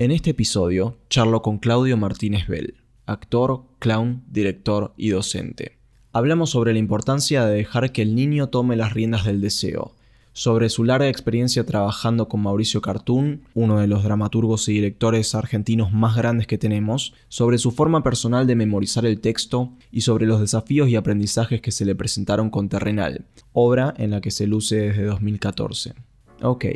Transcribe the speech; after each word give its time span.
En 0.00 0.12
este 0.12 0.30
episodio 0.30 0.96
charlo 1.10 1.42
con 1.42 1.58
Claudio 1.58 1.96
Martínez 1.96 2.46
Bell, 2.46 2.74
actor, 3.04 3.64
clown, 3.80 4.22
director 4.30 4.94
y 4.96 5.08
docente. 5.08 5.76
Hablamos 6.12 6.50
sobre 6.50 6.72
la 6.72 6.78
importancia 6.78 7.44
de 7.44 7.56
dejar 7.56 7.90
que 7.90 8.02
el 8.02 8.14
niño 8.14 8.46
tome 8.48 8.76
las 8.76 8.92
riendas 8.92 9.24
del 9.24 9.40
deseo, 9.40 9.96
sobre 10.32 10.68
su 10.68 10.84
larga 10.84 11.08
experiencia 11.08 11.66
trabajando 11.66 12.28
con 12.28 12.42
Mauricio 12.42 12.80
Cartoon, 12.80 13.42
uno 13.54 13.80
de 13.80 13.88
los 13.88 14.04
dramaturgos 14.04 14.68
y 14.68 14.74
directores 14.74 15.34
argentinos 15.34 15.92
más 15.92 16.14
grandes 16.14 16.46
que 16.46 16.58
tenemos, 16.58 17.12
sobre 17.26 17.58
su 17.58 17.72
forma 17.72 18.04
personal 18.04 18.46
de 18.46 18.54
memorizar 18.54 19.04
el 19.04 19.18
texto 19.18 19.72
y 19.90 20.02
sobre 20.02 20.26
los 20.26 20.40
desafíos 20.40 20.88
y 20.88 20.94
aprendizajes 20.94 21.60
que 21.60 21.72
se 21.72 21.84
le 21.84 21.96
presentaron 21.96 22.50
con 22.50 22.68
Terrenal, 22.68 23.24
obra 23.52 23.94
en 23.96 24.12
la 24.12 24.20
que 24.20 24.30
se 24.30 24.46
luce 24.46 24.76
desde 24.76 25.06
2014. 25.06 25.94
Ok, 26.42 26.66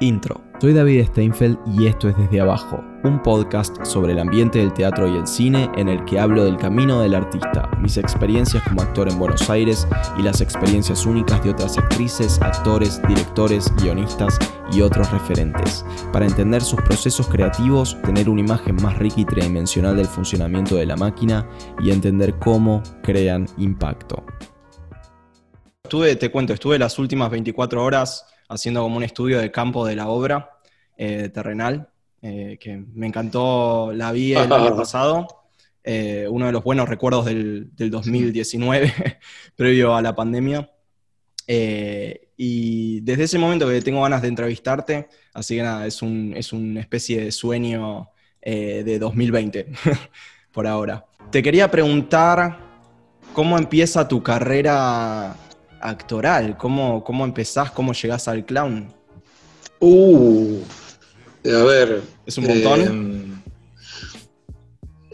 Intro. 0.00 0.40
Soy 0.60 0.72
David 0.72 1.06
Steinfeld 1.08 1.58
y 1.78 1.86
esto 1.86 2.08
es 2.08 2.16
Desde 2.16 2.40
Abajo, 2.40 2.82
un 3.04 3.22
podcast 3.22 3.84
sobre 3.84 4.12
el 4.12 4.18
ambiente 4.18 4.58
del 4.58 4.72
teatro 4.72 5.06
y 5.06 5.16
el 5.16 5.26
cine 5.26 5.70
en 5.76 5.88
el 5.88 6.02
que 6.06 6.18
hablo 6.18 6.44
del 6.44 6.56
camino 6.56 7.00
del 7.00 7.14
artista, 7.14 7.70
mis 7.80 7.98
experiencias 7.98 8.62
como 8.64 8.80
actor 8.80 9.10
en 9.10 9.18
Buenos 9.18 9.48
Aires 9.50 9.86
y 10.18 10.22
las 10.22 10.40
experiencias 10.40 11.04
únicas 11.04 11.44
de 11.44 11.50
otras 11.50 11.76
actrices, 11.76 12.40
actores, 12.40 13.00
directores, 13.08 13.70
guionistas 13.76 14.38
y 14.72 14.80
otros 14.80 15.10
referentes, 15.12 15.84
para 16.12 16.26
entender 16.26 16.62
sus 16.62 16.80
procesos 16.80 17.28
creativos, 17.28 18.00
tener 18.02 18.28
una 18.28 18.40
imagen 18.40 18.76
más 18.76 18.98
rica 18.98 19.20
y 19.20 19.24
tridimensional 19.26 19.96
del 19.96 20.06
funcionamiento 20.06 20.76
de 20.76 20.86
la 20.86 20.96
máquina 20.96 21.46
y 21.78 21.90
entender 21.90 22.38
cómo 22.38 22.82
crean 23.02 23.46
impacto. 23.58 24.24
Estuve, 25.84 26.16
te 26.16 26.30
cuento, 26.30 26.54
estuve 26.54 26.78
las 26.78 26.98
últimas 26.98 27.30
24 27.30 27.82
horas 27.82 28.24
haciendo 28.50 28.82
como 28.82 28.96
un 28.96 29.04
estudio 29.04 29.38
de 29.38 29.50
campo 29.50 29.86
de 29.86 29.96
la 29.96 30.08
obra 30.08 30.58
eh, 30.96 31.30
terrenal, 31.32 31.88
eh, 32.20 32.58
que 32.60 32.76
me 32.76 33.06
encantó, 33.06 33.92
la 33.94 34.12
vi 34.12 34.32
el 34.34 34.52
año 34.52 34.76
pasado, 34.76 35.26
eh, 35.82 36.26
uno 36.28 36.46
de 36.46 36.52
los 36.52 36.62
buenos 36.62 36.88
recuerdos 36.88 37.24
del, 37.24 37.70
2019, 37.76 38.92
previo 39.56 39.94
a 39.94 40.02
la 40.02 40.14
pandemia. 40.14 40.68
y 41.46 43.00
desde 43.00 43.24
ese 43.24 43.38
momento 43.38 43.68
que 43.68 43.80
tengo 43.82 44.02
ganas 44.02 44.22
de 44.22 44.28
entrevistarte, 44.28 45.08
así 45.32 45.56
que 45.56 45.62
nada, 45.62 45.86
es, 45.86 46.02
un, 46.02 46.34
es 46.36 46.52
una 46.52 46.80
especie 46.80 47.24
de 47.24 47.32
sueño 47.32 48.10
de 48.42 48.98
2020 48.98 49.66
por 50.52 50.66
ahora. 50.66 51.06
Te 51.30 51.42
quería 51.42 51.70
preguntar 51.70 52.58
cómo 53.32 53.58
empieza 53.58 54.08
tu 54.08 54.22
carrera 54.22 55.36
actoral? 55.80 56.56
¿Cómo, 56.56 57.02
cómo 57.04 57.24
empezás? 57.24 57.70
¿Cómo 57.70 57.92
llegás 57.92 58.28
al 58.28 58.44
clown? 58.44 58.92
Uh, 59.80 60.58
a 61.44 61.64
ver. 61.64 62.02
¿Es 62.26 62.38
un 62.38 62.46
montón? 62.46 63.42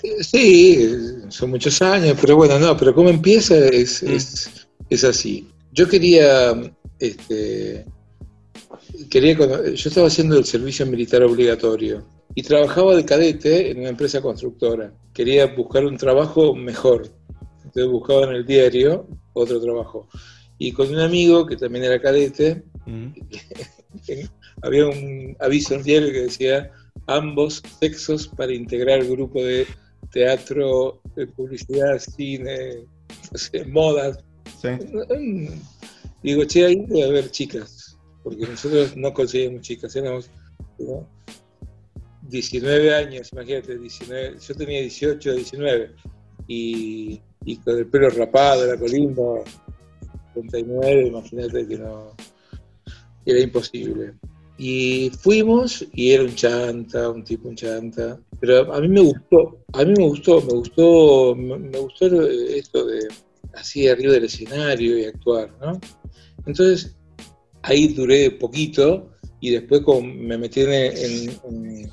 Eh, 0.02 0.22
sí, 0.22 0.88
son 1.28 1.50
muchos 1.50 1.80
años, 1.82 2.16
pero 2.20 2.36
bueno, 2.36 2.58
no, 2.58 2.76
pero 2.76 2.94
cómo 2.94 3.08
empieza 3.08 3.56
es, 3.56 4.02
mm. 4.02 4.88
es, 4.90 5.04
así. 5.04 5.48
Yo 5.72 5.88
quería, 5.88 6.54
este, 6.98 7.84
quería, 9.10 9.36
yo 9.36 9.88
estaba 9.88 10.08
haciendo 10.08 10.36
el 10.36 10.44
servicio 10.44 10.86
militar 10.86 11.22
obligatorio 11.22 12.06
y 12.34 12.42
trabajaba 12.42 12.94
de 12.94 13.04
cadete 13.04 13.70
en 13.70 13.80
una 13.80 13.88
empresa 13.90 14.20
constructora. 14.20 14.92
Quería 15.12 15.46
buscar 15.46 15.84
un 15.84 15.96
trabajo 15.96 16.54
mejor. 16.54 17.08
Entonces 17.64 17.90
buscaba 17.90 18.24
en 18.24 18.36
el 18.36 18.46
diario 18.46 19.08
otro 19.32 19.60
trabajo. 19.60 20.08
Y 20.58 20.72
con 20.72 20.88
un 20.88 21.00
amigo 21.00 21.46
que 21.46 21.56
también 21.56 21.84
era 21.84 22.00
cadete, 22.00 22.62
había 24.62 24.86
un 24.86 25.36
aviso 25.40 25.74
en 25.74 25.82
diario 25.82 26.12
que 26.12 26.22
decía 26.22 26.70
ambos 27.06 27.62
sexos 27.80 28.28
para 28.28 28.52
integrar 28.52 29.04
grupo 29.04 29.42
de 29.42 29.66
teatro, 30.10 31.00
de 31.14 31.26
publicidad, 31.26 31.98
cine, 31.98 32.86
modas. 33.68 34.18
Digo, 36.22 36.44
che, 36.44 36.64
ahí 36.64 36.84
debe 36.86 37.04
haber 37.04 37.30
chicas, 37.30 37.98
porque 38.22 38.46
nosotros 38.46 38.96
no 38.96 39.12
conseguimos 39.12 39.62
chicas, 39.62 39.94
éramos 39.94 40.30
19 42.22 42.94
años, 42.94 43.32
imagínate, 43.32 43.78
19, 43.78 44.36
yo 44.40 44.54
tenía 44.54 44.80
18, 44.80 45.34
19, 45.34 45.94
y, 46.48 47.20
y 47.44 47.56
con 47.58 47.76
el 47.78 47.86
pelo 47.86 48.10
rapado, 48.10 48.66
la 48.66 48.76
colimba, 50.42 50.90
imagínate 50.92 51.66
que 51.66 51.78
no, 51.78 52.14
era 53.24 53.40
imposible. 53.40 54.14
Y 54.58 55.10
fuimos 55.20 55.86
y 55.92 56.12
era 56.12 56.24
un 56.24 56.34
chanta, 56.34 57.10
un 57.10 57.24
tipo 57.24 57.48
un 57.48 57.56
chanta, 57.56 58.18
pero 58.40 58.72
a 58.72 58.80
mí 58.80 58.88
me 58.88 59.00
gustó, 59.00 59.58
a 59.74 59.84
mí 59.84 59.92
me 59.96 60.04
gustó, 60.04 60.40
me 60.40 60.54
gustó, 60.54 61.34
me, 61.36 61.78
gustó 61.78 62.06
esto 62.26 62.86
de 62.86 63.00
así 63.54 63.86
arriba 63.88 64.14
del 64.14 64.24
escenario 64.24 64.98
y 64.98 65.04
actuar, 65.04 65.50
¿no? 65.60 65.78
Entonces 66.46 66.96
ahí 67.62 67.88
duré 67.88 68.30
poquito 68.30 69.10
y 69.40 69.50
después 69.50 69.82
me 70.02 70.38
metí 70.38 70.62
en, 70.62 71.90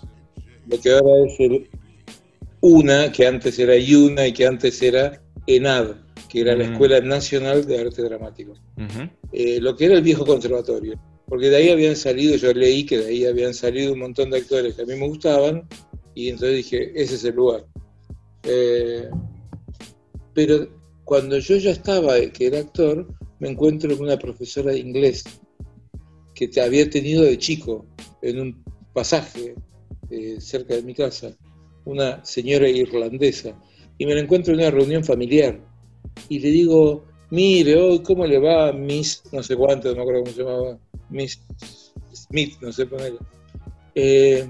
lo 0.68 0.80
que 0.80 0.92
ahora 0.92 1.26
es 1.28 1.40
el 1.40 1.70
UNA, 2.62 3.12
que 3.12 3.28
antes 3.28 3.59
era 3.59 3.76
YUNA 3.76 4.28
y 4.28 4.34
que 4.34 4.48
antes 4.48 4.82
era 4.82 5.22
ENAD, 5.48 5.98
que 6.34 6.42
era 6.42 6.56
la 6.56 6.68
mm. 6.68 6.72
Escuela 6.72 7.00
Nacional 7.00 7.64
de 7.64 7.80
Arte 7.80 8.02
Dramático, 8.02 8.54
eh, 9.32 9.60
lo 9.62 9.76
que 9.76 9.86
era 9.86 9.94
el 9.94 10.02
viejo 10.02 10.26
conservatorio, 10.26 11.00
porque 11.28 11.52
de 11.52 11.58
ahí 11.58 11.70
habían 11.70 11.96
salido, 11.96 12.36
yo 12.38 12.52
leí 12.54 12.88
que 12.88 12.98
de 12.98 13.06
ahí 13.06 13.26
habían 13.26 13.54
salido 13.54 13.94
un 13.94 14.00
montón 14.00 14.32
de 14.32 14.40
actores 14.40 14.74
que 14.74 14.82
a 14.82 14.86
mí 14.86 14.96
me 14.96 15.08
gustaban, 15.08 15.68
y 16.16 16.30
entonces 16.30 16.58
dije, 16.58 16.92
ese 16.96 17.16
es 17.16 17.24
el 17.26 17.36
lugar. 17.36 17.68
Eh, 18.42 19.10
pero 20.34 20.68
cuando 21.04 21.38
yo 21.38 21.56
ya 21.58 21.70
estaba, 21.70 22.18
eh, 22.18 22.32
que 22.32 22.48
era 22.48 22.62
actor, 22.62 23.08
me 23.38 23.50
encuentro 23.50 23.96
con 23.96 24.08
una 24.08 24.18
profesora 24.18 24.72
de 24.72 24.80
inglés 24.80 25.24
que 26.34 26.48
te 26.48 26.62
había 26.62 26.90
tenido 26.90 27.22
de 27.22 27.38
chico 27.38 27.86
en 28.24 28.40
un 28.40 28.64
pasaje 28.92 29.54
cerca 30.40 30.74
de 30.74 30.82
mi 30.82 30.96
casa, 30.96 31.38
una 31.86 32.26
señora 32.26 32.68
irlandesa, 32.68 33.56
y 34.00 34.08
me 34.08 34.16
la 34.16 34.22
encuentro 34.22 34.56
en 34.56 34.62
una 34.62 34.72
reunión 34.72 35.04
familiar 35.04 35.72
y 36.29 36.40
le 36.40 36.50
digo, 36.50 37.06
mire, 37.29 37.75
hoy 37.75 38.00
¿cómo 38.03 38.25
le 38.25 38.40
va 38.40 38.69
a 38.69 38.74
Miss, 38.74 39.24
no 39.31 39.44
sé 39.44 39.56
cuánto, 39.56 39.90
no 39.90 39.96
me 39.96 40.01
acuerdo 40.01 40.22
cómo 40.22 40.34
se 40.34 40.44
llamaba, 40.44 40.78
Miss 41.09 41.40
Smith, 42.13 42.57
no 42.62 42.72
sé 42.72 42.85
ponerle. 42.85 43.19
Eh, 43.96 44.47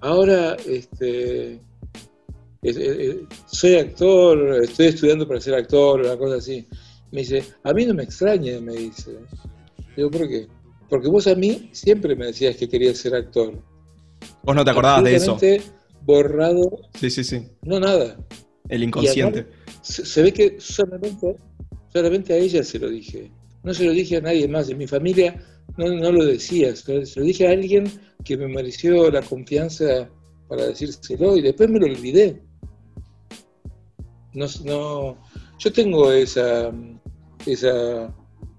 ahora, 0.00 0.56
este, 0.66 1.60
soy 3.46 3.76
actor, 3.76 4.62
estoy 4.62 4.86
estudiando 4.86 5.26
para 5.26 5.40
ser 5.40 5.54
actor, 5.54 6.00
una 6.00 6.16
cosa 6.16 6.36
así. 6.36 6.66
Me 7.10 7.20
dice, 7.20 7.42
a 7.64 7.72
mí 7.72 7.86
no 7.86 7.94
me 7.94 8.04
extraña, 8.04 8.60
me 8.60 8.74
dice. 8.74 9.16
Digo, 9.96 10.10
¿por 10.10 10.28
qué? 10.28 10.46
Porque 10.88 11.08
vos 11.08 11.26
a 11.26 11.34
mí 11.34 11.70
siempre 11.72 12.14
me 12.14 12.26
decías 12.26 12.56
que 12.56 12.68
querías 12.68 12.98
ser 12.98 13.14
actor. 13.14 13.54
Vos 14.42 14.54
no 14.54 14.64
te 14.64 14.70
acordabas 14.70 15.04
de 15.04 15.16
eso. 15.16 15.38
borrado. 16.02 16.80
Sí, 16.98 17.10
sí, 17.10 17.24
sí. 17.24 17.46
No, 17.62 17.80
nada. 17.80 18.16
El 18.68 18.84
inconsciente 18.84 19.46
se, 19.82 20.22
ve 20.22 20.32
que 20.32 20.56
solamente, 20.58 21.36
solamente 21.92 22.32
a 22.32 22.36
ella 22.36 22.62
se 22.62 22.78
lo 22.78 22.88
dije. 22.88 23.30
No 23.62 23.74
se 23.74 23.84
lo 23.84 23.92
dije 23.92 24.16
a 24.16 24.20
nadie 24.20 24.48
más. 24.48 24.68
En 24.70 24.78
mi 24.78 24.86
familia 24.86 25.42
no, 25.76 25.88
no 25.88 26.12
lo 26.12 26.24
decía. 26.24 26.74
Se 26.76 26.92
lo 26.92 27.24
dije 27.24 27.48
a 27.48 27.52
alguien 27.52 27.90
que 28.24 28.36
me 28.36 28.48
mereció 28.48 29.10
la 29.10 29.22
confianza 29.22 30.08
para 30.48 30.66
decírselo 30.66 31.36
y 31.36 31.42
después 31.42 31.70
me 31.70 31.78
lo 31.78 31.86
olvidé. 31.86 32.42
No, 34.32 34.46
no, 34.64 35.18
yo 35.58 35.72
tengo 35.72 36.12
esa, 36.12 36.72
esa, 37.46 38.14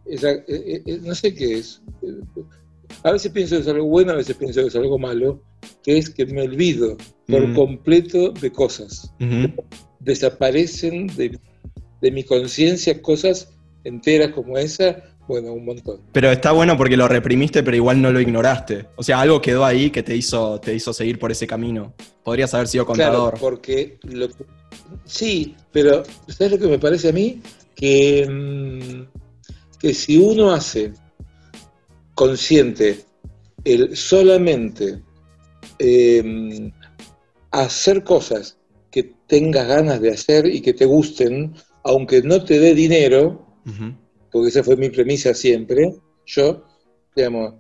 esa 0.06 0.32
eh, 0.32 0.46
eh, 0.48 0.84
eh, 0.86 1.00
no 1.02 1.16
sé 1.16 1.34
qué 1.34 1.60
es. 1.60 1.82
A 3.04 3.14
veces 3.14 3.32
pienso 3.32 3.56
que 3.56 3.62
es 3.62 3.68
algo 3.68 3.86
bueno, 3.86 4.12
a 4.12 4.16
veces 4.16 4.36
pienso 4.36 4.62
que 4.62 4.68
es 4.68 4.76
algo 4.76 5.00
malo, 5.00 5.42
que 5.84 5.98
es 5.98 6.10
que 6.10 6.26
me 6.26 6.42
olvido 6.42 6.98
por 7.28 7.48
mm. 7.48 7.56
completo 7.56 8.32
de 8.32 8.52
cosas 8.52 9.14
desaparecen 10.04 11.08
de, 11.08 11.40
mi 12.12 12.24
conciencia 12.24 13.02
cosas 13.02 13.50
enteras 13.84 14.32
como 14.32 14.58
esa, 14.58 15.04
bueno, 15.28 15.54
un 15.54 15.66
montón. 15.66 16.02
Pero 16.12 16.32
está 16.32 16.52
bueno 16.52 16.78
porque 16.78 16.98
lo 16.98 17.08
reprimiste, 17.08 17.64
pero 17.64 17.78
igual 17.78 18.02
no 18.02 18.12
lo 18.12 18.20
ignoraste. 18.20 18.88
O 18.96 19.04
sea, 19.04 19.22
algo 19.22 19.42
quedó 19.42 19.64
ahí 19.66 19.90
que 19.90 20.04
te 20.04 20.16
hizo, 20.16 20.60
te 20.60 20.74
hizo 20.74 20.94
seguir 20.94 21.20
por 21.20 21.32
ese 21.32 21.48
camino. 21.48 21.94
Podrías 22.24 22.54
haber 22.54 22.68
sido 22.68 22.86
contador. 22.86 23.32
Claro, 23.32 23.38
porque 23.40 23.98
lo 24.04 24.28
sí, 25.06 25.56
pero 25.72 26.04
¿sabes 26.28 26.54
lo 26.54 26.60
que 26.60 26.68
me 26.68 26.80
parece 26.80 27.10
a 27.10 27.14
mí? 27.14 27.42
Que, 27.76 28.28
mm, 28.30 29.80
que 29.80 29.94
si 29.94 30.18
uno 30.18 30.52
hace 30.52 30.94
consciente 32.14 33.06
el 33.64 33.96
solamente 33.96 35.02
em, 35.80 36.72
hacer 37.52 38.04
cosas 38.04 38.58
tengas 39.32 39.66
ganas 39.66 40.02
de 40.02 40.12
hacer 40.12 40.46
y 40.46 40.60
que 40.60 40.74
te 40.74 40.84
gusten, 40.84 41.54
aunque 41.86 42.22
no 42.22 42.44
te 42.44 42.60
dé 42.60 42.76
dinero, 42.76 43.48
porque 44.30 44.50
esa 44.50 44.62
fue 44.62 44.76
mi 44.76 44.90
premisa 44.90 45.34
siempre, 45.34 45.96
yo, 46.26 46.66
digamos, 47.16 47.54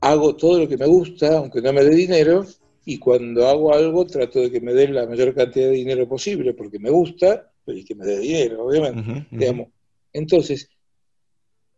hago 0.00 0.34
todo 0.34 0.58
lo 0.58 0.68
que 0.68 0.76
me 0.76 0.86
gusta, 0.86 1.38
aunque 1.38 1.62
no 1.62 1.72
me 1.72 1.84
dé 1.84 1.94
dinero, 1.94 2.44
y 2.84 2.98
cuando 2.98 3.46
hago 3.46 3.72
algo 3.72 4.04
trato 4.04 4.40
de 4.40 4.50
que 4.50 4.60
me 4.60 4.74
den 4.74 4.92
la 4.92 5.06
mayor 5.06 5.32
cantidad 5.32 5.66
de 5.66 5.74
dinero 5.74 6.08
posible 6.08 6.54
porque 6.54 6.80
me 6.80 6.90
gusta, 6.90 7.52
pero 7.64 7.78
y 7.78 7.84
que 7.84 7.94
me 7.94 8.04
dé 8.04 8.18
dinero, 8.18 8.66
obviamente. 8.66 9.28
Digamos. 9.30 9.68
Entonces, 10.12 10.70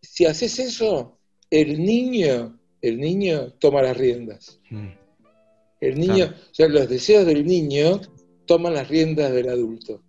si 0.00 0.24
haces 0.24 0.58
eso, 0.58 1.18
el 1.50 1.84
niño, 1.84 2.58
el 2.80 2.98
niño 2.98 3.52
toma 3.58 3.82
las 3.82 3.94
riendas. 3.94 4.58
Mm. 4.70 4.88
El 5.82 6.00
niño, 6.00 6.32
o 6.50 6.54
sea, 6.54 6.68
los 6.68 6.88
deseos 6.88 7.26
del 7.26 7.44
niño 7.44 8.00
toman 8.46 8.74
las 8.74 8.88
riendas 8.88 9.32
del 9.32 9.48
adulto. 9.48 10.02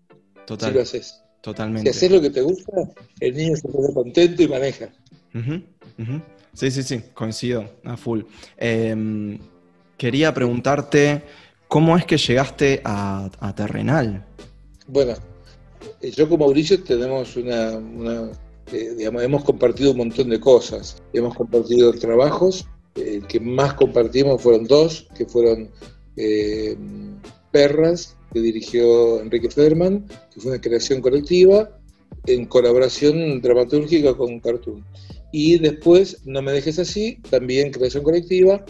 Total. 0.46 0.70
Si 0.70 0.76
lo 0.76 0.82
haces. 0.82 1.24
Totalmente. 1.42 1.92
Si 1.92 1.98
haces 1.98 2.12
lo 2.12 2.22
que 2.22 2.30
te 2.30 2.42
gusta, 2.42 2.72
el 3.20 3.36
niño 3.36 3.56
se 3.56 3.68
pone 3.68 3.94
contento 3.94 4.44
y 4.44 4.48
maneja. 4.48 4.90
Sí, 6.54 6.72
sí, 6.72 6.84
sí, 6.84 7.02
coincido 7.14 7.70
a 7.84 7.98
full. 7.98 8.22
Em, 8.58 9.40
quería 9.98 10.34
preguntarte, 10.34 11.24
¿cómo 11.68 11.98
es 11.98 12.06
que 12.06 12.18
llegaste 12.18 12.82
a, 12.86 13.54
Terrenal? 13.56 14.26
Bueno, 14.88 15.16
eh, 16.02 16.12
yo 16.12 16.30
con 16.30 16.40
Mauricio 16.40 16.82
tenemos 16.84 17.36
una, 17.36 17.80
eh, 18.72 18.94
digamos, 18.98 19.24
hemos 19.24 19.44
compartido 19.44 19.92
un 19.92 19.98
montón 19.98 20.30
de 20.30 20.40
cosas. 20.40 21.02
Hemos 21.12 21.36
compartido 21.36 21.92
trabajos, 21.94 22.68
el 22.96 23.26
que 23.28 23.40
más 23.40 23.74
compartimos 23.74 24.42
fueron 24.42 24.66
dos, 24.66 25.08
que 25.16 25.26
fueron 25.26 25.72
eh, 26.16 26.78
Perras, 27.52 28.16
que 28.34 28.42
dirigió 28.42 29.22
Enrique 29.22 29.50
Federman, 29.50 30.08
que 30.34 30.42
fue 30.42 30.52
una 30.52 30.62
creación 30.62 31.02
colectiva 31.02 31.80
en 32.26 32.46
colaboración 32.46 33.42
dramatúrgica 33.42 34.16
con 34.16 34.40
Cartoon. 34.40 34.84
Y 35.32 35.60
después, 35.60 36.22
No 36.26 36.42
me 36.42 36.52
dejes 36.52 36.80
así, 36.80 37.18
también 37.30 37.72
creación 37.72 38.04
colectiva, 38.04 38.66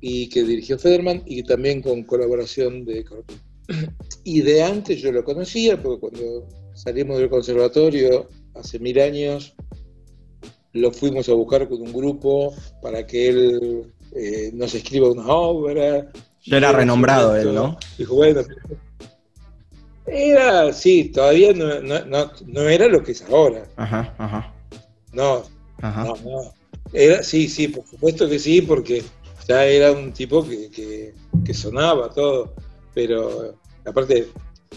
y 0.00 0.28
que 0.28 0.42
dirigió 0.42 0.78
Federman, 0.78 1.22
y 1.26 1.42
también 1.42 1.82
con 1.82 2.02
colaboración 2.04 2.84
de 2.84 3.04
Cartoon. 3.04 3.40
Y 4.24 4.40
de 4.42 4.62
antes 4.62 5.00
yo 5.00 5.12
lo 5.12 5.22
conocía, 5.22 5.80
porque 5.80 6.00
cuando 6.00 6.48
salimos 6.74 7.18
del 7.18 7.30
conservatorio 7.30 8.28
hace 8.54 8.78
mil 8.80 8.98
años, 8.98 9.54
lo 10.72 10.92
fuimos 10.92 11.28
a 11.28 11.34
buscar 11.34 11.68
con 11.68 11.80
un 11.80 11.92
grupo 11.92 12.54
para 12.82 13.06
que 13.06 13.28
él 13.28 13.92
eh, 14.14 14.50
nos 14.52 14.74
escriba 14.74 15.10
una 15.10 15.26
obra. 15.28 16.10
Ya 16.46 16.58
era 16.58 16.72
renombrado 16.72 17.36
él, 17.36 17.54
¿no? 17.54 17.78
Dijo, 17.98 18.14
bueno, 18.14 18.42
era, 20.06 20.72
sí, 20.72 21.10
todavía 21.12 21.52
no, 21.52 21.80
no, 21.80 22.30
no, 22.46 22.62
era 22.62 22.86
lo 22.86 23.02
que 23.02 23.12
es 23.12 23.22
ahora. 23.22 23.66
Ajá, 23.76 24.14
ajá. 24.18 24.54
No, 25.12 25.42
ajá. 25.82 26.04
no, 26.04 26.16
no. 26.16 26.54
Era, 26.92 27.22
sí, 27.22 27.48
sí, 27.48 27.68
por 27.68 27.86
supuesto 27.86 28.28
que 28.28 28.38
sí, 28.38 28.62
porque 28.62 29.02
ya 29.48 29.64
era 29.64 29.92
un 29.92 30.12
tipo 30.12 30.46
que, 30.46 30.70
que, 30.70 31.14
que 31.44 31.54
sonaba 31.54 32.10
todo, 32.10 32.54
pero 32.94 33.58
aparte 33.84 34.28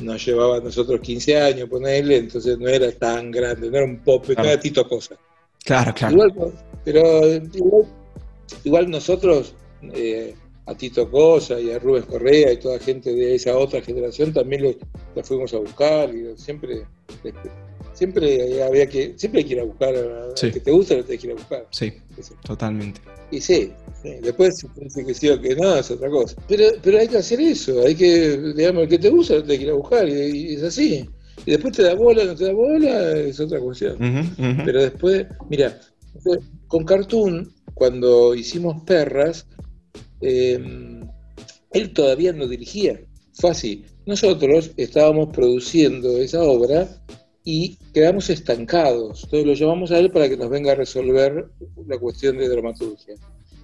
nos 0.02 0.26
llevaba 0.26 0.58
a 0.58 0.62
nosotros 0.62 1.00
15 1.02 1.40
años 1.40 1.70
ponerle, 1.70 2.18
entonces 2.18 2.58
no 2.58 2.68
era 2.68 2.92
tan 2.92 3.32
grande, 3.32 3.70
no 3.70 3.78
era 3.78 3.86
un 3.86 4.00
pop, 4.00 4.26
no 4.30 4.44
era 4.44 4.60
Tito 4.60 4.88
Cosa. 4.88 5.16
Claro, 5.64 5.94
claro. 5.94 6.14
Igual, 6.14 6.54
pero 6.86 7.04
igual, 8.64 8.90
nosotros, 8.90 9.54
eh, 9.94 10.36
a 10.70 10.76
Tito 10.76 11.10
Cosa 11.10 11.60
y 11.60 11.72
a 11.72 11.80
Rubén 11.80 12.04
Correa 12.04 12.54
y 12.54 12.58
toda 12.58 12.78
gente 12.80 13.12
de 13.12 13.36
esa 13.36 13.58
otra 13.58 13.82
generación 13.82 14.32
también 14.32 14.78
la 15.16 15.24
fuimos 15.24 15.54
a 15.54 15.58
buscar 15.58 16.14
y 16.14 16.38
siempre 16.38 16.86
siempre 17.94 18.64
había 18.64 18.88
que 18.88 19.14
siempre 19.18 19.42
hay 19.42 19.48
que 19.48 19.54
ir 19.56 19.62
a 19.62 19.64
buscar 19.64 19.96
a, 19.96 20.34
que 20.36 20.60
te 20.60 20.72
gusta 20.72 20.96
lo 20.96 21.06
que 21.06 21.16
ir 21.16 21.32
a 21.32 21.34
buscar. 21.34 21.68
Sí 21.72 21.92
totalmente. 22.44 23.02
Y 23.32 23.42
sí, 23.42 23.72
después 24.22 24.66
dice 24.76 25.06
que 25.06 25.14
sí 25.14 25.30
o 25.30 25.42
que 25.42 25.56
no 25.56 25.76
es 25.76 25.90
otra 25.90 26.10
cosa. 26.10 26.36
Pero 26.48 26.66
pero 26.84 27.00
hay 27.00 27.08
que 27.08 27.18
hacer 27.18 27.42
eso 27.42 27.82
hay 27.82 27.96
que 27.96 28.38
digamos 28.56 28.84
el 28.84 28.90
que 28.90 29.00
te 29.00 29.10
gusta 29.10 29.36
lo 29.36 29.46
que 29.46 29.56
ir 29.56 29.72
a 29.72 29.74
buscar 29.74 30.08
y, 30.08 30.54
es 30.54 30.64
así. 30.64 31.10
Y 31.46 31.52
después 31.52 31.76
te 31.76 31.84
da 31.84 31.96
bola 31.96 32.26
no 32.26 32.36
te 32.36 32.46
da 32.46 32.54
bola 32.54 33.18
es 33.18 33.40
otra 33.40 33.60
cuestión. 33.60 33.98
Pero 34.66 34.84
después 34.84 35.26
mira 35.50 35.80
con 36.68 36.86
Cartoon 36.86 37.52
cuando 37.74 38.36
hicimos 38.36 38.84
perras 38.84 39.48
eh, 40.22 40.60
él 41.72 41.94
todavía 41.94 42.34
no 42.34 42.48
dirigía. 42.48 43.00
Fue 43.34 43.52
así. 43.52 43.86
Nosotros 44.06 44.72
estábamos 44.76 45.30
produciendo 45.30 46.18
esa 46.18 46.42
obra 46.44 46.88
y 47.44 47.78
quedamos 47.94 48.30
estancados. 48.30 49.24
Entonces 49.24 49.46
lo 49.48 49.54
llamamos 49.54 49.92
a 49.92 50.00
él 50.00 50.12
para 50.12 50.28
que 50.28 50.38
nos 50.38 50.50
venga 50.50 50.74
a 50.74 50.76
resolver 50.76 51.50
la 51.88 51.98
cuestión 51.98 52.38
de 52.38 52.50
dramaturgia. 52.50 53.16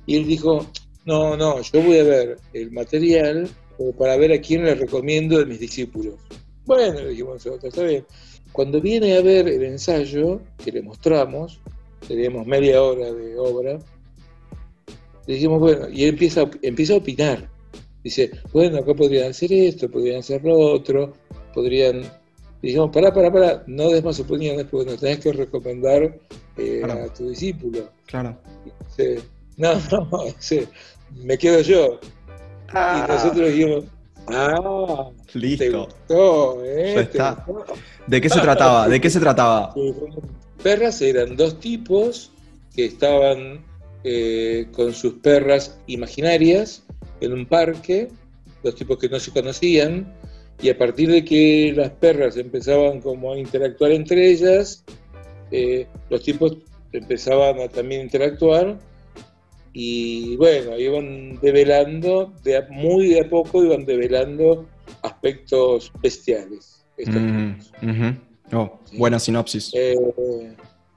Y 0.06 0.18
él 0.18 0.26
dijo, 0.28 0.66
no, 1.06 1.36
no, 1.36 1.62
yo 1.62 1.82
voy 1.82 1.98
a 1.98 2.04
ver 2.04 2.38
el 2.54 2.72
material 2.72 3.50
para 3.98 4.18
ver 4.18 4.32
a 4.34 4.42
quién 4.42 4.64
le 4.64 4.76
recomiendo 4.76 5.38
de 5.38 5.46
mis 5.46 5.60
discípulos. 5.60 6.16
Bueno, 6.66 7.02
le 7.02 7.10
dijimos 7.10 7.46
nosotros, 7.46 7.66
está 7.66 7.84
bien. 7.84 8.06
Cuando 8.52 8.80
viene 8.80 9.18
a 9.18 9.22
ver 9.22 9.48
el 9.48 9.64
ensayo 9.64 10.42
que 10.64 10.72
le 10.72 10.82
mostramos, 10.82 11.60
teníamos 12.08 12.48
media 12.48 12.82
hora 12.82 13.12
de 13.12 13.38
obra, 13.38 13.80
dijimos, 15.34 15.60
bueno, 15.60 15.90
y 15.90 16.04
él 16.04 16.10
empieza, 16.10 16.50
empieza 16.62 16.94
a 16.94 16.98
opinar. 16.98 17.50
Dice, 18.04 18.32
bueno, 18.54 18.78
acá 18.78 18.94
podrían 18.94 19.32
hacer 19.32 19.52
esto, 19.52 19.90
podrían 19.90 20.20
hacer 20.20 20.44
lo 20.44 20.58
otro, 20.58 21.14
podrían... 21.54 22.04
dijimos, 22.62 22.92
pará, 22.94 23.14
pará, 23.14 23.32
pará, 23.32 23.64
no 23.66 23.90
des 23.90 24.04
más 24.04 24.20
opiniones 24.20 24.68
porque 24.70 24.92
nos 24.92 25.00
tenés 25.00 25.20
que 25.20 25.34
recomendar 25.34 26.20
eh, 26.58 26.84
a 26.84 27.14
tu 27.14 27.30
discípulo. 27.30 27.90
Claro. 28.06 28.38
Dice, 28.88 29.22
no, 29.58 29.74
no, 29.92 30.24
me 31.24 31.38
quedo 31.38 31.62
yo. 31.62 32.00
Y 32.68 32.72
ah. 32.74 33.06
nosotros 33.08 33.50
dijimos, 33.50 33.86
ah, 34.28 35.10
listo. 35.34 35.88
¿eh? 36.64 37.10
¿De 38.08 38.22
qué 38.22 38.30
se 38.30 38.40
trataba? 38.40 38.88
¿De 38.88 39.02
qué 39.02 39.10
se 39.10 39.20
trataba? 39.20 39.74
Perras 40.64 41.02
eran 41.02 41.36
dos 41.36 41.60
tipos 41.60 42.32
que 42.76 42.86
estaban 42.86 43.64
eh, 44.08 44.68
con 44.72 44.94
sus 44.94 45.16
perras 45.16 45.80
imaginarias 45.88 46.86
en 47.22 47.34
un 47.34 47.48
parque, 47.48 48.10
los 48.62 48.76
tipos 48.76 49.00
que 49.00 49.10
no 49.10 49.20
se 49.20 49.32
conocían, 49.32 50.14
y 50.62 50.70
a 50.70 50.78
partir 50.78 51.10
de 51.10 51.26
que 51.26 51.74
las 51.76 51.90
perras 51.90 52.38
empezaban 52.38 53.02
como 53.02 53.34
a 53.34 53.40
interactuar 53.40 53.92
entre 53.92 54.30
ellas, 54.30 54.86
eh, 55.50 55.88
los 56.12 56.22
tipos 56.22 56.56
empezaban 56.92 57.60
a 57.60 57.68
también 57.68 58.02
interactuar 58.02 58.78
y 59.74 60.38
bueno, 60.38 60.78
iban 60.78 61.40
develando, 61.42 62.32
de 62.44 62.64
muy 62.70 63.08
de 63.08 63.22
a 63.22 63.30
poco 63.30 63.66
iban 63.66 63.86
develando 63.86 64.68
aspectos 65.02 65.92
bestiales. 66.00 66.86
Oh, 68.54 68.80
buena 68.94 69.18
sinopsis. 69.18 69.72
Eh, 69.74 69.96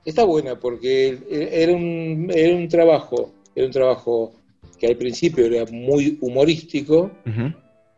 está 0.04 0.24
buena 0.24 0.58
porque 0.58 1.18
era 1.30 1.72
un, 1.72 2.30
era 2.34 2.56
un 2.56 2.68
trabajo, 2.68 3.32
era 3.54 3.66
un 3.66 3.72
trabajo 3.72 4.32
que 4.78 4.86
al 4.86 4.96
principio 4.96 5.46
era 5.46 5.66
muy 5.70 6.18
humorístico, 6.20 7.10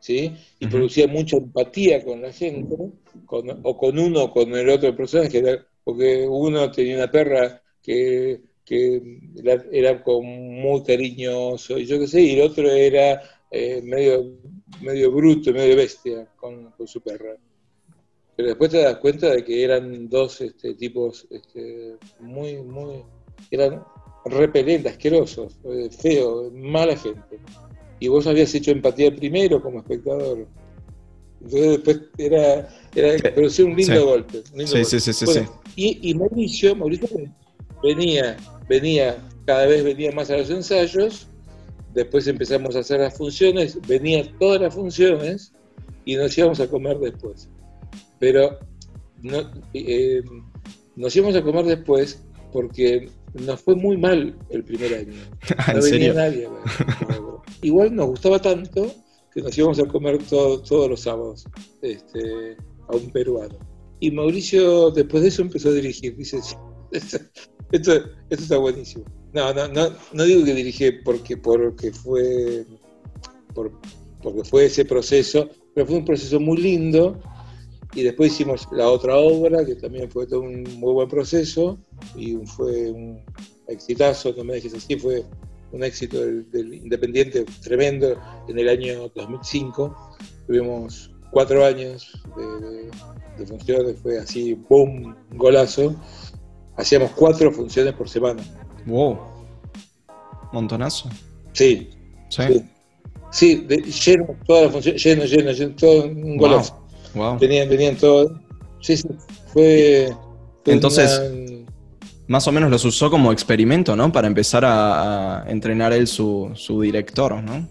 ¿sí? 0.00 0.33
Y 0.59 0.66
producía 0.66 1.07
mucha 1.07 1.37
empatía 1.37 2.02
con 2.02 2.23
la 2.23 2.33
gente, 2.33 2.75
o 3.26 3.76
con 3.76 3.99
uno 3.99 4.25
o 4.25 4.30
con 4.33 4.54
el 4.54 4.69
otro 4.71 4.97
personaje, 4.97 5.42
porque 5.85 6.26
uno 6.26 6.71
tenía 6.71 6.97
una 6.97 7.11
perra 7.11 7.62
que, 7.83 8.40
era, 9.73 10.02
muy 10.04 10.83
cariñoso, 10.85 11.78
y 11.78 11.87
yo 11.87 11.99
qué 11.99 12.07
sé, 12.07 12.23
y 12.23 12.33
el 12.33 12.42
otro 12.42 12.71
era 12.71 13.21
eh, 13.50 13.83
medio, 13.83 14.38
medio 14.80 15.11
bruto, 15.11 15.52
medio 15.52 15.76
bestia 15.76 16.26
con 16.37 16.73
su 16.87 17.00
perra 17.00 17.37
pero 18.40 18.49
después 18.49 18.70
te 18.70 18.78
das 18.78 18.97
cuenta 18.97 19.28
de 19.28 19.44
que 19.44 19.62
eran 19.62 20.09
dos 20.09 20.40
este, 20.40 20.73
tipos 20.73 21.26
este, 21.30 21.97
muy, 22.20 22.56
muy, 22.62 23.02
eran 23.50 23.85
repelentes, 24.25 24.92
asquerosos, 24.92 25.59
eh, 25.64 25.90
feos, 25.90 26.50
mala 26.54 26.97
gente. 26.97 27.38
Y 27.99 28.09
vos 28.09 28.26
habías 28.26 28.54
hecho 28.54 28.70
empatía 28.70 29.14
primero 29.14 29.61
como 29.61 29.80
espectador. 29.80 30.47
Entonces 31.42 31.70
después 31.70 32.00
era, 32.16 32.68
era 32.94 33.30
producir 33.35 33.66
un 33.66 33.76
lindo 33.76 34.06
golpe. 34.06 34.42
sí, 34.64 34.85
sí, 34.87 35.00
sí, 35.00 35.12
sí, 35.12 35.40
Y, 35.76 36.14
Mauricio, 36.14 36.75
Mauricio 36.75 37.09
venía, 37.82 38.38
venía, 38.70 39.18
cada 39.44 39.66
vez 39.66 39.85
venía 39.85 40.12
más 40.12 40.30
a 40.30 40.38
los 40.38 40.49
ensayos, 40.49 41.28
después 41.92 42.26
empezamos 42.26 42.75
a 42.75 42.78
hacer 42.78 43.00
las 43.00 43.18
funciones, 43.18 43.78
venía 43.87 44.25
todas 44.38 44.62
las 44.62 44.75
funciones 44.75 45.52
y 46.06 46.16
nos 46.16 46.38
íbamos 46.38 46.59
a 46.61 46.68
comer 46.68 46.99
después. 47.00 47.50
Pero 48.21 48.59
no, 49.23 49.50
eh, 49.75 50.23
nos 50.95 51.17
íbamos 51.17 51.35
a 51.35 51.43
comer 51.43 51.65
después 51.65 52.23
porque 52.53 53.09
nos 53.35 53.61
fue 53.61 53.75
muy 53.75 53.97
mal 53.97 54.37
el 54.50 54.62
primer 54.65 54.95
año. 54.95 55.21
No 55.75 55.83
venía 55.83 56.15
nadie. 56.15 56.49
Igual 57.62 57.97
nos 57.97 58.07
gustaba 58.07 58.41
tanto 58.41 58.93
que 59.33 59.43
nos 59.43 59.57
íbamos 59.57 59.79
a 59.81 59.87
comer 59.87 60.19
todos 60.19 60.89
los 60.89 61.00
sábados 61.00 61.45
este, 61.83 62.57
a 62.89 62.97
un 62.97 63.11
peruano. 63.11 63.59
Y 64.00 64.11
Mauricio 64.11 64.91
después 64.91 65.23
de 65.23 65.29
eso 65.29 65.43
empezó 65.43 65.71
a 65.71 65.73
dirigir. 65.73 66.17
Dice, 66.17 66.39
esto, 66.93 67.19
esto, 67.73 67.93
está 68.31 68.59
buenísimo. 68.59 69.05
No, 69.33 69.53
no, 69.53 69.69
no, 69.69 69.91
no 70.12 70.25
digo 70.25 70.45
que 70.45 70.55
dirige 70.55 70.93
porque, 71.05 71.37
porque 71.37 71.93
fue 71.93 72.67
porque 74.23 74.45
fue 74.45 74.67
ese 74.67 74.85
proceso, 74.85 75.49
pero 75.75 75.87
fue 75.87 75.97
un 75.97 76.05
proceso 76.05 76.39
muy 76.41 76.59
lindo. 76.59 77.21
Y 77.94 78.02
después 78.02 78.32
hicimos 78.32 78.68
la 78.73 78.88
otra 78.88 79.16
obra, 79.16 79.64
que 79.64 79.75
también 79.75 80.11
fue 80.11 80.26
todo 80.26 80.42
un 80.42 80.62
muy 80.78 80.92
buen 80.92 81.09
proceso, 81.09 81.78
y 82.16 82.37
fue 82.47 82.90
un 82.90 83.25
exitazo, 83.66 84.32
no 84.37 84.44
me 84.44 84.54
dejes 84.54 84.75
así, 84.75 84.97
fue 84.97 85.25
un 85.73 85.85
éxito 85.85 86.20
del, 86.20 86.75
Independiente 86.75 87.44
tremendo 87.62 88.16
en 88.49 88.59
el 88.59 88.68
año 88.68 89.09
2005. 89.14 90.16
Tuvimos 90.47 91.11
cuatro 91.30 91.64
años 91.64 92.12
de, 93.38 93.47
funciones, 93.47 93.99
fue 94.00 94.18
así, 94.18 94.54
¡boom! 94.54 95.16
golazo. 95.32 95.94
Hacíamos 96.76 97.11
cuatro 97.12 97.52
funciones 97.52 97.94
por 97.94 98.09
semana. 98.09 98.42
¡Wow! 98.87 99.18
Montonazo. 100.52 101.09
Sí. 101.52 101.90
Sí. 102.28 102.64
Sí, 103.32 103.66
lleno, 104.04 104.37
todas 104.44 104.64
las 104.64 104.73
funciones, 104.73 105.04
lleno, 105.04 105.25
lleno, 105.25 105.52
lleno, 105.52 105.75
todo 105.76 106.04
un 106.04 106.37
golazo. 106.37 106.79
Wow. 107.14 107.38
Venían, 107.38 107.69
venían 107.69 107.97
todos. 107.97 108.33
Sí, 108.81 108.97
sí, 108.97 109.09
fue. 109.52 110.14
Entonces, 110.67 111.21
más 112.26 112.47
o 112.47 112.52
menos 112.52 112.71
los 112.71 112.85
usó 112.85 113.11
como 113.11 113.33
experimento, 113.33 113.97
¿no? 113.97 114.12
Para 114.12 114.26
empezar 114.26 114.64
a, 114.64 115.45
entrenar 115.49 115.93
él 115.93 116.07
su, 116.07 116.50
su 116.55 116.81
director, 116.81 117.43
¿no? 117.43 117.67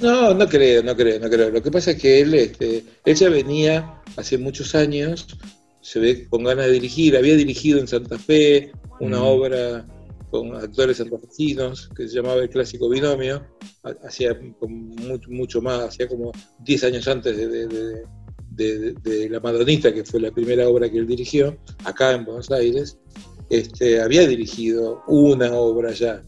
No, 0.00 0.34
no 0.34 0.48
creo, 0.48 0.82
no 0.82 0.96
creo, 0.96 1.20
no 1.20 1.28
creo. 1.28 1.50
Lo 1.50 1.62
que 1.62 1.70
pasa 1.70 1.92
es 1.92 2.00
que 2.00 2.20
él, 2.20 2.34
este, 2.34 2.82
él 3.04 3.14
ya 3.14 3.28
venía 3.28 4.00
hace 4.16 4.38
muchos 4.38 4.74
años, 4.74 5.26
se 5.82 6.00
ve 6.00 6.26
con 6.28 6.44
ganas 6.44 6.66
de 6.66 6.72
dirigir, 6.72 7.16
había 7.16 7.36
dirigido 7.36 7.78
en 7.78 7.86
Santa 7.86 8.18
Fe 8.18 8.72
una 9.00 9.18
mm. 9.18 9.22
obra 9.22 9.86
con 10.34 10.52
actores 10.56 10.96
santafesinos 10.96 11.88
que 11.94 12.08
se 12.08 12.16
llamaba 12.16 12.42
El 12.42 12.50
Clásico 12.50 12.88
Binomio, 12.88 13.46
hacía 14.04 14.36
mucho, 14.66 15.30
mucho 15.30 15.62
más, 15.62 15.78
hacía 15.82 16.08
como 16.08 16.32
10 16.58 16.84
años 16.84 17.06
antes 17.06 17.36
de, 17.36 19.28
La 19.30 19.38
Madonita, 19.38 19.94
que 19.94 20.04
fue 20.04 20.18
la 20.18 20.32
primera 20.32 20.68
obra 20.68 20.90
que 20.90 20.98
él 20.98 21.06
dirigió, 21.06 21.56
acá 21.84 22.10
en 22.10 22.24
Buenos 22.24 22.50
Aires, 22.50 22.98
este, 23.48 24.00
había 24.00 24.26
dirigido 24.26 25.04
una 25.06 25.54
obra 25.54 25.92
ya. 25.92 26.20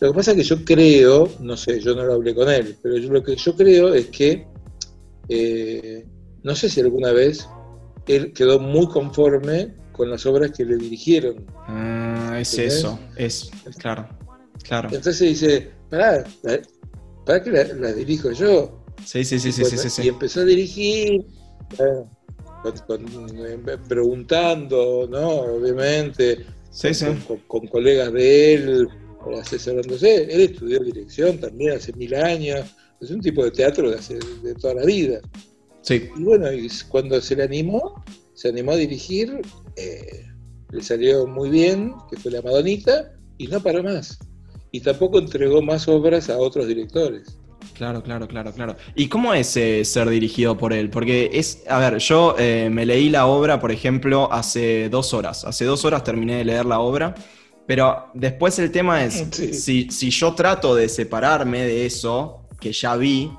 Lo 0.00 0.10
que 0.10 0.16
pasa 0.16 0.32
es 0.32 0.38
que 0.38 0.42
yo 0.42 0.64
creo, 0.64 1.30
no 1.38 1.56
sé, 1.56 1.78
yo 1.78 1.94
no 1.94 2.02
lo 2.02 2.14
hablé 2.14 2.34
con 2.34 2.50
él, 2.50 2.78
pero 2.82 2.98
lo 2.98 3.22
que 3.22 3.36
yo 3.36 3.54
creo 3.54 3.94
es 3.94 4.08
que, 4.08 4.44
eh, 5.28 6.04
no 6.42 6.56
sé 6.56 6.68
si 6.68 6.80
alguna 6.80 7.12
vez 7.12 7.48
él 8.08 8.32
quedó 8.32 8.58
muy 8.58 8.88
conforme 8.88 9.76
con 9.92 10.10
las 10.10 10.26
obras 10.26 10.50
que 10.50 10.64
le 10.64 10.76
dirigieron. 10.76 11.46
Ah, 11.68 11.97
es 12.40 12.58
eso, 12.58 12.98
es, 13.16 13.50
claro, 13.78 14.08
claro. 14.62 14.88
Entonces 14.92 15.20
dice, 15.20 15.70
pará, 15.90 16.24
para 17.24 17.42
que 17.42 17.50
la 17.50 17.92
dirijo 17.92 18.32
yo. 18.32 18.84
Sí, 19.04 19.24
sí, 19.24 19.38
sí, 19.38 19.52
sí, 19.52 19.64
sí, 19.64 19.90
sí, 19.90 20.02
Y 20.02 20.08
empezó 20.08 20.40
a 20.40 20.44
dirigir, 20.44 21.24
eh, 21.78 22.04
preguntando, 23.88 25.06
¿no? 25.10 25.28
Obviamente, 25.28 26.44
con, 27.46 27.66
colegas 27.66 28.12
de 28.12 28.54
él, 28.54 28.88
asesorándose. 29.40 30.24
Él 30.24 30.40
estudió 30.40 30.80
dirección 30.80 31.38
también 31.38 31.72
hace 31.72 31.92
mil 31.94 32.14
años, 32.14 32.74
es 33.00 33.10
un 33.10 33.20
tipo 33.20 33.44
de 33.44 33.50
teatro 33.50 33.90
de, 33.90 33.96
hace, 33.96 34.18
de 34.42 34.54
toda 34.54 34.74
la 34.74 34.84
vida. 34.84 35.20
Sí. 35.82 36.08
Y 36.16 36.22
bueno, 36.22 36.52
y 36.52 36.68
cuando 36.88 37.20
se 37.20 37.36
le 37.36 37.44
animó, 37.44 38.04
se 38.34 38.48
animó 38.48 38.72
a 38.72 38.76
dirigir, 38.76 39.40
eh, 39.76 40.24
le 40.70 40.82
salió 40.82 41.26
muy 41.26 41.50
bien, 41.50 41.94
que 42.10 42.16
fue 42.16 42.30
La 42.30 42.42
Madonita, 42.42 43.12
y 43.38 43.46
no 43.46 43.60
paró 43.60 43.82
más. 43.82 44.18
Y 44.70 44.80
tampoco 44.80 45.18
entregó 45.18 45.62
más 45.62 45.88
obras 45.88 46.28
a 46.28 46.38
otros 46.38 46.66
directores. 46.66 47.38
Claro, 47.74 48.02
claro, 48.02 48.26
claro, 48.26 48.52
claro. 48.52 48.76
¿Y 48.96 49.08
cómo 49.08 49.32
es 49.32 49.56
eh, 49.56 49.84
ser 49.84 50.08
dirigido 50.08 50.58
por 50.58 50.72
él? 50.72 50.90
Porque 50.90 51.30
es, 51.32 51.62
a 51.68 51.78
ver, 51.78 51.98
yo 51.98 52.34
eh, 52.38 52.68
me 52.70 52.84
leí 52.84 53.08
la 53.08 53.26
obra, 53.26 53.60
por 53.60 53.70
ejemplo, 53.70 54.28
hace 54.32 54.88
dos 54.88 55.14
horas. 55.14 55.44
Hace 55.44 55.64
dos 55.64 55.84
horas 55.84 56.02
terminé 56.02 56.36
de 56.36 56.44
leer 56.44 56.66
la 56.66 56.80
obra, 56.80 57.14
pero 57.66 58.06
después 58.14 58.58
el 58.58 58.72
tema 58.72 59.04
es, 59.04 59.26
si, 59.30 59.90
si, 59.90 60.10
yo 60.10 60.34
trato 60.34 60.74
de 60.74 60.88
separarme 60.88 61.60
de 61.60 61.86
eso, 61.86 62.48
que 62.60 62.72
ya 62.72 62.96
vi, 62.96 63.30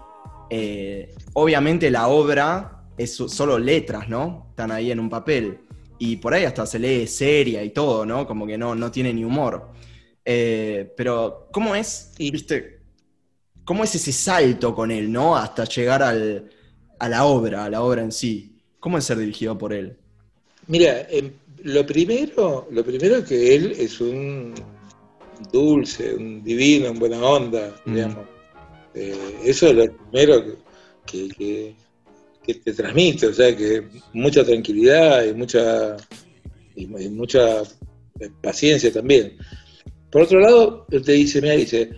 eh, 0.50 1.13
obviamente 1.33 1.91
la 1.91 2.07
obra 2.07 2.86
es 2.98 3.15
solo 3.15 3.59
letras, 3.59 4.07
¿no? 4.07 4.48
Están 4.51 4.71
ahí 4.71 4.91
en 4.91 5.00
un 5.00 5.09
papel. 5.09 5.59
Y 6.00 6.15
por 6.15 6.34
ahí 6.34 6.46
hasta 6.46 6.65
se 6.65 6.79
lee 6.79 7.06
seria 7.08 7.63
y 7.63 7.70
todo, 7.70 8.06
¿no? 8.06 8.25
Como 8.25 8.48
que 8.48 8.58
no, 8.58 8.74
no 8.74 8.89
tiene 8.89 9.13
ni 9.13 9.24
humor. 9.24 9.70
pero, 10.24 11.50
¿cómo 11.51 11.75
es? 11.75 12.13
¿Viste? 12.18 12.79
¿Cómo 13.65 13.84
es 13.84 13.94
ese 13.94 14.12
salto 14.12 14.74
con 14.74 14.89
él, 14.89 15.12
¿no? 15.12 15.36
Hasta 15.36 15.65
llegar 15.65 16.01
a 16.01 16.13
la 17.10 17.25
obra, 17.25 17.65
a 17.65 17.70
la 17.70 17.84
obra 17.84 18.01
en 18.01 18.12
sí. 18.12 18.60
¿Cómo 18.79 18.98
es 18.98 19.03
ser 19.03 19.18
dirigido 19.18 19.58
por 19.58 19.74
él? 19.74 19.98
Mira, 20.68 21.08
em, 21.10 21.32
lo 21.63 21.86
primero, 21.86 22.68
lo 22.72 22.84
primero 22.84 23.18
es 23.18 23.25
que 23.25 23.56
él 23.56 23.74
es 23.77 24.00
un 24.00 24.53
dulce, 25.51 26.15
un 26.15 26.44
divino, 26.44 26.91
un 26.91 27.00
buena 27.00 27.22
onda, 27.22 27.75
mm. 27.86 27.94
digamos. 27.94 28.25
Eh, 28.94 29.39
eso 29.44 29.68
es 29.68 29.75
lo 29.75 29.94
primero 29.94 30.44
que, 31.06 31.75
te 32.53 32.74
transmite, 32.74 33.27
o 33.27 33.34
sea, 33.34 33.56
que 33.56 33.84
mucha 34.13 34.44
tranquilidad 34.44 35.25
y 35.25 35.34
mucha, 35.34 35.98
y, 36.75 36.88
mucha 36.88 37.63
paciencia 38.41 38.91
también. 38.91 39.38
Por 40.12 40.24
otro 40.24 40.39
lado, 40.39 40.86
él 40.91 41.03
te 41.03 41.13
dice, 41.13 41.41
mira, 41.41 41.56
dice, 41.56 41.89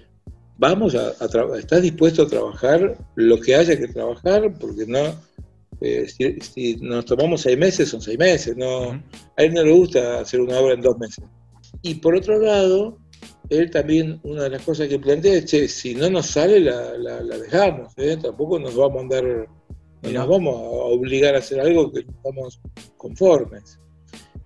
vamos 0.57 0.95
a, 0.95 1.13
trabajar, 1.27 1.59
estás 1.59 1.81
dispuesto 1.81 2.23
a 2.23 2.27
trabajar 2.27 2.97
lo 3.15 3.39
que 3.39 3.55
haya 3.55 3.77
que 3.77 3.87
trabajar, 3.87 4.53
porque 4.59 4.85
no, 4.85 5.15
eh, 5.81 6.07
si, 6.07 6.75
nos 6.75 7.05
tomamos 7.05 7.41
seis 7.41 7.57
meses, 7.57 7.89
son 7.89 8.01
seis 8.01 8.17
meses, 8.17 8.55
no, 8.55 8.91
a 8.91 9.43
él 9.43 9.53
no 9.53 9.63
le 9.63 9.71
gusta 9.71 10.19
hacer 10.19 10.41
una 10.41 10.59
obra 10.59 10.75
en 10.75 10.81
dos 10.81 10.97
meses. 10.99 11.25
Y 11.81 11.95
por 11.95 12.15
otro 12.15 12.39
lado, 12.39 12.99
él 13.49 13.71
también, 13.71 14.19
una 14.23 14.43
de 14.43 14.51
las 14.51 14.61
cosas 14.61 14.87
que 14.87 14.99
plantea 14.99 15.35
es, 15.35 15.45
che, 15.45 15.67
si 15.67 15.95
no 15.95 16.09
nos 16.09 16.27
sale, 16.27 16.59
la, 16.59 17.21
dejamos, 17.37 17.93
¿eh? 17.97 18.17
tampoco 18.21 18.59
nos 18.59 18.75
vamos 18.75 18.97
a 18.97 19.01
andar, 19.01 19.47
nos 20.01 20.27
vamos 20.27 20.55
a 20.55 20.59
obligar 20.59 21.35
a 21.35 21.39
hacer 21.39 21.59
algo 21.59 21.91
que 21.91 22.03
no 22.03 22.11
estamos 22.11 22.61
conformes. 22.97 23.79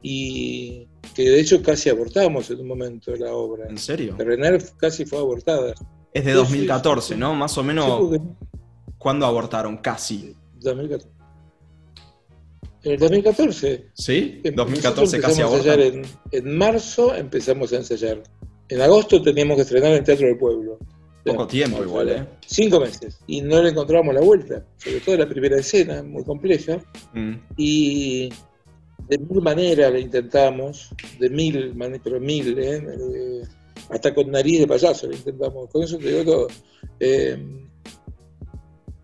Y 0.02 0.88
que 1.16 1.30
de 1.30 1.40
hecho 1.40 1.64
casi 1.64 1.90
abortamos 1.90 2.50
en 2.52 2.60
un 2.60 2.68
momento 2.68 3.16
la 3.16 3.34
obra. 3.34 3.68
¿En 3.70 3.78
serio? 3.78 4.16
René 4.18 4.58
casi 4.78 5.06
fue 5.06 5.20
abortada. 5.20 5.74
Es 6.14 6.26
de 6.26 6.34
2014, 6.34 7.16
¿no? 7.18 7.34
Más 7.34 7.58
o 7.58 7.64
menos. 7.64 8.20
¿Cuándo 8.98 9.26
abortaron? 9.26 9.78
Casi. 9.78 10.36
2014. 10.60 11.10
En 12.84 12.92
el 12.92 13.00
2014. 13.00 13.90
¿Sí? 13.94 14.42
En 14.44 14.56
2014 14.56 15.20
casi 15.20 15.42
abortaron. 15.42 15.86
En, 15.86 16.04
en, 16.32 16.58
marzo 16.58 17.16
empezamos 17.16 17.74
a 17.74 17.78
ensayar. 17.78 18.22
En 18.68 18.82
agosto 18.82 19.22
teníamos 19.22 19.56
que 19.56 19.62
estrenar 19.64 19.92
en 19.92 19.98
el 19.98 20.04
Teatro 20.04 20.28
del 20.28 20.38
Pueblo. 20.38 20.80
Poco 21.26 21.48
tiempo 21.48 21.84
igual, 21.84 22.10
¿eh? 22.10 22.28
Cinco 22.46 22.80
meses. 22.80 23.20
Y 23.28 23.42
no 23.42 23.62
le 23.62 23.70
encontramos 23.70 24.14
la 24.14 24.22
vuelta. 24.22 24.64
Sobre 24.78 25.00
todo 25.00 25.18
la 25.18 25.28
primera 25.28 25.58
escena, 25.58 26.04
muy 26.04 26.24
compleja. 26.24 26.78
Mm. 27.14 27.34
Y 27.58 28.30
de 29.08 29.18
mil 29.18 29.42
maneras 29.42 29.92
la 29.92 30.00
intentamos. 30.00 30.90
De 31.20 31.30
mil 31.30 31.76
maneras, 31.76 32.02
pero 32.04 32.20
mil, 32.20 32.58
¿eh? 32.60 32.78
eh 32.78 33.42
hasta 33.90 34.14
con 34.14 34.32
nariz 34.32 34.60
de 34.60 34.68
payaso 34.68 35.08
lo 35.08 35.14
intentamos, 35.14 35.70
con 35.70 35.84
eso 35.84 35.98
te 35.98 36.10
digo 36.10 36.24
todo. 36.24 36.48
Eh, 37.00 37.38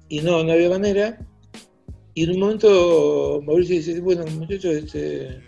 y 0.10 0.22
no, 0.22 0.44
no 0.44 0.52
había 0.52 0.70
manera. 0.70 1.20
Y 2.14 2.24
en 2.24 2.32
un 2.32 2.40
momento 2.40 3.42
Mauricio 3.46 3.76
dice, 3.76 4.02
bueno, 4.02 4.26
muchachos, 4.28 4.74
este, 4.74 5.42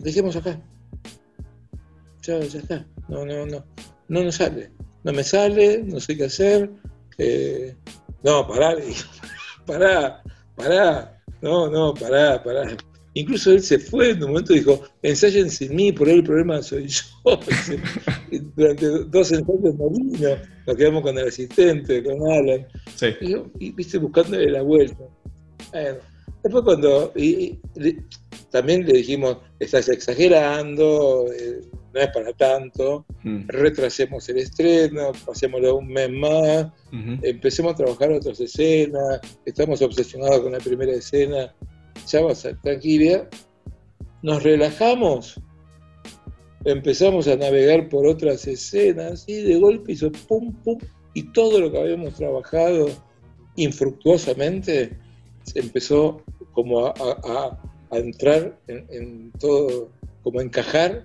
dejemos 0.00 0.36
acá. 0.36 0.60
Ya, 2.22 2.40
ya 2.40 2.58
está. 2.58 2.86
No, 3.08 3.24
no, 3.24 3.46
no. 3.46 3.64
No 4.10 4.24
nos 4.24 4.34
sale. 4.34 4.72
No 5.04 5.12
me 5.12 5.22
sale, 5.22 5.84
no 5.84 6.00
sé 6.00 6.16
qué 6.16 6.24
hacer. 6.24 6.68
Eh, 7.16 7.76
no, 8.24 8.46
pará, 8.46 8.76
pará, 9.66 10.22
pará. 10.56 11.22
No, 11.40 11.70
no, 11.70 11.94
pará, 11.94 12.42
pará. 12.42 12.76
Incluso 13.14 13.52
él 13.52 13.62
se 13.62 13.78
fue 13.78 14.10
en 14.10 14.22
un 14.24 14.30
momento 14.30 14.52
y 14.52 14.58
dijo, 14.58 14.82
ensayen 15.02 15.48
sin 15.48 15.76
mí, 15.76 15.92
por 15.92 16.08
ahí 16.08 16.16
el 16.16 16.24
problema 16.24 16.60
soy 16.60 16.88
yo. 16.88 17.02
Durante 18.56 18.88
dos 19.04 19.30
ensayos 19.30 19.74
no 19.76 19.90
vino, 19.90 20.30
nos 20.66 20.76
quedamos 20.76 21.02
con 21.02 21.16
el 21.16 21.28
asistente, 21.28 22.02
con 22.02 22.30
Alan. 22.32 22.66
Y, 23.60 23.70
viste, 23.70 23.98
buscándole 23.98 24.50
la 24.50 24.62
vuelta. 24.62 25.04
después 26.42 26.64
cuando, 26.64 27.12
y, 27.14 27.60
también 28.50 28.84
le 28.86 28.94
dijimos, 28.94 29.38
estás 29.60 29.88
exagerando, 29.88 31.26
eh, 31.32 31.60
no 31.92 32.00
es 32.00 32.08
para 32.08 32.32
tanto, 32.32 33.04
mm. 33.22 33.48
retrasemos 33.48 34.28
el 34.28 34.38
estreno, 34.38 35.12
pasémoslo 35.24 35.76
un 35.76 35.88
mes 35.88 36.10
más, 36.10 36.66
empecemos 37.22 37.72
a 37.72 37.76
trabajar 37.76 38.12
otras 38.12 38.40
escenas, 38.40 39.20
estamos 39.44 39.82
obsesionados 39.82 40.40
con 40.40 40.52
la 40.52 40.58
primera 40.58 40.92
escena, 40.92 41.54
ya 42.06 42.22
va 42.22 42.32
a 42.32 42.34
ser 42.34 42.60
tranquila, 42.60 43.28
nos 44.22 44.42
relajamos, 44.42 45.40
empezamos 46.64 47.26
a 47.28 47.36
navegar 47.36 47.88
por 47.88 48.06
otras 48.06 48.46
escenas 48.46 49.24
y 49.26 49.42
de 49.42 49.56
golpe 49.56 49.92
hizo 49.92 50.10
pum, 50.28 50.52
pum, 50.62 50.78
y 51.14 51.32
todo 51.32 51.60
lo 51.60 51.72
que 51.72 51.78
habíamos 51.78 52.14
trabajado 52.14 52.88
infructuosamente 53.56 54.96
se 55.42 55.60
empezó 55.60 56.22
como 56.52 56.86
a, 56.86 57.58
entrar 57.92 58.58
en, 58.68 59.32
todo, 59.38 59.90
como 60.22 60.40
a 60.40 60.42
encajar, 60.42 61.02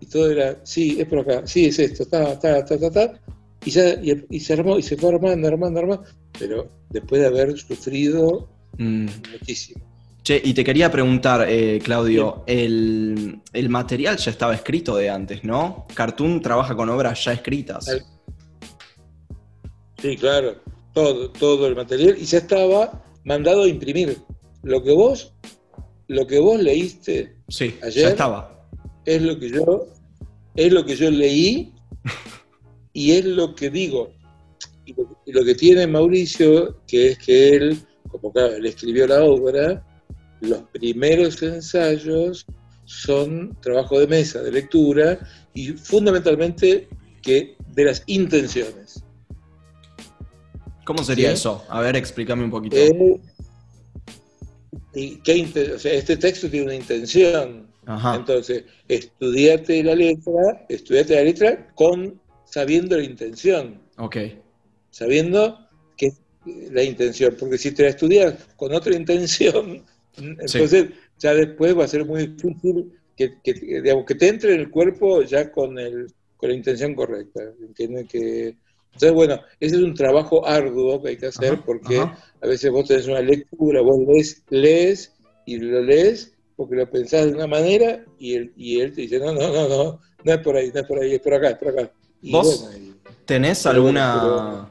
y 0.00 0.06
todo 0.06 0.30
era, 0.30 0.60
sí, 0.64 0.96
es 1.00 1.06
por 1.06 1.20
acá, 1.20 1.46
sí, 1.46 1.66
es 1.66 1.78
esto, 1.78 2.06
ta, 2.06 2.38
ta, 2.38 2.64
ta, 2.64 2.78
ta, 2.78 2.90
ta, 2.90 3.20
y, 3.64 3.70
y, 4.36 4.40
se 4.40 4.52
armó, 4.52 4.78
y 4.78 4.82
se 4.82 4.96
fue 4.96 5.14
armando, 5.14 5.48
armando, 5.48 5.80
armando, 5.80 6.04
pero 6.38 6.70
después 6.90 7.20
de 7.20 7.26
haber 7.26 7.58
sufrido 7.58 8.48
mm. 8.78 9.06
muchísimo. 9.32 9.88
Che, 10.22 10.40
y 10.44 10.52
te 10.52 10.62
quería 10.62 10.90
preguntar, 10.90 11.46
eh, 11.48 11.80
Claudio, 11.82 12.44
el, 12.46 13.40
material 13.68 14.16
ya 14.16 14.30
estaba 14.30 14.54
escrito 14.54 14.96
de 14.96 15.08
antes, 15.08 15.42
¿no? 15.42 15.86
Cartoon 15.94 16.42
trabaja 16.42 16.76
con 16.76 16.88
obras 16.90 17.24
ya 17.24 17.32
escritas. 17.32 17.86
Sí, 20.00 20.16
claro, 20.16 20.56
todo, 20.92 21.30
todo 21.30 21.66
el 21.66 21.74
material, 21.74 22.16
y 22.20 22.24
ya 22.24 22.38
estaba 22.38 23.02
mandado 23.24 23.64
a 23.64 23.68
imprimir. 23.68 24.18
Lo 24.62 24.82
que 24.82 24.92
vos, 24.92 25.32
lo 26.08 26.26
que 26.26 26.38
vos 26.40 26.60
leíste 26.60 27.36
sí, 27.48 27.76
ayer 27.82 28.02
ya 28.02 28.08
estaba. 28.10 28.57
Es 29.08 29.22
lo 29.22 29.38
que 29.38 29.50
yo, 29.50 29.88
es 30.54 30.72
lo 30.72 30.84
que 30.84 30.94
yo 30.94 31.10
leí 31.10 31.72
y 32.92 33.12
es 33.12 33.24
lo 33.24 33.54
que 33.54 33.70
digo. 33.70 34.12
Y 34.84 35.32
lo, 35.32 35.44
que 35.44 35.54
tiene 35.54 35.86
Mauricio, 35.86 36.80
que 36.86 37.08
es 37.08 37.18
que 37.18 37.48
él, 37.50 37.78
como 38.10 38.32
claro, 38.32 38.56
él 38.56 38.66
escribió 38.66 39.06
la 39.06 39.22
obra, 39.22 39.84
los 40.40 40.62
primeros 40.72 41.42
ensayos 41.42 42.46
son 42.84 43.56
trabajo 43.60 44.00
de 44.00 44.06
mesa, 44.06 44.42
de 44.42 44.50
lectura, 44.50 45.18
y 45.54 45.68
fundamentalmente 45.72 46.88
que 47.22 47.56
de 47.74 47.84
las 47.84 48.02
intenciones. 48.06 49.04
¿Cómo 50.84 51.04
sería 51.04 51.32
eso? 51.32 51.64
A 51.68 51.80
ver, 51.80 51.96
explícame 51.96 52.44
un 52.44 52.50
poquito. 52.50 52.76
Eh, 52.76 53.20
y 54.94 55.20
este 55.24 56.16
texto 56.16 56.48
tiene 56.48 56.66
una 56.66 56.74
intención. 56.74 57.67
Entonces, 58.14 58.64
estudiate 58.86 59.82
la 59.82 59.94
letra, 59.94 60.66
estudiate 60.68 61.14
la 61.14 61.22
letra 61.22 61.68
con 61.74 62.20
sabiendo 62.44 62.96
la 62.96 63.04
intención. 63.04 63.80
Ok. 63.96 64.16
Sabiendo 64.90 65.58
que 65.96 66.10
la 66.70 66.82
intención, 66.82 67.34
porque 67.38 67.56
si 67.56 67.72
te 67.72 67.84
la 67.84 67.88
estudias 67.90 68.34
con 68.56 68.74
otra 68.74 68.94
intención, 68.94 69.84
entonces 70.16 70.90
ya 71.18 71.34
después 71.34 71.76
va 71.76 71.84
a 71.84 71.88
ser 71.88 72.04
muy 72.04 72.26
difícil 72.26 72.92
que, 73.16 73.32
digamos, 73.44 74.04
que 74.04 74.14
te 74.14 74.28
entre 74.28 74.54
en 74.54 74.60
el 74.60 74.70
cuerpo 74.70 75.22
ya 75.22 75.50
con, 75.50 75.78
el, 75.78 76.12
con 76.36 76.50
la 76.50 76.56
intención 76.56 76.94
correcta. 76.94 77.42
Entienden 77.60 78.06
que 78.06 78.56
entonces, 78.88 79.12
bueno, 79.12 79.40
ese 79.60 79.76
es 79.76 79.82
un 79.82 79.94
trabajo 79.94 80.46
arduo 80.46 81.00
que 81.00 81.10
hay 81.10 81.16
que 81.16 81.26
hacer 81.26 81.60
porque 81.64 81.98
a 81.98 82.46
veces 82.46 82.70
vos 82.70 82.88
tenés 82.88 83.06
una 83.06 83.20
lectura, 83.20 83.80
vos 83.80 84.00
lees, 84.08 84.42
lees 84.50 85.14
y 85.46 85.58
lo 85.58 85.82
lees 85.82 86.37
porque 86.58 86.74
lo 86.74 86.90
pensás 86.90 87.26
de 87.26 87.34
una 87.34 87.46
manera 87.46 88.04
y 88.18 88.34
él, 88.34 88.52
y 88.56 88.80
él 88.80 88.92
te 88.92 89.02
dice, 89.02 89.20
no, 89.20 89.32
no, 89.32 89.52
no, 89.52 89.68
no, 89.68 90.00
no 90.24 90.32
es 90.32 90.38
por 90.38 90.56
ahí, 90.56 90.72
no 90.74 90.80
es 90.80 90.86
por 90.86 90.98
ahí, 90.98 91.14
es 91.14 91.20
por 91.20 91.34
acá, 91.34 91.50
es 91.50 91.56
por 91.56 91.68
acá. 91.68 91.92
¿Vos 92.20 92.68
tenés 93.24 93.64
alguna, 93.64 94.68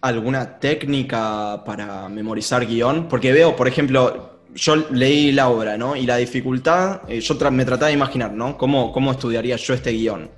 alguna 0.00 0.58
técnica 0.58 1.62
para 1.66 2.08
memorizar 2.08 2.66
guion? 2.66 3.08
Porque 3.08 3.30
veo, 3.30 3.54
por 3.54 3.68
ejemplo, 3.68 4.38
yo 4.54 4.76
leí 4.90 5.30
la 5.32 5.50
obra, 5.50 5.76
¿no? 5.76 5.96
Y 5.96 6.06
la 6.06 6.16
dificultad, 6.16 7.02
eh, 7.08 7.20
yo 7.20 7.34
me 7.50 7.66
trataba 7.66 7.88
de 7.88 7.92
imaginar, 7.92 8.32
¿no? 8.32 8.56
¿Cómo, 8.56 8.90
cómo 8.90 9.12
estudiaría 9.12 9.56
yo 9.56 9.74
este 9.74 9.90
guion? 9.92 10.30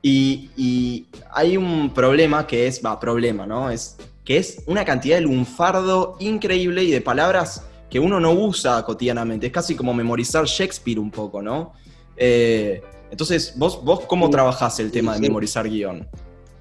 Y, 0.00 1.06
hay 1.32 1.56
un 1.56 1.92
problema 1.92 2.46
que 2.46 2.68
es, 2.68 2.80
va, 2.84 3.00
problema, 3.00 3.44
¿no? 3.44 3.70
Es 3.70 3.96
que 4.24 4.36
es 4.36 4.62
una 4.66 4.84
cantidad 4.84 5.16
de 5.16 5.22
lunfardo 5.22 6.16
increíble 6.20 6.84
y 6.84 6.92
de 6.92 7.00
palabras 7.00 7.64
que 7.90 7.98
uno 7.98 8.20
no 8.20 8.32
usa 8.32 8.82
cotidianamente. 8.84 9.46
Es 9.46 9.52
casi 9.52 9.74
como 9.74 9.94
memorizar 9.94 10.44
Shakespeare 10.44 10.98
un 10.98 11.10
poco, 11.10 11.42
¿no? 11.42 11.72
Eh, 12.16 12.82
entonces, 13.10 13.54
¿vos, 13.56 13.82
¿vos 13.84 14.00
cómo 14.06 14.28
trabajás 14.28 14.78
el 14.80 14.90
tema 14.90 15.14
de 15.14 15.20
memorizar 15.20 15.68
guion? 15.68 16.06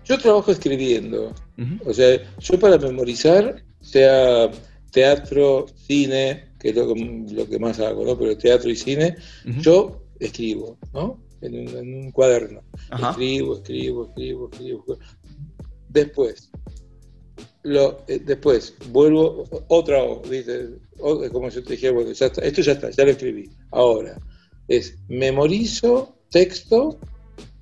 Yo 0.05 0.17
trabajo 0.17 0.51
escribiendo. 0.51 1.33
O 1.85 1.93
sea, 1.93 2.21
yo 2.39 2.59
para 2.59 2.77
memorizar, 2.77 3.61
sea 3.81 4.49
teatro, 4.91 5.65
cine, 5.75 6.53
que 6.59 6.69
es 6.69 6.75
lo, 6.75 7.49
que 7.49 7.59
más 7.59 7.79
hago, 7.79 8.05
¿no? 8.05 8.17
Pero 8.17 8.37
teatro 8.37 8.69
y 8.69 8.75
cine, 8.75 9.15
yo 9.61 10.01
escribo, 10.19 10.77
¿no? 10.93 11.19
en 11.41 11.95
un, 12.05 12.11
cuaderno. 12.11 12.61
Escribo, 12.91 13.57
escribo, 13.57 14.05
escribo, 14.07 14.49
escribo. 14.51 14.97
Después, 15.89 16.49
lo, 17.67 17.99
eh, 18.07 18.19
después 18.23 18.73
vuelvo 18.91 19.43
otra 19.67 19.99
¿viste? 20.29 20.69
como 20.97 21.49
yo 21.49 21.63
te 21.63 21.73
dije, 21.73 21.91
bueno, 21.91 22.11
ya 22.11 22.27
está, 22.27 22.41
esto 22.41 22.61
ya 22.61 22.71
está, 22.71 22.89
ya 22.89 23.03
lo 23.03 23.11
escribí. 23.11 23.49
Ahora, 23.71 24.17
es 24.67 24.95
memorizo 25.09 26.15
texto, 26.29 26.97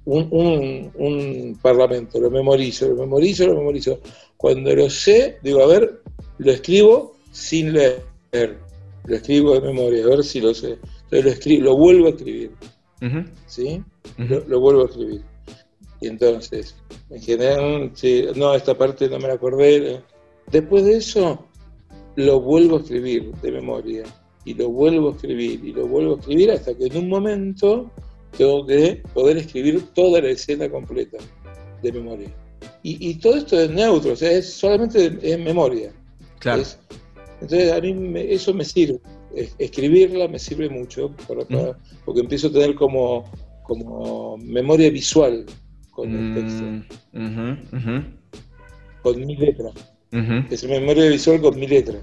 un, 0.06 0.91
un, 0.94 1.60
parlamento, 1.62 2.20
lo 2.20 2.30
memorizo, 2.30 2.88
lo 2.88 2.96
memorizo, 2.96 3.48
lo 3.48 3.56
memorizo. 3.56 4.00
Cuando 4.38 4.76
lo 4.76 4.89
sé, 4.89 5.38
digo, 5.41 5.63
a 5.63 5.68
ver, 5.68 6.02
lo 6.38 6.52
escribo 6.52 7.15
sin 7.32 7.74
leer, 7.74 8.60
lo 9.06 9.15
escribo 9.15 9.56
de 9.56 9.62
memoria, 9.62 10.06
a 10.06 10.10
ver 10.10 10.24
si 10.24 10.39
lo 10.39 10.54
sé. 10.54 10.78
Entonces 11.06 11.26
lo, 11.26 11.32
escribo, 11.32 11.63
lo 11.63 11.78
vuelvo 11.78 12.08
a 12.08 12.10
escribir. 12.12 12.52
¿sí? 13.48 13.84
lo, 14.18 14.60
vuelvo 14.60 14.84
a 14.84 14.86
escribir. 14.86 15.22
Y 16.06 16.08
entonces, 16.08 16.76
en 17.10 17.20
general, 17.20 17.91
no, 18.36 18.54
esta 18.54 18.78
parte 18.78 19.10
no 19.10 19.18
me 19.18 19.28
la 19.28 19.34
acordé. 19.34 20.04
Después 20.52 20.86
de 20.86 20.98
eso, 20.98 21.48
lo 22.15 22.39
vuelvo 22.39 22.78
a 22.78 22.82
escribir 22.82 23.32
de 23.41 23.52
memoria. 23.52 24.04
Y 24.46 24.54
lo 24.54 24.70
vuelvo 24.70 25.10
a 25.10 25.12
escribir, 25.13 25.65
y 25.65 25.74
lo 25.74 25.88
vuelvo 25.88 26.13
a 26.13 26.20
escribir 26.20 26.52
hasta 26.52 26.78
que 26.78 26.86
en 26.86 26.98
un 26.98 27.10
momento 27.10 27.89
tengo 28.38 28.68
que 28.68 29.02
poder 29.15 29.38
escribir 29.38 29.82
toda 29.96 30.22
la 30.22 30.30
escena 30.30 30.70
completa 30.70 31.18
de 31.82 31.91
memoria. 31.91 32.32
Y, 32.84 33.15
todo 33.15 33.38
esto 33.38 33.60
es 33.60 33.72
neutro, 33.72 34.13
o 34.13 34.15
sea, 34.15 34.32
es 34.32 34.54
solamente 34.54 35.18
en 35.24 35.44
memoria. 35.44 35.91
Claro. 36.38 36.62
entonces, 37.41 37.72
a 37.72 37.82
mí 37.82 38.13
eso 38.15 38.54
me 38.54 38.63
sirve 38.63 39.00
escribirla 39.58 40.30
me 40.30 40.39
sirve 40.39 40.70
mucho 40.70 41.12
porque 41.28 42.22
empiezo 42.22 42.48
a 42.48 42.52
tener 42.52 42.76
como, 42.76 43.30
como 43.63 44.38
memoria 44.38 44.89
visual 44.91 45.46
con 45.95 46.12
el 46.12 46.21
mm, 46.21 46.34
texto. 46.36 46.65
Con 49.01 49.25
mi 49.25 49.36
letra. 49.36 49.69
Es 50.49 50.63
memoria 50.65 51.10
visual 51.10 51.41
con 51.41 51.58
mi 51.58 51.67
letra. 51.67 51.99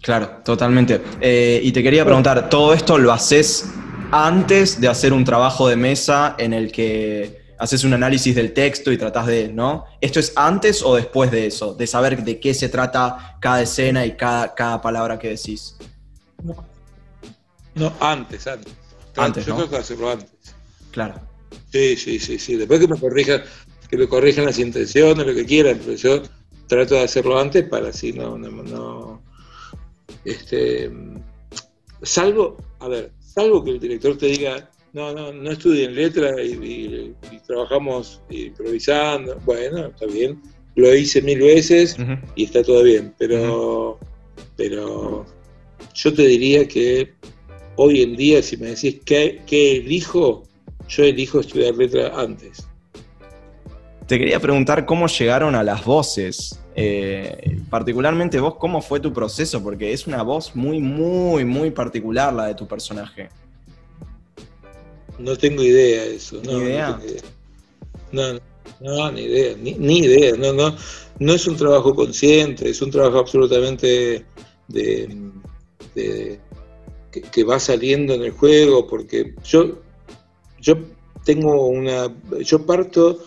Claro, 0.00 0.40
totalmente. 0.44 1.00
Eh, 1.20 1.60
y 1.62 1.72
te 1.72 1.82
quería 1.82 2.04
preguntar, 2.04 2.48
¿todo 2.48 2.72
esto 2.72 2.98
lo 2.98 3.12
haces 3.12 3.70
antes 4.10 4.80
de 4.80 4.88
hacer 4.88 5.12
un 5.12 5.24
trabajo 5.24 5.68
de 5.68 5.76
mesa 5.76 6.34
en 6.38 6.52
el 6.52 6.72
que 6.72 7.42
haces 7.58 7.84
un 7.84 7.94
análisis 7.94 8.34
del 8.34 8.52
texto 8.52 8.90
y 8.90 8.98
tratás 8.98 9.26
de, 9.26 9.48
¿no? 9.48 9.84
¿Esto 10.00 10.18
es 10.18 10.32
antes 10.36 10.82
o 10.82 10.96
después 10.96 11.30
de 11.30 11.46
eso? 11.46 11.74
De 11.74 11.86
saber 11.86 12.22
de 12.22 12.40
qué 12.40 12.54
se 12.54 12.68
trata 12.68 13.36
cada 13.40 13.62
escena 13.62 14.04
y 14.04 14.16
cada, 14.16 14.54
cada 14.54 14.80
palabra 14.80 15.18
que 15.18 15.30
decís. 15.30 15.76
No, 17.74 17.92
antes, 18.00 18.46
antes. 18.46 18.72
Antes, 19.16 19.46
Yo 19.46 19.54
creo 19.54 19.70
que 19.70 19.76
hacerlo 19.76 20.10
antes. 20.10 20.30
Claro. 20.90 21.31
Sí, 21.70 21.96
sí, 21.96 22.18
sí, 22.18 22.38
sí. 22.38 22.56
Después 22.56 22.80
que 22.80 22.88
me 22.88 22.98
corrijan, 22.98 23.42
que 23.88 23.96
me 23.96 24.08
corrijan 24.08 24.44
las 24.44 24.58
intenciones, 24.58 25.26
lo 25.26 25.34
que 25.34 25.44
quieran, 25.44 25.80
pero 25.84 25.96
yo 25.96 26.22
trato 26.66 26.94
de 26.94 27.02
hacerlo 27.02 27.38
antes 27.38 27.64
para 27.68 27.88
así 27.88 28.12
no, 28.12 28.38
no, 28.38 28.50
no 28.50 29.22
este, 30.24 30.90
salvo, 32.02 32.56
a 32.78 32.88
ver, 32.88 33.12
salvo 33.20 33.62
que 33.64 33.72
el 33.72 33.80
director 33.80 34.16
te 34.16 34.26
diga, 34.26 34.70
no, 34.92 35.12
no, 35.12 35.32
no 35.32 35.50
estudien 35.50 35.94
letra 35.94 36.42
y, 36.42 37.14
trabajamos 37.46 38.20
improvisando, 38.30 39.38
bueno, 39.44 39.86
está 39.86 40.06
bien, 40.06 40.40
lo 40.76 40.94
hice 40.94 41.20
mil 41.22 41.40
veces 41.40 41.96
y 42.34 42.44
está 42.44 42.62
todo 42.62 42.82
bien, 42.82 43.14
pero, 43.18 43.98
pero 44.56 45.26
yo 45.94 46.14
te 46.14 46.22
diría 46.22 46.66
que 46.66 47.12
hoy 47.76 48.02
en 48.02 48.16
día, 48.16 48.42
si 48.42 48.56
me 48.56 48.68
decís 48.68 49.00
qué, 49.04 49.42
elijo, 49.50 50.44
yo 50.88 51.04
elijo 51.04 51.40
estudiar 51.40 51.74
letra 51.74 52.12
antes. 52.18 52.66
Te 54.06 54.18
quería 54.18 54.40
preguntar 54.40 54.84
cómo 54.84 55.06
llegaron 55.06 55.54
a 55.54 55.62
las 55.62 55.84
voces. 55.84 56.58
Eh, 56.74 57.58
particularmente 57.70 58.40
vos, 58.40 58.56
¿cómo 58.56 58.82
fue 58.82 59.00
tu 59.00 59.12
proceso? 59.12 59.62
Porque 59.62 59.92
es 59.92 60.06
una 60.06 60.22
voz 60.22 60.54
muy, 60.54 60.80
muy, 60.80 61.44
muy 61.44 61.70
particular 61.70 62.32
la 62.32 62.46
de 62.46 62.54
tu 62.54 62.66
personaje. 62.66 63.28
No 65.18 65.36
tengo 65.36 65.62
idea 65.62 66.02
de 66.02 66.16
eso. 66.16 66.40
¿Ni 66.44 66.52
idea? 66.52 66.98
No, 68.10 68.32
no, 68.80 69.12
ni 69.12 69.22
idea, 69.22 69.56
ni, 69.58 69.98
idea. 69.98 70.36
No, 70.36 70.52
no, 70.52 70.76
no 71.18 71.32
es 71.32 71.46
un 71.46 71.56
trabajo 71.56 71.94
consciente, 71.94 72.68
es 72.68 72.82
un 72.82 72.90
trabajo 72.90 73.18
absolutamente 73.18 74.24
de 74.68 75.08
que, 77.20 77.44
va 77.44 77.60
saliendo 77.60 78.14
en 78.14 78.22
el 78.22 78.30
juego, 78.30 78.86
porque 78.86 79.34
yo, 79.44 79.78
yo 80.62 80.78
tengo 81.24 81.66
una, 81.66 82.14
yo 82.40 82.64
parto 82.64 83.18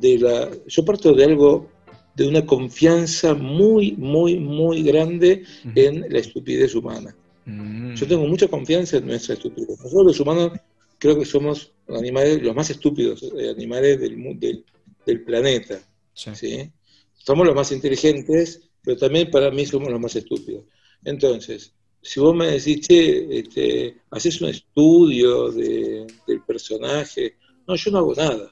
de 0.00 0.18
la, 0.18 0.50
yo 0.66 0.84
parto 0.84 1.12
de 1.12 1.24
algo 1.24 1.68
de 2.14 2.28
una 2.28 2.46
confianza 2.46 3.34
muy, 3.34 3.92
muy, 3.92 4.38
muy 4.38 4.82
grande 4.82 5.44
en 5.74 6.06
la 6.08 6.18
estupidez 6.18 6.74
humana. 6.74 7.14
Mm. 7.44 7.94
Yo 7.94 8.06
tengo 8.06 8.26
mucha 8.26 8.48
confianza 8.48 8.98
en 8.98 9.06
nuestra 9.06 9.34
estupidez. 9.34 9.78
Nosotros 9.78 10.06
los 10.06 10.20
humanos 10.20 10.52
creo 10.98 11.18
que 11.18 11.24
somos 11.24 11.72
animales, 11.88 12.42
los 12.42 12.54
más 12.54 12.70
estúpidos 12.70 13.22
eh, 13.36 13.50
animales 13.50 13.98
del, 14.00 14.64
del, 15.06 15.24
planeta. 15.24 15.80
Sí. 16.14 16.70
Somos 17.14 17.46
los 17.46 17.56
más 17.56 17.72
inteligentes, 17.72 18.60
pero 18.82 18.96
también 18.96 19.30
para 19.30 19.50
mí 19.50 19.66
somos 19.66 19.90
los 19.90 20.00
más 20.00 20.14
estúpidos. 20.14 20.64
Entonces, 21.04 21.72
si 22.02 22.20
vos 22.20 22.34
me 22.34 22.46
decís, 22.46 22.86
che, 22.86 23.38
este, 23.38 23.96
haces 24.10 24.40
un 24.40 24.48
estudio 24.48 25.50
del 25.50 26.42
personaje, 26.46 27.36
no, 27.66 27.74
yo 27.76 27.90
no 27.90 27.98
hago 27.98 28.14
nada, 28.14 28.50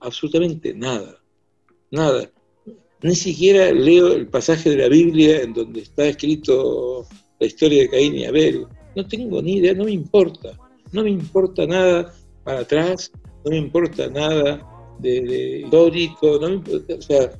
absolutamente 0.00 0.74
nada, 0.74 1.20
nada. 1.90 2.30
Ni 3.02 3.14
siquiera 3.14 3.72
leo 3.72 4.12
el 4.12 4.28
pasaje 4.28 4.70
de 4.70 4.76
la 4.76 4.88
Biblia 4.88 5.42
en 5.42 5.52
donde 5.52 5.80
está 5.80 6.06
escrito 6.06 7.06
la 7.38 7.46
historia 7.46 7.82
de 7.82 7.90
Caín 7.90 8.14
y 8.14 8.24
Abel. 8.24 8.66
No 8.94 9.06
tengo 9.06 9.42
ni 9.42 9.56
idea, 9.56 9.74
no 9.74 9.84
me 9.84 9.92
importa. 9.92 10.58
No 10.92 11.02
me 11.02 11.10
importa 11.10 11.66
nada 11.66 12.14
para 12.44 12.60
atrás, 12.60 13.10
no 13.44 13.50
me 13.50 13.58
importa 13.58 14.08
nada 14.08 14.66
de, 14.98 15.60
histórico, 15.64 16.38
no 16.40 16.48
me 16.48 16.54
importa, 16.54 16.94
o 16.94 17.02
sea, 17.02 17.38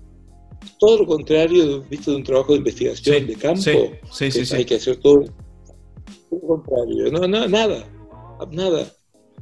todo 0.78 0.98
lo 0.98 1.06
contrario, 1.06 1.82
visto 1.88 2.10
de 2.10 2.18
un 2.18 2.24
trabajo 2.24 2.52
de 2.52 2.58
investigación 2.58 3.26
de 3.26 3.34
campo, 3.36 3.60
sí, 4.10 4.30
sí, 4.30 4.54
hay 4.54 4.64
que 4.64 4.76
hacer 4.76 4.96
todo, 4.98 5.24
lo 6.30 6.40
contrario, 6.40 7.10
no, 7.10 7.26
no, 7.26 7.48
nada, 7.48 7.84
nada. 8.50 8.92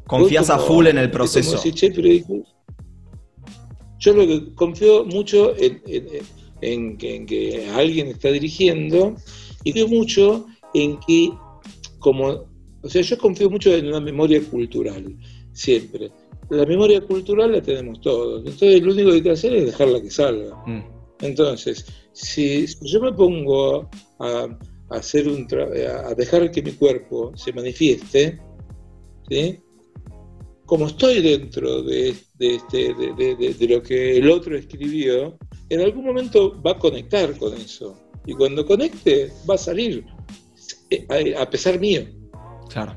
Confías 0.06 0.50
a 0.50 0.58
full 0.58 0.86
en 0.86 0.98
el 0.98 1.10
proceso. 1.10 1.60
yo 3.98 4.12
lo 4.12 4.26
que 4.26 4.54
confío 4.54 5.04
mucho 5.04 5.54
en, 5.56 5.82
en, 6.60 6.96
que, 6.98 7.70
alguien 7.74 8.08
está 8.08 8.30
dirigiendo 8.30 9.14
y 9.64 9.72
confío 9.72 9.88
mucho 9.88 10.46
en 10.74 10.98
que, 11.00 11.32
como, 11.98 12.44
o 12.82 12.88
sea, 12.88 13.02
yo 13.02 13.16
confío 13.18 13.48
mucho 13.48 13.74
en 13.74 13.86
una 13.86 14.00
memoria 14.00 14.42
cultural, 14.42 15.16
siempre. 15.52 16.12
La 16.50 16.66
memoria 16.66 17.00
cultural 17.00 17.52
la 17.52 17.62
tenemos 17.62 18.00
todos, 18.02 18.40
entonces 18.40 18.82
lo 18.82 18.92
único 18.92 19.08
que 19.08 19.16
hay 19.16 19.22
que 19.22 19.30
hacer 19.30 19.54
es 19.54 19.66
dejarla 19.66 20.02
que 20.02 20.10
salga. 20.10 20.54
Mm. 20.66 20.93
Entonces, 21.20 21.86
si, 22.12 22.66
yo 22.82 23.00
me 23.00 23.12
pongo 23.12 23.88
a, 24.18 24.48
hacer 24.90 25.28
un 25.28 25.46
a 25.52 26.14
dejar 26.14 26.50
que 26.50 26.62
mi 26.62 26.72
cuerpo 26.72 27.32
se 27.36 27.52
manifieste, 27.52 28.40
como 30.66 30.86
estoy 30.86 31.20
dentro 31.22 31.82
de, 31.82 32.10
este, 32.38 32.94
de, 32.94 33.68
lo 33.68 33.82
que 33.82 34.16
el 34.18 34.30
otro 34.30 34.56
escribió, 34.56 35.36
en 35.68 35.80
algún 35.80 36.04
momento 36.04 36.60
va 36.62 36.72
a 36.72 36.78
conectar 36.78 37.36
con 37.38 37.54
eso. 37.54 37.96
Y 38.26 38.32
cuando 38.32 38.64
conecte, 38.64 39.30
va 39.48 39.54
a 39.54 39.58
salir, 39.58 40.04
eh, 40.90 41.34
a, 41.36 41.48
pesar 41.48 41.78
mío. 41.78 42.02
Claro. 42.70 42.96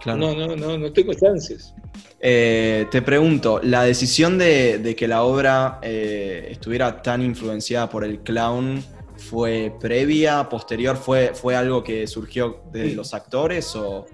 claro. 0.00 0.18
No, 0.18 0.34
no, 0.34 0.56
no, 0.56 0.76
no 0.76 0.92
tengo 0.92 1.14
chances. 1.14 1.74
Eh, 2.20 2.86
te 2.90 3.02
pregunto, 3.02 3.60
¿la 3.62 3.84
decisión 3.84 4.38
de, 4.38 4.94
que 4.96 5.06
la 5.06 5.22
obra 5.24 5.78
eh, 5.82 6.48
estuviera 6.50 7.02
tan 7.02 7.22
influenciada 7.22 7.90
por 7.90 8.04
el 8.04 8.20
clown 8.20 8.82
fue 9.16 9.74
previa, 9.80 10.48
posterior? 10.48 10.96
¿Fue, 10.96 11.32
fue 11.34 11.54
algo 11.54 11.84
que 11.84 12.06
surgió 12.06 12.62
de 12.72 12.94
los 12.94 13.12
actores 13.14 13.76
o 13.76 14.06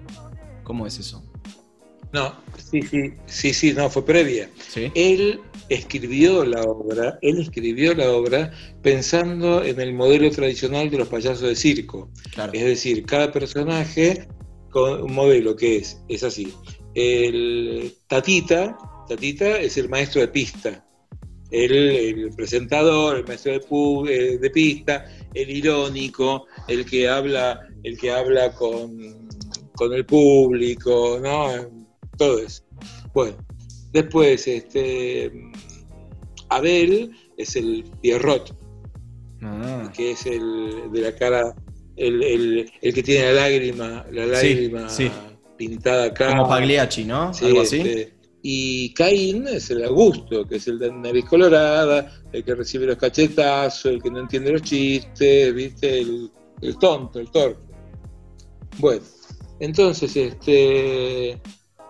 cómo 0.63 0.85
es 0.87 0.99
eso? 0.99 1.23
No, 2.13 2.35
sí, 2.57 2.81
sí, 2.81 3.13
sí, 3.25 3.53
sí, 3.53 3.73
no, 3.73 3.89
fue 3.89 4.05
previa. 4.05 4.49
Él 4.95 5.39
escribió 5.69 6.43
la 6.43 6.61
obra, 6.63 7.17
él 7.21 7.39
escribió 7.39 7.93
la 7.95 8.11
obra 8.11 8.51
pensando 8.81 9.63
en 9.63 9.79
el 9.79 9.93
modelo 9.93 10.29
tradicional 10.31 10.89
de 10.89 10.97
los 10.97 11.07
payasos 11.07 11.47
de 11.47 11.55
circo. 11.55 12.09
Es 12.51 12.65
decir, 12.65 13.05
cada 13.05 13.31
personaje 13.31 14.27
con 14.69 15.01
un 15.03 15.13
modelo 15.13 15.55
que 15.55 15.77
es, 15.77 16.01
es 16.09 16.23
así. 16.23 16.53
El 16.93 17.93
Tatita, 18.07 18.77
Tatita 19.07 19.59
es 19.59 19.77
el 19.77 19.89
maestro 19.89 20.21
de 20.21 20.27
pista, 20.27 20.85
el, 21.51 22.31
presentador, 22.35 23.17
el 23.17 23.25
maestro 23.25 23.53
de, 23.53 23.57
eh, 24.09 24.37
de, 24.37 24.49
pista, 24.49 25.05
el 25.33 25.49
irónico, 25.49 26.47
el 26.67 26.85
que 26.85 27.07
habla, 27.09 27.67
el 27.83 27.97
que 27.97 28.11
habla 28.11 28.53
con, 28.53 29.27
con 29.75 29.93
el 29.93 30.05
público, 30.05 31.19
¿no? 31.21 31.49
Todo 32.17 32.39
eso. 32.39 32.63
Bueno, 33.13 33.37
después, 33.91 34.47
este, 34.47 35.31
Abel 36.49 37.11
es 37.37 37.55
el 37.55 37.85
Pierrot, 38.01 38.55
ah. 39.41 39.91
que 39.95 40.11
es 40.11 40.25
el 40.25 40.91
de 40.91 41.01
la 41.01 41.15
cara, 41.15 41.55
el, 41.95 42.71
que 42.81 43.03
tiene 43.03 43.33
la 43.33 43.41
lágrima, 43.41 44.05
la 44.11 44.25
lágrima 44.25 44.87
pintada 45.61 46.05
acá. 46.05 46.29
Como 46.29 46.47
Pagliacci, 46.47 47.03
¿no? 47.05 47.31
Algo 47.39 47.61
así. 47.61 47.81
Este, 47.81 48.13
y 48.41 48.93
Caín 48.95 49.47
es 49.47 49.69
el 49.69 49.83
Augusto, 49.83 50.47
que 50.47 50.55
es 50.55 50.67
el 50.67 50.79
de 50.79 50.91
nariz 50.91 51.25
colorada, 51.25 52.11
el 52.31 52.43
que 52.43 52.55
recibe 52.55 52.87
los 52.87 52.97
cachetazos, 52.97 53.85
el 53.85 54.01
que 54.01 54.09
no 54.09 54.21
entiende 54.21 54.51
los 54.51 54.63
chistes, 54.63 55.53
¿viste? 55.53 55.99
El, 55.99 56.77
tonto, 56.79 57.19
el 57.19 57.29
torpe. 57.29 57.61
Bueno, 58.79 59.03
entonces, 59.59 60.15
este, 60.15 61.39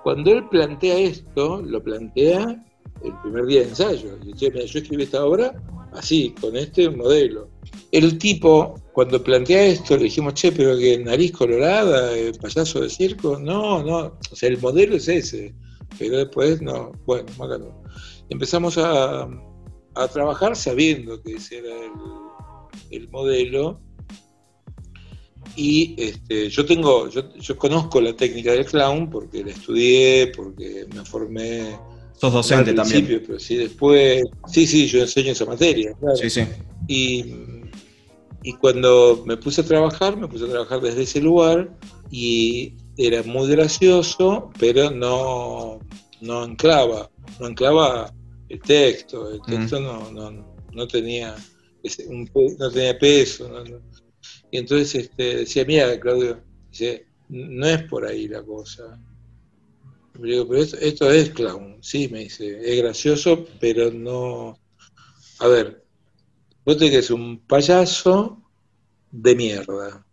cuando 0.03 0.31
él 0.33 0.49
plantea 0.49 0.97
esto, 0.97 1.61
lo 1.61 1.81
plantea 1.81 2.61
el 3.05 3.13
primer 3.23 3.45
día 3.45 3.61
de 3.61 3.69
ensayo. 3.69 4.17
Dice, 4.17 4.51
yo 4.51 4.79
escribí 4.79 5.03
esta 5.03 5.23
obra 5.23 5.53
así, 5.93 6.35
con 6.41 6.57
este 6.57 6.89
modelo. 6.89 7.49
El 7.91 8.17
tipo, 8.17 8.75
cuando 8.93 9.21
plantea 9.21 9.65
esto, 9.65 9.97
le 9.97 10.03
dijimos, 10.03 10.33
che, 10.33 10.51
pero 10.51 10.77
que 10.77 10.97
nariz 10.99 11.31
colorada, 11.33 12.17
el 12.17 12.33
payaso 12.35 12.81
de 12.81 12.89
circo, 12.89 13.37
no, 13.39 13.83
no, 13.83 14.17
o 14.31 14.35
sea, 14.35 14.49
el 14.49 14.59
modelo 14.59 14.95
es 14.95 15.07
ese, 15.07 15.53
pero 15.99 16.17
después 16.17 16.61
no, 16.61 16.91
bueno, 17.05 17.27
no. 17.37 17.83
Empezamos 18.29 18.77
a, 18.77 19.27
trabajar 20.13 20.55
sabiendo 20.55 21.21
que 21.21 21.33
ese 21.33 21.57
era 21.57 21.75
el, 22.91 23.09
modelo, 23.09 23.81
y 25.57 25.95
este, 25.97 26.49
yo 26.49 26.65
tengo, 26.65 27.09
yo, 27.09 27.33
yo, 27.35 27.57
conozco 27.57 27.99
la 27.99 28.15
técnica 28.15 28.53
del 28.53 28.65
clown 28.65 29.09
porque 29.09 29.43
la 29.43 29.51
estudié, 29.51 30.31
porque 30.33 30.87
me 30.95 31.03
formé. 31.03 31.77
Sos 32.13 32.31
docente 32.31 32.71
también. 32.73 33.05
Pero 33.05 33.37
sí, 33.37 33.57
después. 33.57 34.23
Sí, 34.47 34.65
sí, 34.65 34.87
yo 34.87 35.01
enseño 35.01 35.33
esa 35.33 35.43
materia. 35.43 35.93
Claro. 35.99 36.15
Sí, 36.15 36.29
sí. 36.29 36.43
Y 36.91 37.51
y 38.43 38.53
cuando 38.53 39.23
me 39.25 39.37
puse 39.37 39.61
a 39.61 39.65
trabajar, 39.65 40.17
me 40.17 40.27
puse 40.27 40.45
a 40.45 40.49
trabajar 40.49 40.81
desde 40.81 41.03
ese 41.03 41.21
lugar 41.21 41.77
y 42.09 42.73
era 42.97 43.21
muy 43.23 43.49
gracioso, 43.49 44.51
pero 44.59 44.89
no, 44.89 45.79
no 46.21 46.41
anclaba, 46.41 47.09
no 47.39 47.45
anclaba 47.47 48.11
el 48.49 48.59
texto, 48.61 49.31
el 49.31 49.41
texto 49.41 49.79
no, 49.79 50.11
no, 50.11 50.87
tenía 50.87 51.35
no 51.83 52.71
tenía 52.71 52.97
peso. 52.97 53.63
Y 54.49 54.57
entonces 54.57 54.95
este, 54.95 55.37
decía, 55.37 55.63
mira, 55.65 55.99
Claudio, 55.99 56.41
dice, 56.71 57.05
no 57.29 57.67
es 57.67 57.83
por 57.83 58.05
ahí 58.05 58.27
la 58.27 58.43
cosa. 58.43 58.99
Le 60.19 60.33
digo, 60.33 60.47
pero 60.47 60.61
esto, 60.61 60.77
esto 60.77 61.11
es 61.11 61.29
clown. 61.29 61.77
Sí, 61.81 62.09
me 62.09 62.19
dice, 62.19 62.59
es 62.59 62.81
gracioso, 62.81 63.45
pero 63.59 63.91
no... 63.91 64.57
A 65.39 65.47
ver, 65.47 65.80
Vos 66.65 66.77
tenés 66.77 67.09
un 67.09 67.39
payaso 67.39 68.37
de 69.11 69.35
mierda. 69.35 70.05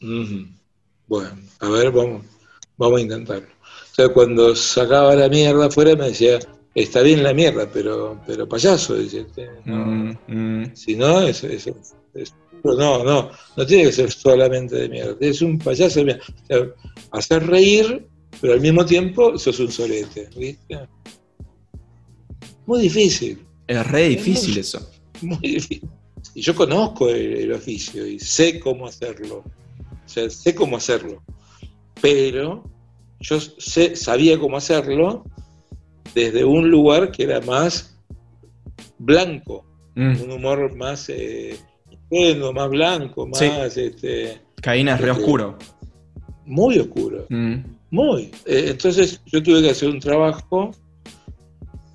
Bueno, 0.00 1.30
a 1.60 1.68
ver, 1.68 1.90
vamos, 1.90 2.24
vamos 2.76 2.98
a 2.98 3.02
intentarlo. 3.02 3.48
O 3.48 3.94
sea, 3.94 4.08
cuando 4.08 4.56
sacaba 4.56 5.14
la 5.14 5.28
mierda 5.28 5.66
afuera 5.66 5.94
me 5.96 6.06
decía, 6.06 6.38
está 6.74 7.02
bien 7.02 7.22
la 7.22 7.34
mierda, 7.34 7.68
pero, 7.70 8.20
pero 8.26 8.48
payaso, 8.48 8.96
dice. 8.96 9.26
No, 9.64 10.18
Si 10.74 10.96
no, 10.96 11.22
es, 11.22 11.44
no, 12.64 13.04
no, 13.04 13.30
no 13.56 13.66
tiene 13.66 13.84
que 13.84 13.92
ser 13.92 14.10
solamente 14.10 14.76
de 14.76 14.88
mierda. 14.88 15.16
Es 15.20 15.42
un 15.42 15.58
payaso 15.58 16.00
de 16.00 16.04
mierda. 16.06 16.24
O 16.24 16.46
sea, 16.46 16.66
hacer 17.10 17.46
reír, 17.46 18.06
pero 18.40 18.54
al 18.54 18.60
mismo 18.60 18.86
tiempo 18.86 19.36
sos 19.38 19.58
un 19.60 19.70
solete, 19.70 20.30
¿viste? 20.36 20.88
Muy 22.64 22.82
difícil. 22.82 23.44
Es 23.72 23.86
re 23.86 24.08
difícil 24.08 24.58
eso. 24.58 24.86
Muy 25.22 25.38
difícil. 25.38 25.88
Y 26.34 26.42
yo 26.42 26.54
conozco 26.54 27.08
el, 27.08 27.50
oficio 27.52 28.06
y 28.06 28.18
sé 28.18 28.60
cómo 28.60 28.86
hacerlo. 28.86 29.38
O 29.38 30.08
sea, 30.08 30.28
sé 30.28 30.54
cómo 30.54 30.76
hacerlo. 30.76 31.22
Pero 32.00 32.64
yo 33.20 33.40
sé, 33.40 33.96
sabía 33.96 34.38
cómo 34.38 34.58
hacerlo 34.58 35.24
desde 36.14 36.44
un 36.44 36.70
lugar 36.70 37.10
que 37.12 37.22
era 37.22 37.40
más 37.40 37.96
blanco, 38.98 39.64
mm. 39.94 40.22
un 40.22 40.30
humor 40.32 40.76
más 40.76 41.08
eh, 41.08 41.58
más 42.54 42.68
blanco, 42.68 43.26
más... 43.26 43.40
Este, 43.40 44.38
Caína 44.60 44.96
es 44.96 45.00
re 45.00 45.10
este, 45.12 45.20
oscuro. 45.22 45.58
Muy 46.44 46.78
oscuro. 46.78 47.26
Mm. 47.30 47.56
Muy. 47.90 48.24
Eh, 48.44 48.66
entonces 48.68 49.22
yo 49.26 49.42
tuve 49.42 49.62
que 49.62 49.70
hacer 49.70 49.88
un 49.88 50.00
trabajo 50.00 50.72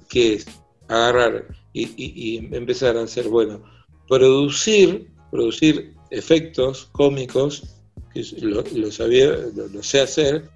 que 0.10 0.34
es 0.34 0.48
agarrar 0.88 1.57
y, 1.82 2.38
empezar 2.52 2.98
a 2.98 3.04
hacer, 3.04 3.28
bueno, 3.28 3.62
producir, 4.08 5.10
producir 5.32 5.94
efectos 6.12 6.90
cómicos, 6.92 7.76
que 8.14 8.24
lo, 8.42 8.92
sabía, 8.92 9.36
lo, 9.56 9.84
sé 9.84 10.02
hacer, 10.02 10.50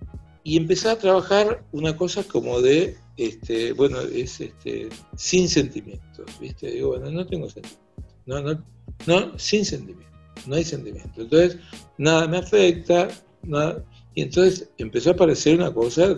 y 0.44 0.58
empezar 0.58 0.98
a 0.98 1.00
trabajar 1.00 1.64
una 1.72 1.96
cosa 1.96 2.24
como 2.24 2.62
de, 2.62 2.98
este, 3.18 3.74
bueno, 3.74 4.00
es 4.02 4.42
este, 4.42 4.90
sin 5.16 5.48
sentimientos, 5.48 6.26
¿viste? 6.40 6.72
Digo, 6.72 6.90
bueno, 6.90 7.12
no 7.12 7.26
tengo 7.28 7.50
sentimientos, 7.50 8.16
no, 8.26 8.42
no, 8.42 8.64
no, 9.06 9.38
sin 9.38 9.66
sentimientos, 9.66 10.48
no 10.48 10.56
hay 10.56 10.64
sentimientos. 10.64 11.18
Entonces, 11.18 11.58
nada 11.98 12.28
me 12.28 12.38
afecta, 12.38 13.10
nada, 13.44 13.84
y 14.16 14.24
entonces 14.24 14.70
empezó 14.78 15.12
a 15.12 15.14
aparecer 15.14 15.56
una 15.58 15.74
cosa 15.74 16.18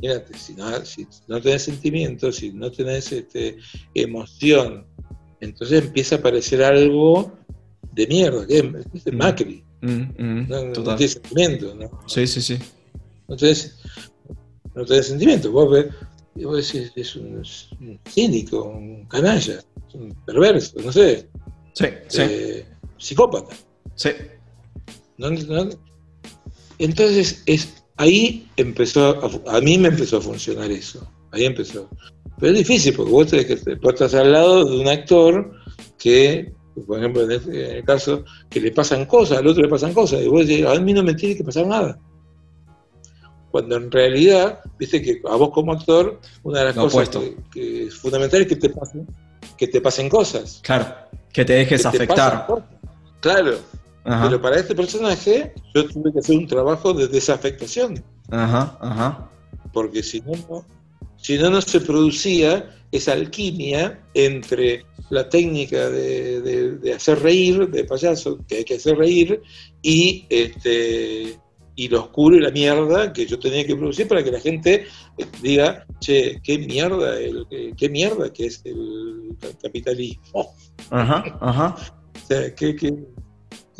imagínate, 0.00 0.38
si 0.38 0.54
no, 0.54 0.84
si 0.84 1.06
no 1.28 1.40
tenés 1.40 1.62
sentimientos, 1.62 2.36
si 2.36 2.52
no 2.52 2.70
tenés 2.70 3.12
este, 3.12 3.56
emoción, 3.94 4.86
entonces 5.40 5.84
empieza 5.84 6.16
a 6.16 6.18
aparecer 6.18 6.62
algo 6.62 7.32
de 7.92 8.06
mierda, 8.06 8.46
que 8.46 8.58
es, 8.58 8.64
mm. 8.64 9.16
Macri. 9.16 9.64
Mm, 9.82 9.88
mm, 9.88 10.48
no, 10.48 10.96
tiene 10.96 11.08
sentimientos, 11.08 11.76
¿no? 11.76 11.90
Sí, 12.06 12.26
sí, 12.26 12.40
sí. 12.40 12.58
No 13.28 13.36
tenés, 13.36 13.76
no 14.74 14.84
tenés 14.84 15.06
sentimientos. 15.06 15.50
Vos, 15.50 15.70
ves, 15.70 15.86
vos 16.34 16.56
decís, 16.56 16.92
es 16.96 17.16
un, 17.16 17.42
cínico, 18.08 18.64
un 18.64 19.06
canalla, 19.06 19.62
un 19.94 20.14
perverso, 20.24 20.78
no 20.82 20.92
sé. 20.92 21.28
Sí, 21.74 21.86
sí. 22.08 22.22
Eh, 22.22 22.66
psicópata. 22.98 23.54
Sí. 23.94 24.10
entonces 26.78 27.42
es 27.46 27.85
ahí 27.96 28.48
empezó, 28.56 29.20
a, 29.48 29.60
mí 29.60 29.78
me 29.78 29.88
empezó 29.88 30.18
a 30.18 30.20
funcionar 30.20 30.70
eso, 30.70 31.06
ahí 31.32 31.44
empezó. 31.44 31.88
Pero 32.38 32.52
es 32.52 32.58
difícil 32.58 32.94
porque 32.94 33.12
vos 33.12 33.26
te 33.28 33.40
estás 33.42 34.14
al 34.14 34.32
lado 34.32 34.64
de 34.64 34.78
un 34.78 34.88
actor 34.88 35.52
que, 35.98 36.52
por 36.86 36.98
ejemplo, 36.98 37.28
este, 37.30 37.70
en, 37.70 37.76
el 37.78 37.84
caso, 37.84 38.24
que 38.50 38.60
le 38.60 38.72
pasan 38.72 39.06
cosas, 39.06 39.38
al 39.38 39.46
otro 39.46 39.62
le 39.62 39.68
pasan 39.68 39.94
cosas, 39.94 40.22
y 40.22 40.28
vos 40.28 40.46
decís, 40.46 40.66
a 40.66 40.74
mí 40.78 40.92
no 40.92 41.02
me 41.02 41.14
tiene 41.14 41.36
que 41.36 41.44
pasar 41.44 41.66
nada. 41.66 41.98
Cuando 43.50 43.76
en 43.76 43.90
realidad, 43.90 44.60
viste 44.78 45.00
que 45.00 45.22
a 45.26 45.36
vos 45.36 45.50
como 45.50 45.72
actor, 45.72 46.20
una 46.42 46.58
de 46.60 46.64
las 46.66 46.74
cosas 46.74 47.08
que, 47.50 47.86
es 47.86 47.94
fundamental 47.94 48.42
es 48.42 48.48
que 48.48 48.56
te 48.56 48.68
pasen, 48.68 49.06
que 49.56 49.68
te 49.68 49.80
pasen 49.80 50.10
cosas. 50.10 50.60
Claro, 50.62 50.94
que 51.32 51.44
te 51.44 51.54
dejes 51.54 51.86
afectar. 51.86 52.46
claro, 53.20 53.58
pero 54.06 54.40
para 54.40 54.56
este 54.56 54.74
personaje 54.74 55.52
yo 55.74 55.86
tuve 55.88 56.12
que 56.12 56.20
hacer 56.20 56.38
un 56.38 56.46
trabajo 56.46 56.92
de 56.92 57.08
desafectación. 57.08 58.02
Ajá, 58.30 58.78
ajá. 58.80 59.30
Porque 59.72 60.02
si 60.02 60.20
no, 60.20 60.64
si 61.16 61.36
no, 61.38 61.50
no 61.50 61.60
se 61.60 61.80
producía 61.80 62.70
esa 62.92 63.12
alquimia 63.12 64.00
entre 64.14 64.84
la 65.10 65.28
técnica 65.28 65.90
de, 65.90 66.92
hacer 66.94 67.20
reír, 67.20 67.68
de 67.68 67.84
payaso, 67.84 68.38
que 68.46 68.58
hay 68.58 68.64
que 68.64 68.76
hacer 68.76 68.96
reír, 68.96 69.42
y 69.82 70.24
este 70.30 71.38
y 71.78 71.88
lo 71.88 72.04
oscuro 72.04 72.36
y 72.36 72.40
la 72.40 72.50
mierda 72.50 73.12
que 73.12 73.26
yo 73.26 73.38
tenía 73.38 73.66
que 73.66 73.76
producir 73.76 74.08
para 74.08 74.24
que 74.24 74.32
la 74.32 74.40
gente 74.40 74.86
diga, 75.42 75.86
che, 76.00 76.40
qué 76.42 76.58
mierda, 76.58 77.20
el, 77.20 77.46
qué 77.76 77.88
mierda 77.90 78.32
que 78.32 78.46
es 78.46 78.62
el 78.64 79.36
capitalismo. 79.60 80.54
Ajá, 80.88 81.36
ajá. 81.38 81.76
O 82.14 82.26
sea, 82.26 82.54
que, 82.54 82.74
Qué 82.76 82.94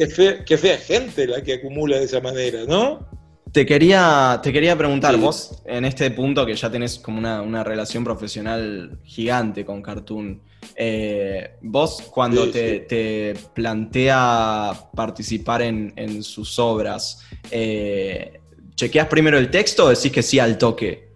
fea, 0.05 0.79
gente 0.79 1.27
la 1.27 1.43
que 1.43 1.55
acumula 1.55 1.99
de 1.99 2.05
esa 2.05 2.21
manera, 2.21 2.65
¿no? 2.67 3.09
Te 3.53 3.65
quería, 3.65 4.39
te 4.43 4.53
quería 4.53 4.77
preguntar, 4.77 5.17
vos 5.17 5.63
en 5.65 5.87
este 5.87 6.11
punto 6.11 6.45
que 6.45 6.55
ya 6.55 6.71
tenés 6.71 6.99
como 6.99 7.19
una, 7.19 7.65
relación 7.65 8.05
profesional 8.05 8.99
gigante 9.05 9.65
con 9.65 9.81
Cartoon, 9.81 10.43
eh, 10.75 11.57
vos 11.63 12.03
cuando 12.11 12.51
te, 12.51 13.35
plantea 13.55 14.73
participar 14.95 15.63
en, 15.63 16.23
sus 16.23 16.59
obras, 16.59 17.23
eh, 17.51 18.41
¿chequeas 18.75 19.07
primero 19.09 19.39
el 19.39 19.51
texto 19.51 19.87
o 19.87 19.89
decís 19.89 20.13
que 20.13 20.23
sí 20.23 20.39
al 20.39 20.59
toque? 20.59 21.15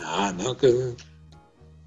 Ah, 0.00 0.32
no, 0.34 0.56
que, 0.56 0.72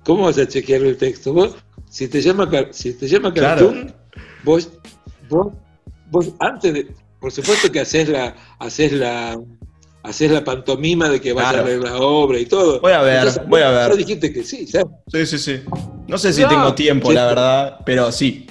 ¿cómo 0.03 0.25
vas 0.25 0.37
a 0.37 0.47
chequear 0.47 0.83
el 0.83 0.97
texto? 0.97 1.33
Vos, 1.33 1.55
si 1.89 2.07
te 2.07 2.21
llama, 2.21 2.47
si 2.71 2.93
te 2.93 3.07
llama 3.07 3.33
Cartoon, 3.33 3.95
vos 4.43 4.69
Vos, 5.29 6.33
antes 6.39 6.73
de, 6.73 6.87
por 7.19 7.31
supuesto 7.31 7.71
que 7.71 7.79
haces 7.79 8.09
la, 8.09 8.35
haces 8.59 8.91
la, 8.91 9.39
haces 10.03 10.31
la 10.31 10.43
pantomima 10.43 11.09
de 11.09 11.21
que 11.21 11.33
vas 11.33 11.55
a 11.55 11.61
ver 11.61 11.79
la 11.79 11.97
obra 11.97 12.39
y 12.39 12.45
todo. 12.45 12.79
Voy 12.81 12.93
a 12.93 13.01
ver, 13.01 13.27
voy 13.47 13.61
a 13.61 13.69
ver. 13.69 13.95
dijiste 13.95 14.33
que 14.33 14.43
sí, 14.43 14.67
¿sabes? 14.67 14.87
Sí, 15.11 15.25
sí, 15.25 15.37
sí. 15.37 15.61
No 16.07 16.17
sé 16.17 16.33
si 16.33 16.45
tengo 16.45 16.73
tiempo, 16.73 17.11
la 17.11 17.27
verdad, 17.27 17.79
pero 17.85 18.11
sí. 18.11 18.47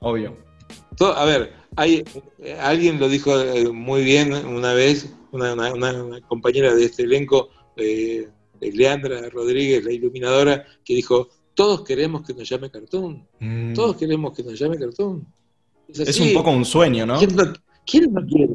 Obvio. 0.00 0.36
a 1.00 1.24
ver, 1.24 1.52
hay, 1.76 2.04
alguien 2.60 3.00
lo 3.00 3.08
dijo 3.08 3.38
eh, 3.40 3.68
muy 3.68 4.04
bien 4.04 4.32
una 4.32 4.72
vez, 4.72 5.12
una, 5.32 6.20
compañera 6.28 6.74
de 6.74 6.84
este 6.84 7.02
elenco, 7.02 7.48
eh, 7.76 8.28
Leandra 8.60 9.28
Rodríguez, 9.30 9.84
la 9.84 9.92
iluminadora, 9.92 10.64
que 10.84 10.94
dijo, 10.94 11.28
todos 11.58 11.82
queremos 11.82 12.24
que 12.24 12.32
nos 12.34 12.48
llame 12.48 12.70
Cartoon. 12.70 13.26
Mm. 13.40 13.74
Todos 13.74 13.96
queremos 13.96 14.32
que 14.32 14.44
nos 14.44 14.56
llame 14.56 14.78
Cartoon. 14.78 15.26
Es, 15.88 16.20
un 16.20 16.32
poco 16.32 16.52
un 16.52 16.64
sueño, 16.64 17.04
¿no? 17.04 17.18
¿Quién, 17.18 17.34
¿no? 17.34 17.52
quiere? 18.24 18.48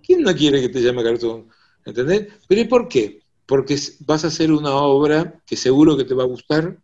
¿Quién 0.00 0.22
no 0.22 0.32
quiere 0.32 0.60
que 0.60 0.68
te 0.68 0.80
llame 0.80 1.02
Cartoon? 1.02 1.48
¿Entendés? 1.84 2.28
Pero 2.46 2.60
¿y 2.60 2.64
por 2.66 2.86
qué? 2.86 3.20
Porque 3.44 3.76
vas 4.06 4.22
a 4.22 4.28
hacer 4.28 4.52
una 4.52 4.76
obra 4.76 5.42
que 5.44 5.56
seguro 5.56 5.96
que 5.96 6.04
te 6.04 6.14
va 6.14 6.22
a 6.22 6.28
gustar. 6.28 6.78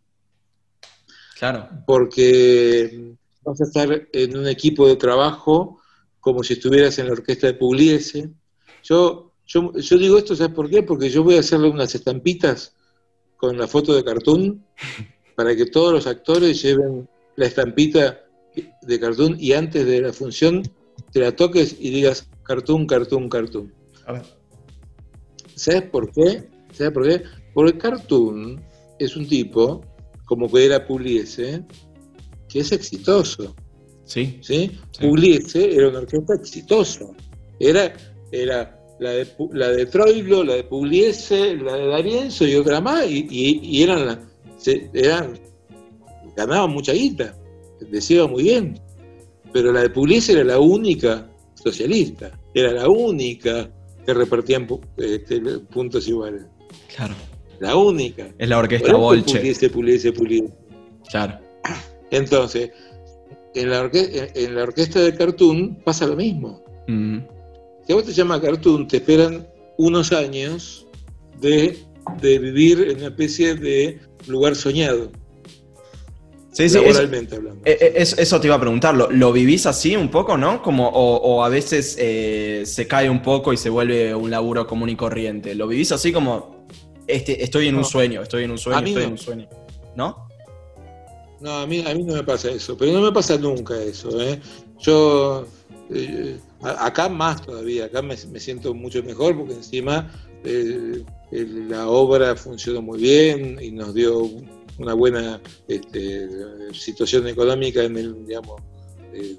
Claro. 1.38 1.68
Porque 1.86 3.14
vas 3.44 3.60
a 3.60 3.64
estar 3.64 4.08
en 4.12 4.36
un 4.36 4.48
equipo 4.48 4.88
de 4.88 4.96
trabajo 4.96 5.80
como 6.18 6.42
si 6.42 6.54
estuvieras 6.54 6.98
en 6.98 7.06
la 7.06 7.12
orquesta 7.12 7.46
de 7.46 7.54
Pugliese. 7.54 8.30
Yo, 8.82 9.32
yo, 9.46 9.72
yo 9.74 9.96
digo 9.96 10.18
esto, 10.18 10.34
¿sabes 10.34 10.56
por 10.56 10.68
qué? 10.68 10.82
Porque 10.82 11.08
yo 11.08 11.22
voy 11.22 11.36
a 11.36 11.40
hacerle 11.40 11.68
unas 11.68 11.94
estampitas 11.94 12.74
con 13.36 13.56
la 13.56 13.68
foto 13.68 13.94
de 13.94 14.02
Cartoon 14.02 14.66
para 15.36 15.54
que 15.56 15.66
todos 15.66 15.92
los 15.92 16.06
actores 16.06 16.62
lleven 16.62 17.08
la 17.36 17.46
estampita 17.46 18.20
de 18.82 19.00
cartoon 19.00 19.36
y 19.38 19.52
antes 19.52 19.86
de 19.86 20.00
la 20.00 20.12
función 20.12 20.62
te 21.12 21.20
la 21.20 21.34
toques 21.34 21.76
y 21.78 21.90
digas 21.90 22.28
cartoon, 22.42 22.86
cartoon, 22.86 23.28
cartoon. 23.28 23.72
¿Sabes 25.54 25.82
por 25.82 26.10
qué? 26.12 26.48
¿Sabes 26.72 26.92
por 26.92 27.06
qué? 27.06 27.22
Porque 27.52 27.78
Cartoon 27.78 28.62
es 28.98 29.16
un 29.16 29.26
tipo, 29.26 29.82
como 30.24 30.50
que 30.50 30.64
era 30.64 30.86
Pugliese, 30.86 31.64
que 32.48 32.60
es 32.60 32.72
exitoso. 32.72 33.54
Sí. 34.04 34.38
¿sí? 34.40 34.78
Pugliese 35.00 35.74
era 35.74 35.88
una 35.88 36.00
orquesta 36.00 36.34
exitosa. 36.34 37.06
Era, 37.58 37.92
era 38.32 38.80
la 38.98 39.10
de, 39.10 39.28
la 39.52 39.68
de 39.70 39.86
Troilo, 39.86 40.44
la 40.44 40.54
de 40.54 40.64
Pugliese, 40.64 41.56
la 41.56 41.76
de 41.76 41.86
D'Arienzo 41.86 42.46
y 42.46 42.54
otra 42.54 42.80
más, 42.80 43.06
y, 43.08 43.82
eran, 43.82 44.06
la, 44.06 44.29
eran, 44.66 45.38
ganaban 46.36 46.70
mucha 46.70 46.92
guita, 46.92 47.34
les 47.90 48.10
iba 48.10 48.26
muy 48.26 48.44
bien. 48.44 48.80
Pero 49.52 49.72
la 49.72 49.82
de 49.82 49.90
Pugliese 49.90 50.32
era 50.32 50.44
la 50.44 50.58
única 50.58 51.28
socialista, 51.54 52.30
era 52.54 52.72
la 52.72 52.88
única 52.88 53.70
que 54.06 54.14
repartían 54.14 54.66
este, 54.96 55.40
puntos 55.72 56.06
iguales. 56.08 56.44
Claro. 56.94 57.14
La 57.58 57.76
única. 57.76 58.32
Es 58.38 58.48
la 58.48 58.58
orquesta 58.58 58.94
Bolche. 58.94 59.36
Pugliese, 59.36 59.70
Pugliese, 59.70 60.12
Pugliese. 60.12 60.54
Claro. 61.10 61.38
Entonces, 62.10 62.70
en 63.54 63.70
la, 63.70 63.90
en 63.92 64.54
la 64.54 64.62
orquesta 64.62 65.00
de 65.00 65.14
Cartoon 65.14 65.80
pasa 65.84 66.06
lo 66.06 66.16
mismo. 66.16 66.62
Mm. 66.86 67.18
Si 67.86 67.92
a 67.92 67.96
vos 67.96 68.04
te 68.04 68.12
llama 68.12 68.40
Cartoon, 68.40 68.86
te 68.88 68.98
esperan 68.98 69.46
unos 69.78 70.12
años 70.12 70.86
de, 71.40 71.78
vivir 72.20 72.80
en 72.82 72.98
una 72.98 73.08
especie 73.08 73.54
de 73.54 73.98
lugar 74.26 74.56
soñado. 74.56 75.11
Sí, 76.52 76.68
sí, 76.68 76.74
laboralmente 76.76 77.37
hablando. 77.37 77.62
Eh, 77.64 77.78
eh, 77.80 77.92
eso 77.96 78.40
te 78.40 78.46
iba 78.48 78.56
a 78.56 78.61
preguntar, 78.61 78.94
¿lo, 78.94 79.33
vivís 79.33 79.66
así 79.66 79.94
un 79.96 80.11
poco, 80.11 80.37
no? 80.37 80.62
Como, 80.62 80.88
o, 80.88 81.44
a 81.44 81.48
veces 81.48 81.96
eh, 81.98 82.62
se 82.66 82.87
cae 82.88 83.09
un 83.09 83.22
poco 83.22 83.52
y 83.52 83.56
se 83.56 83.70
vuelve 83.70 84.14
un 84.14 84.30
laburo 84.30 84.66
común 84.66 84.88
y 84.88 84.96
corriente. 84.96 85.54
¿Lo 85.54 85.68
vivís 85.68 85.92
así 85.92 86.12
como, 86.12 86.66
este, 87.06 87.42
estoy 87.42 87.68
en 87.68 87.76
un 87.76 87.85
sueño, 87.85 88.22
estoy 88.22 88.44
en 88.44 88.50
un 88.50 88.59
sueño, 88.59 88.87
estoy 88.87 89.02
en 89.04 89.12
un 89.12 89.18
sueño? 89.18 89.48
¿No? 89.94 90.28
No, 91.40 91.61
a 91.61 91.66
mí, 91.66 91.85
a 91.87 91.94
mí 91.94 92.02
no 92.02 92.14
me 92.14 92.24
pasa 92.24 92.50
eso, 92.50 92.76
pero 92.76 92.92
no 92.92 93.00
me 93.00 93.12
pasa 93.12 93.38
nunca 93.38 93.80
eso. 93.80 94.11
Yo 94.80 95.46
acá 96.62 97.09
más 97.09 97.42
todavía, 97.42 97.87
acá 97.87 98.02
me, 98.02 98.16
siento 98.16 98.74
mucho 98.74 99.02
mejor 99.02 99.37
porque 99.37 99.54
encima 99.54 100.11
eh, 100.44 101.04
la 101.30 101.88
obra 101.88 102.34
funcionó 102.36 102.82
muy 102.82 103.00
bien 103.00 103.58
y 103.60 103.70
nos 103.70 103.94
dio 103.94 104.28
una 104.78 104.94
buena 104.94 105.40
este, 105.68 106.28
situación 106.72 107.28
económica 107.28 107.84
en 107.84 107.96
el, 107.96 108.26
digamos, 108.26 108.60
eh, 109.12 109.36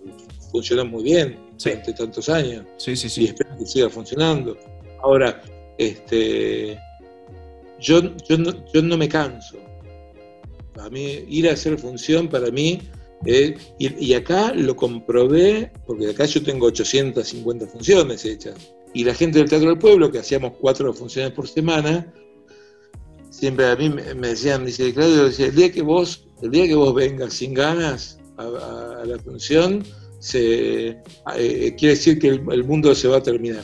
funcionó 0.51 0.85
muy 0.85 1.03
bien 1.03 1.37
durante 1.63 1.93
tantos 1.93 2.29
años. 2.29 2.65
Sí, 2.77 2.95
sí, 2.95 3.09
sí. 3.09 3.23
Y 3.23 3.25
espero 3.25 3.57
que 3.57 3.65
siga 3.65 3.89
funcionando. 3.89 4.57
Ahora, 5.01 5.41
este, 5.77 6.77
yo, 7.79 8.01
yo, 8.29 8.37
no, 8.37 8.53
yo 8.73 8.81
no 8.81 8.97
me 8.97 9.09
canso. 9.09 9.57
A 10.79 10.89
mí 10.89 11.25
ir 11.27 11.49
a 11.49 11.53
hacer 11.53 11.77
función 11.77 12.27
para 12.27 12.49
mí, 12.51 12.79
eh, 13.25 13.55
y, 13.77 14.13
acá 14.13 14.53
lo 14.53 14.75
comprobé, 14.75 15.71
porque 15.85 16.09
acá 16.09 16.25
yo 16.25 16.41
tengo 16.41 16.65
850 16.67 17.67
funciones 17.67 18.25
hechas, 18.25 18.55
y 18.93 19.03
la 19.03 19.13
gente 19.13 19.39
del 19.39 19.49
Teatro 19.49 19.69
del 19.69 19.77
Pueblo, 19.77 20.11
que 20.11 20.19
hacíamos 20.19 20.53
cuatro 20.59 20.93
funciones 20.93 21.31
por 21.31 21.47
semana, 21.47 22.13
siempre 23.29 23.67
a 23.67 23.75
mí 23.75 23.89
me, 23.89 24.27
decían, 24.27 24.65
dice 24.65 24.93
Claudio, 24.93 25.27
el 25.27 25.55
día 25.55 25.71
que 25.71 25.81
vos, 25.81 26.27
el 26.41 26.51
día 26.51 26.67
que 26.67 26.75
vos 26.75 26.93
vengas 26.93 27.33
sin 27.33 27.53
ganas 27.53 28.19
a, 28.37 29.03
la 29.05 29.17
función, 29.19 29.83
se, 30.19 30.89
eh, 31.35 31.75
quiere 31.77 31.95
decir 31.95 32.19
que 32.19 32.27
el, 32.27 32.63
mundo 32.63 32.93
se 32.93 33.07
va 33.07 33.17
a 33.17 33.23
terminar. 33.23 33.63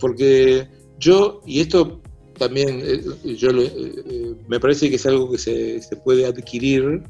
Porque 0.00 0.68
yo, 0.98 1.40
y 1.46 1.60
esto 1.60 2.00
también 2.38 2.82
eh, 2.84 3.02
yo 3.36 3.50
eh, 3.50 4.34
me 4.46 4.60
parece 4.60 4.90
que 4.90 4.96
es 4.96 5.06
algo 5.06 5.30
que 5.30 5.38
se, 5.38 5.80
puede 6.04 6.26
adquirir 6.26 7.02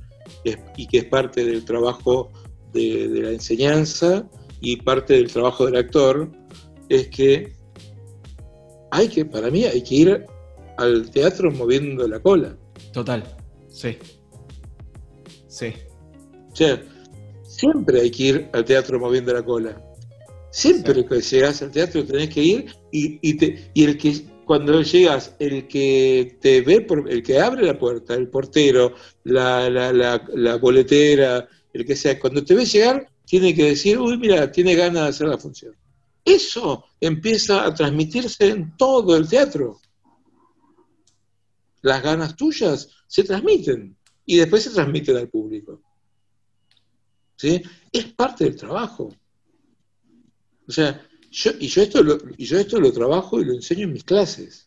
y 0.76 0.86
que 0.86 0.98
es 0.98 1.04
parte 1.04 1.44
del 1.44 1.64
trabajo 1.64 2.30
de, 2.72 3.08
la 3.12 3.30
enseñanza 3.30 4.28
y 4.60 4.76
parte 4.76 5.14
del 5.14 5.30
trabajo 5.30 5.66
del 5.66 5.76
actor, 5.76 6.30
es 6.88 7.08
que 7.08 7.52
hay 8.90 9.08
que, 9.08 9.24
para 9.24 9.50
mí, 9.50 9.64
hay 9.64 9.82
que 9.82 9.94
ir 9.94 10.26
al 10.78 11.10
teatro 11.10 11.50
moviendo 11.50 12.06
la 12.06 12.20
cola. 12.20 12.56
Total, 12.92 13.22
sí. 13.68 13.96
Sí. 15.48 15.72
O 16.50 16.56
sea, 16.56 16.82
siempre 17.42 18.00
hay 18.00 18.10
que 18.10 18.22
ir 18.22 18.48
al 18.52 18.64
teatro 18.64 18.98
moviendo 18.98 19.32
la 19.32 19.42
cola. 19.42 19.82
Siempre 20.50 21.04
que 21.04 21.20
llegas 21.20 21.60
al 21.62 21.70
teatro 21.70 22.04
tenés 22.04 22.30
que 22.30 22.42
ir 22.42 22.66
y, 22.90 23.34
te, 23.34 23.70
y 23.74 23.84
el 23.84 23.98
que 23.98 24.24
cuando 24.46 24.80
llegas, 24.80 25.34
el 25.38 25.66
que 25.66 26.38
te 26.40 26.62
ve, 26.62 26.86
el 27.08 27.22
que 27.22 27.40
abre 27.40 27.66
la 27.66 27.78
puerta, 27.78 28.14
el 28.14 28.28
portero, 28.28 28.94
la, 29.24 29.68
la, 29.68 29.92
la, 29.92 30.56
boletera, 30.56 31.48
el 31.72 31.84
que 31.84 31.96
sea, 31.96 32.18
cuando 32.18 32.44
te 32.44 32.54
ve 32.54 32.64
llegar, 32.64 33.08
tiene 33.26 33.54
que 33.54 33.64
decir, 33.64 33.98
uy, 33.98 34.16
mira, 34.16 34.50
tiene 34.52 34.74
ganas 34.74 35.02
de 35.02 35.08
hacer 35.08 35.28
la 35.28 35.36
función. 35.36 35.74
Eso 36.26 36.86
empieza 37.00 37.64
a 37.64 37.72
transmitirse 37.72 38.48
en 38.48 38.76
todo 38.76 39.16
el 39.16 39.28
teatro. 39.28 39.80
Las 41.82 42.02
ganas 42.02 42.34
tuyas 42.34 42.90
se 43.06 43.22
transmiten 43.22 43.96
y 44.24 44.36
después 44.38 44.64
se 44.64 44.70
transmiten 44.70 45.16
al 45.16 45.28
público. 45.28 45.80
¿Sí? 47.36 47.62
Es 47.92 48.06
parte 48.06 48.42
del 48.44 48.56
trabajo. 48.56 49.14
O 50.66 50.72
sea, 50.72 51.08
y, 51.30 51.68
yo 51.68 51.82
esto 51.82 52.02
lo, 52.02 52.18
y 52.36 52.44
yo 52.44 52.58
esto 52.58 52.80
lo 52.80 52.92
trabajo 52.92 53.40
y 53.40 53.44
lo 53.44 53.52
enseño 53.52 53.84
en 53.84 53.92
mis 53.92 54.02
clases. 54.02 54.65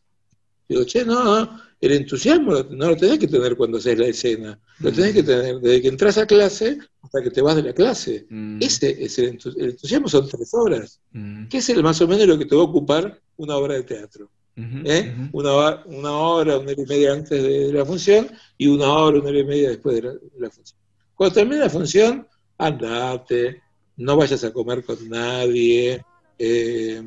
Digo, 0.70 0.84
che, 0.86 1.04
no, 1.04 1.60
el 1.82 1.92
entusiasmo 1.94 2.52
no 2.70 2.90
lo 2.90 2.96
tenés 2.96 3.18
que 3.18 3.28
tener 3.28 3.58
cuando 3.58 3.80
haces 3.80 3.98
la 3.98 4.06
escena, 4.06 4.60
lo 4.80 4.92
tenés 4.92 5.14
que 5.14 5.24
tener 5.24 5.60
desde 5.60 5.82
que 5.82 5.88
entras 5.88 6.18
a 6.20 6.28
clase 6.28 6.78
hasta 7.02 7.24
que 7.24 7.32
te 7.32 7.42
vas 7.42 7.56
de 7.56 7.64
la 7.64 7.74
clase. 7.74 8.28
Mm. 8.30 8.62
Ese 8.62 9.04
es 9.04 9.18
el, 9.18 9.40
entusiasmo, 9.58 10.08
son 10.08 10.30
tres 10.30 10.54
horas, 10.54 11.02
mm. 11.12 11.48
que 11.48 11.58
es 11.58 11.70
el, 11.70 11.82
más 11.82 12.00
o 12.02 12.08
menos 12.08 12.28
lo 12.28 12.38
que 12.38 12.46
te 12.46 12.56
va 12.56 12.62
a 12.62 12.66
ocupar 12.66 13.20
una 13.38 13.56
obra 13.56 13.74
de 13.74 13.84
teatro. 13.84 14.30
¿eh? 14.56 15.16
una, 15.32 15.54
hora, 15.54 15.84
una 15.86 16.12
hora, 16.12 16.58
una 16.60 16.72
hora 16.72 16.82
y 16.82 16.86
media 16.86 17.14
antes 17.14 17.42
de 17.42 17.72
la 17.72 17.86
función 17.86 18.30
y 18.58 18.68
una 18.68 18.92
hora, 18.92 19.20
una 19.20 19.30
hora 19.30 19.40
y 19.40 19.46
media 19.46 19.70
después 19.70 19.96
de 19.96 20.02
la, 20.04 20.14
de 20.14 20.40
la 20.40 20.50
función. 20.52 20.80
Cuando 21.16 21.34
termine 21.34 21.62
la 21.62 21.70
función, 21.70 22.28
andate, 22.58 23.62
no 23.98 24.18
vayas 24.18 24.44
a 24.44 24.54
comer 24.54 24.84
con 24.84 25.10
nadie, 25.10 26.04
eh, 26.38 27.02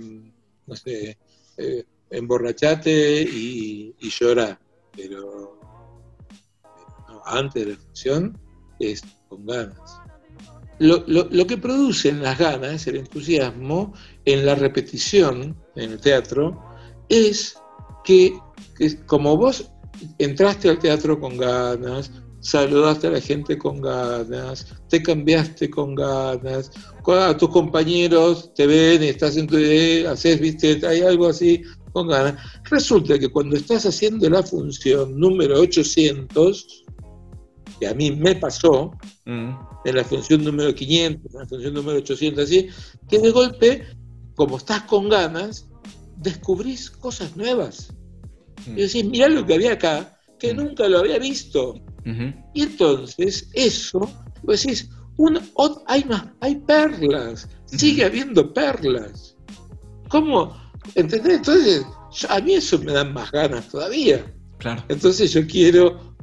no 0.67 0.77
sé, 0.77 1.17
eh, 1.57 1.85
emborrachate 2.13 3.23
y, 3.23 3.95
y 3.99 4.11
llora, 4.11 4.61
pero 4.95 5.59
antes 7.25 7.67
de 7.67 7.73
la 7.73 7.79
función 7.79 8.39
es 8.79 9.03
con 9.29 9.47
ganas. 9.47 9.99
Lo, 10.79 11.05
lo, 11.07 11.47
que 11.47 11.59
producen 11.59 12.23
las 12.23 12.39
ganas, 12.39 12.87
el 12.89 12.97
entusiasmo, 12.97 13.95
en 14.25 14.45
la 14.45 14.57
repetición, 14.57 15.57
en 15.77 15.93
el 15.93 16.01
teatro, 16.01 16.61
es 17.09 17.57
que, 18.03 18.37
que 18.77 18.97
como 19.05 19.37
vos 19.37 19.71
entraste 20.19 20.69
al 20.69 20.81
teatro 20.81 21.21
con 21.21 21.37
ganas, 21.37 22.11
saludaste 22.41 23.07
a 23.07 23.11
la 23.11 23.21
gente 23.21 23.57
con 23.57 23.81
ganas, 23.81 24.75
te 24.89 25.01
cambiaste 25.01 25.71
con 25.71 25.95
ganas, 25.95 26.73
a 27.07 27.37
tus 27.37 27.49
compañeros 27.51 28.53
te 28.55 28.67
ven 28.67 29.05
estás 29.05 29.37
en 29.37 29.47
tu 29.47 29.57
idea, 29.59 30.11
haces, 30.11 30.41
viste, 30.41 30.81
hay 30.85 31.03
algo 31.03 31.29
así 31.29 31.63
con 31.93 32.09
ganas. 32.09 32.41
Resulta 32.71 33.19
que 33.19 33.29
cuando 33.29 33.57
estás 33.57 33.87
haciendo 33.87 34.29
la 34.29 34.43
función 34.43 35.19
número 35.19 35.61
800, 35.61 36.85
que 37.81 37.87
a 37.89 37.95
mí 37.95 38.11
me 38.13 38.35
pasó, 38.37 38.93
mm. 39.25 39.51
en 39.85 39.95
la 39.95 40.05
función 40.05 40.45
número 40.45 40.75
500, 40.75 41.35
en 41.35 41.41
la 41.41 41.47
función 41.47 41.75
número 41.75 41.99
800, 41.99 42.45
así, 42.45 42.69
que 43.09 43.19
de 43.19 43.31
golpe, 43.31 43.87
como 44.35 44.57
estás 44.57 44.83
con 44.83 45.09
ganas, 45.09 45.69
descubrís 46.17 46.91
cosas 46.91 47.37
nuevas. 47.37 47.93
Mm. 48.67 48.79
Y 48.79 48.83
decís, 48.83 49.05
mirá 49.05 49.29
lo 49.29 49.45
que 49.45 49.55
había 49.55 49.73
acá, 49.73 50.19
que 50.39 50.55
mm. 50.55 50.57
nunca 50.57 50.89
lo 50.89 50.99
había 50.99 51.19
visto. 51.19 51.75
Y 52.53 52.63
entonces 52.63 53.49
eso, 53.53 54.01
pues 54.45 54.65
decís, 54.65 54.91
hay, 55.87 56.05
más, 56.05 56.27
hay 56.41 56.57
perlas, 56.57 57.49
sigue 57.67 58.05
habiendo 58.05 58.53
perlas. 58.53 59.37
¿Cómo? 60.09 60.62
¿Entendés? 60.95 61.39
Entonces, 61.39 61.87
a 62.29 62.41
mí 62.41 62.55
eso 62.55 62.79
me 62.79 62.93
da 62.93 63.05
más 63.05 63.31
ganas 63.31 63.69
todavía. 63.69 64.25
Claro. 64.59 64.85
Entonces 64.89 65.33
yo 65.33 65.47
quiero, 65.47 66.17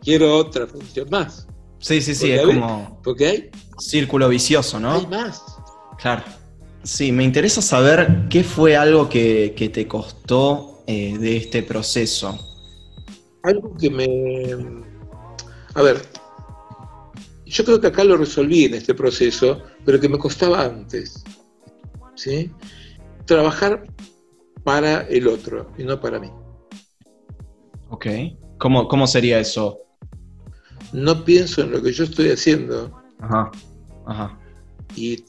quiero 0.00 0.36
otra 0.36 0.66
función 0.66 1.08
más. 1.10 1.46
Sí, 1.78 2.00
sí, 2.00 2.14
sí, 2.14 2.30
es 2.30 2.42
como. 2.42 3.00
Porque 3.02 3.26
hay. 3.26 3.50
Círculo 3.78 4.28
vicioso, 4.28 4.80
¿no? 4.80 4.92
Hay 4.92 5.06
más. 5.06 5.42
Claro. 5.98 6.24
Sí, 6.82 7.12
me 7.12 7.24
interesa 7.24 7.60
saber 7.60 8.28
qué 8.30 8.44
fue 8.44 8.76
algo 8.76 9.08
que, 9.08 9.70
te 9.72 9.88
costó 9.88 10.84
eh, 10.86 11.18
de 11.18 11.36
este 11.36 11.62
proceso. 11.62 12.38
Algo 13.42 13.76
que 13.76 13.90
me, 13.90 14.06
a 15.74 15.82
ver, 15.82 16.00
yo 17.44 17.64
creo 17.64 17.80
que 17.80 17.88
acá 17.88 18.02
lo 18.02 18.16
resolví 18.16 18.64
en 18.64 18.74
este 18.74 18.94
proceso, 18.94 19.62
pero 19.84 20.00
que 20.00 20.08
me 20.08 20.18
costaba 20.18 20.64
antes. 20.64 21.22
¿sí? 22.14 22.50
Trabajar 23.26 23.82
para 24.64 25.02
el 25.02 25.28
otro 25.28 25.72
y 25.78 25.84
no 25.84 26.00
para 26.00 26.18
mí. 26.18 26.30
Ok. 27.90 28.06
¿Cómo, 28.58 28.88
cómo 28.88 29.06
sería 29.06 29.38
eso? 29.38 29.78
No 30.92 31.24
pienso 31.24 31.62
en 31.62 31.72
lo 31.72 31.82
que 31.82 31.92
yo 31.92 32.04
estoy 32.04 32.30
haciendo. 32.30 32.92
Ajá. 33.20 33.50
Ajá. 34.06 34.38
Y, 34.96 35.20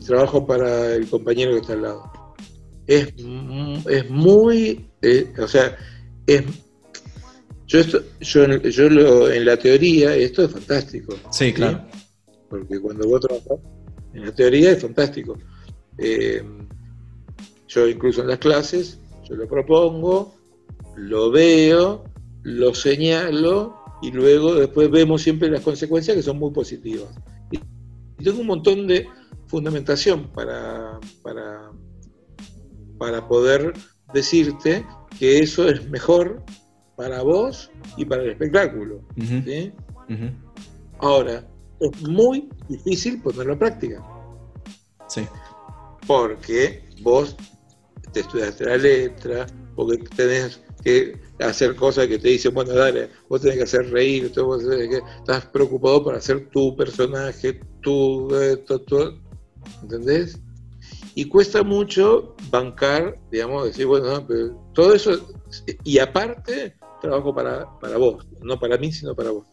trabajo 0.00 0.46
para 0.46 0.94
el 0.94 1.08
compañero 1.08 1.52
que 1.52 1.60
está 1.60 1.72
al 1.72 1.82
lado. 1.82 2.12
Es, 2.86 3.12
es 3.88 4.10
muy, 4.10 4.90
eh, 5.02 5.32
o 5.38 5.48
sea, 5.48 5.76
es 6.26 6.44
yo, 7.66 7.80
esto, 7.80 8.00
yo, 8.20 8.46
yo 8.46 8.88
lo, 8.88 9.30
en 9.30 9.44
la 9.44 9.56
teoría, 9.56 10.14
esto 10.14 10.44
es 10.44 10.52
fantástico. 10.52 11.16
Sí, 11.30 11.52
claro. 11.52 11.84
Porque 12.48 12.78
cuando 12.80 13.08
vos 13.08 13.20
trabajas, 13.20 13.58
en 14.14 14.24
la 14.24 14.34
teoría 14.34 14.70
es 14.70 14.82
fantástico. 14.82 15.36
Eh, 15.98 16.42
yo 17.68 17.88
incluso 17.88 18.22
en 18.22 18.28
las 18.28 18.38
clases, 18.38 19.00
yo 19.28 19.34
lo 19.36 19.46
propongo, 19.48 20.34
lo 20.96 21.30
veo, 21.30 22.04
lo 22.42 22.74
señalo 22.74 23.76
y 24.02 24.10
luego 24.10 24.54
después 24.54 24.90
vemos 24.90 25.22
siempre 25.22 25.50
las 25.50 25.62
consecuencias 25.62 26.16
que 26.16 26.22
son 26.22 26.38
muy 26.38 26.52
positivas. 26.52 27.08
Y, 27.50 27.58
tengo 28.22 28.40
un 28.40 28.46
montón 28.46 28.86
de 28.86 29.06
fundamentación 29.46 30.28
para, 30.32 30.98
para, 31.22 31.70
para 32.98 33.28
poder 33.28 33.72
decirte 34.12 34.86
que 35.18 35.40
eso 35.40 35.68
es 35.68 35.88
mejor 35.90 36.42
para 36.96 37.22
vos 37.22 37.70
y 37.96 38.04
para 38.04 38.22
el 38.22 38.30
espectáculo. 38.30 39.02
Ahora, 40.98 41.46
es 41.80 42.02
muy 42.02 42.48
difícil 42.68 43.20
ponerlo 43.20 43.52
en 43.52 43.58
práctica. 43.58 44.04
Sí. 45.08 45.26
Porque 46.06 46.84
vos 47.02 47.36
te 48.12 48.20
estudiaste 48.20 48.64
la 48.64 48.76
letra, 48.76 49.46
porque 49.74 49.98
tenés 50.16 50.60
que 50.82 51.20
hacer 51.40 51.74
cosas 51.76 52.06
que 52.06 52.18
te 52.18 52.28
dicen, 52.28 52.54
bueno, 52.54 52.72
dale, 52.72 53.10
vos 53.28 53.40
tenés 53.40 53.56
que 53.56 53.64
hacer 53.64 53.90
reír, 53.90 54.32
vos 54.36 54.64
que, 54.64 55.00
estás 55.18 55.46
preocupado 55.46 56.04
por 56.04 56.14
hacer 56.14 56.48
tu 56.50 56.76
personaje, 56.76 57.60
tu, 57.82 58.34
esto, 58.36 59.20
¿entendés? 59.82 60.40
Y 61.14 61.26
cuesta 61.26 61.62
mucho 61.62 62.36
bancar, 62.50 63.18
digamos, 63.30 63.64
decir, 63.66 63.86
bueno, 63.86 64.24
pero 64.26 64.54
todo 64.74 64.94
eso, 64.94 65.28
y 65.82 65.98
aparte, 65.98 66.76
trabajo 67.00 67.34
para, 67.34 67.66
para 67.80 67.96
vos, 67.98 68.26
no 68.42 68.58
para 68.58 68.78
mí, 68.78 68.92
sino 68.92 69.14
para 69.14 69.30
vos. 69.32 69.46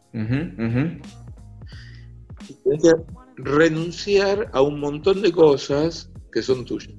Tienes 2.63 2.83
que 2.83 2.93
renunciar 3.37 4.49
a 4.53 4.61
un 4.61 4.79
montón 4.79 5.21
de 5.21 5.31
cosas 5.31 6.12
que 6.33 6.41
son 6.41 6.65
tuyas. 6.65 6.93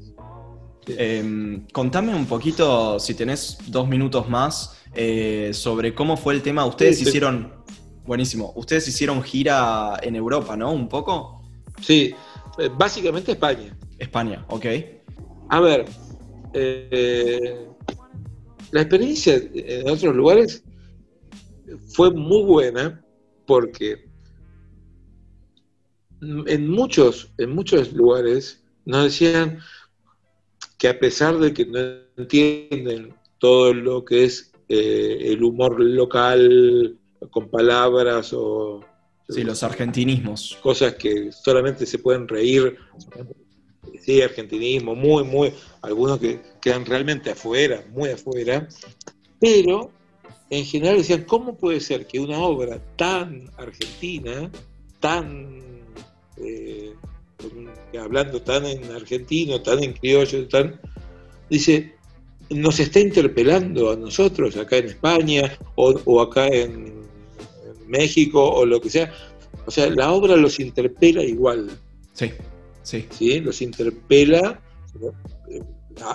Em, 0.87 1.67
contame 1.73 2.15
un 2.15 2.27
poquito, 2.27 2.99
si 2.99 3.15
tenés 3.15 3.59
dos 3.67 3.89
minutos 3.89 4.29
más, 4.29 4.79
eh, 4.95 5.51
sobre 5.53 5.95
cómo 5.95 6.17
fue 6.17 6.35
el 6.35 6.43
tema. 6.43 6.65
Ustedes 6.67 7.01
hicieron, 7.03 7.53
buenísimo, 8.07 8.53
ustedes 8.55 8.87
hicieron 8.87 9.23
gira 9.23 9.97
en 10.03 10.15
Europa, 10.15 10.57
¿no? 10.57 10.73
Un 10.73 10.89
poco. 10.89 11.43
Sí, 11.81 12.15
eh, 12.59 12.71
básicamente 12.77 13.33
España. 13.33 13.77
España, 13.99 14.45
ok. 14.49 14.67
A 15.49 15.61
ver, 15.61 15.87
eh, 16.53 17.67
la 18.71 18.81
experiencia 18.81 19.43
en 19.55 19.89
otros 19.89 20.15
lugares 20.15 20.63
fue 21.89 22.13
muy 22.13 22.45
buena 22.45 23.03
porque 23.47 24.07
en 26.21 26.71
muchos, 26.71 27.33
en 27.39 27.55
muchos 27.55 27.93
lugares 27.93 28.64
nos 28.85 29.05
decían 29.05 29.59
que 30.79 30.89
a 30.89 30.99
pesar 30.99 31.39
de 31.39 31.53
que 31.55 31.67
no 31.67 31.79
entienden 32.17 33.15
todo 33.39 33.73
lo 33.73 34.05
que 34.05 34.25
es 34.25 34.53
eh, 34.69 35.19
el 35.33 35.43
humor 35.43 35.81
local 35.81 36.99
con 37.31 37.49
palabras 37.49 38.33
o... 38.33 38.81
Sí, 39.29 39.43
los 39.43 39.63
argentinismos. 39.63 40.59
Cosas 40.63 40.95
que 40.95 41.33
solamente 41.33 41.87
se 41.87 41.99
pueden 41.99 42.29
reír. 42.29 42.77
Sí, 44.01 44.21
argentinismo, 44.21 44.95
muy, 44.95 45.25
muy... 45.25 45.53
Algunos 45.81 46.19
que 46.19 46.41
quedan 46.61 46.85
realmente 46.85 47.31
afuera, 47.31 47.83
muy 47.91 48.11
afuera. 48.11 48.69
Pero 49.41 49.91
en 50.51 50.65
general 50.65 50.99
decían, 50.99 51.25
¿cómo 51.25 51.57
puede 51.57 51.81
ser 51.81 52.07
que 52.07 52.21
una 52.21 52.39
obra 52.39 52.79
tan 52.97 53.51
argentina, 53.57 54.51
tan... 55.01 55.63
Eh, 56.37 56.95
hablando 58.01 58.43
tan 58.43 58.67
en 58.67 58.85
argentino, 58.93 59.63
tan 59.63 59.83
en 59.83 59.93
criollo, 59.93 60.49
tan... 60.49 60.81
Dice, 61.51 61.95
nos 62.51 62.81
está 62.81 63.01
interpelando 63.01 63.91
a 63.91 63.97
nosotros 63.97 64.57
acá 64.57 64.79
en 64.79 64.87
España 64.87 65.59
o, 65.77 66.21
acá 66.21 66.47
en, 66.49 67.05
México 67.87 68.43
o 68.43 68.65
lo 68.65 68.81
que 68.81 68.91
sea. 68.91 69.13
O 69.67 69.71
sea, 69.71 69.89
la 69.91 70.11
obra 70.11 70.37
los 70.37 70.59
interpela 70.59 71.23
igual. 71.23 71.71
Sí, 72.13 72.31
sí. 72.83 73.07
¿sí? 73.11 73.41
Los 73.41 73.61
interpela 73.63 74.61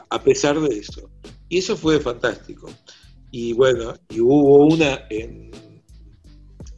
a, 0.10 0.24
pesar 0.24 0.60
de 0.60 0.78
eso. 0.78 1.10
Y 1.48 1.60
eso 1.60 1.78
fue 1.78 2.00
fantástico. 2.00 2.70
Y 3.32 3.54
bueno, 3.54 3.94
y 4.10 4.20
hubo 4.20 4.66
una 4.66 5.06
en, 5.10 5.52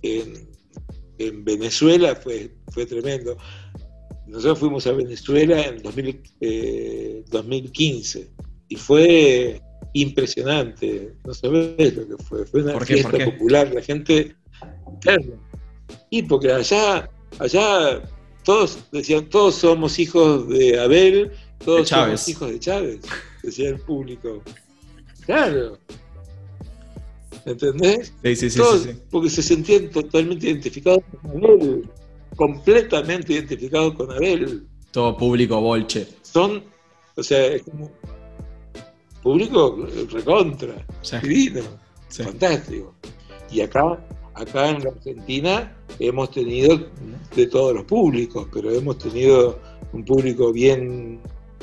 en, 0.02 1.46
Venezuela, 1.46 2.16
fue, 2.16 2.52
fue 2.72 2.86
tremendo. 2.86 3.38
Nosotros 4.32 4.60
fuimos 4.60 4.88
a 4.88 4.94
Venezuela 4.94 5.62
en 5.62 5.84
2015 5.84 8.30
y 8.70 8.76
fue 8.78 9.62
impresionante. 9.92 11.14
No 11.26 11.34
sabés 11.34 11.98
lo 11.98 12.08
que 12.08 12.16
fue. 12.24 12.46
Fue 12.46 12.64
una 12.64 12.80
fiesta 12.80 13.26
popular. 13.26 13.74
La 13.74 13.82
gente. 13.82 14.34
Y 16.10 16.24
porque 16.24 16.50
allá, 16.50 17.10
allá 17.40 18.02
todos 18.46 18.80
decían, 18.94 19.30
todos 19.30 19.56
somos 19.56 20.00
hijos 20.00 20.48
de 20.48 20.80
Abel, 20.80 21.32
todos 21.66 21.90
somos 21.90 22.30
hijos 22.30 22.52
de 22.52 22.60
Chávez, 22.60 23.02
decía 23.44 23.68
el 23.70 23.82
público. 23.82 24.42
Claro. 25.26 25.78
¿Entendés? 27.46 28.14
Sí, 28.24 28.36
sí, 28.36 28.50
sí, 28.50 28.62
Porque 29.10 29.30
se 29.30 29.44
sentían 29.44 29.90
totalmente 29.90 30.48
identificados 30.48 31.04
con 31.22 31.44
Abel, 31.44 31.90
completamente 32.36 33.34
identificados 33.34 33.94
con 33.96 34.12
Abel. 34.12 34.68
Todo 34.92 35.18
público 35.18 35.60
bolche. 35.60 36.08
Son, 36.22 36.64
o 37.16 37.24
sea, 37.24 37.46
es 37.48 37.64
como 37.64 37.92
público 39.22 39.88
recontra, 40.12 40.86
divino, 41.22 41.62
fantástico. 42.10 42.96
Y 43.52 43.62
acá, 43.62 44.04
acá 44.34 44.70
en 44.70 44.84
la 44.84 44.90
Argentina 44.92 45.78
hemos 46.00 46.32
tenido 46.32 46.90
de 47.36 47.48
todos 47.48 47.74
los 47.76 47.84
públicos, 47.86 48.48
pero 48.54 48.72
hemos 48.72 48.98
tenido 48.98 49.60
un 49.94 50.04
público 50.06 50.52
bien 50.52 51.22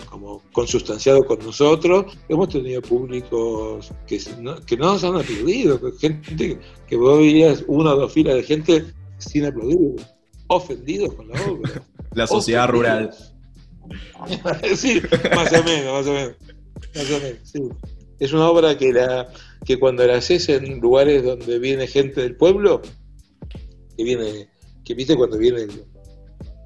como 0.08 0.42
consustanciado 0.52 1.24
con 1.26 1.38
nosotros, 1.40 2.16
hemos 2.28 2.48
tenido 2.48 2.80
públicos 2.80 3.92
que 4.06 4.20
no, 4.40 4.56
que 4.64 4.76
no 4.76 4.92
nos 4.92 5.04
han 5.04 5.16
aplaudido, 5.16 5.80
gente 5.98 6.58
que 6.86 6.96
vos 6.96 7.18
veías 7.18 7.64
una 7.66 7.94
o 7.94 7.96
dos 7.96 8.12
filas 8.12 8.36
de 8.36 8.42
gente 8.42 8.84
sin 9.18 9.46
aplaudir, 9.46 9.96
ofendidos 10.48 11.14
con 11.14 11.28
la 11.28 11.42
obra. 11.46 11.82
La 12.14 12.26
sociedad 12.26 12.68
rural. 12.68 13.14
sí, 14.76 15.00
más 15.34 15.52
o 15.52 15.62
menos, 15.62 15.92
más 15.92 16.06
o 16.06 16.12
menos. 16.12 16.36
Es 18.18 18.32
una 18.32 18.48
obra 18.48 18.76
que, 18.76 18.92
la, 18.92 19.28
que 19.64 19.78
cuando 19.78 20.04
la 20.06 20.16
haces 20.16 20.48
en 20.48 20.80
lugares 20.80 21.22
donde 21.22 21.58
viene 21.58 21.86
gente 21.86 22.22
del 22.22 22.34
pueblo, 22.36 22.82
que 23.96 24.02
viene, 24.02 24.48
que 24.84 24.94
viste 24.94 25.14
cuando 25.16 25.38
viene, 25.38 25.66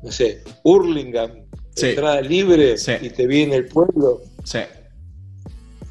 no 0.03 0.11
sé, 0.11 0.43
Hurlingham, 0.63 1.45
entrada 1.77 2.21
libre 2.23 2.77
y 3.01 3.11
te 3.11 3.27
viene 3.27 3.57
el 3.57 3.67
pueblo. 3.67 4.23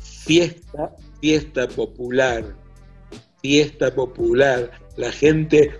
Fiesta, 0.01 0.95
fiesta 1.19 1.67
popular, 1.67 2.55
fiesta 3.41 3.93
popular, 3.93 4.71
la 4.97 5.11
gente, 5.11 5.71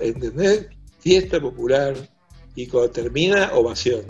¿entendés? 0.00 0.68
Fiesta 1.02 1.40
popular 1.40 1.94
y 2.54 2.66
cuando 2.66 2.90
termina, 2.90 3.50
ovación. 3.54 4.04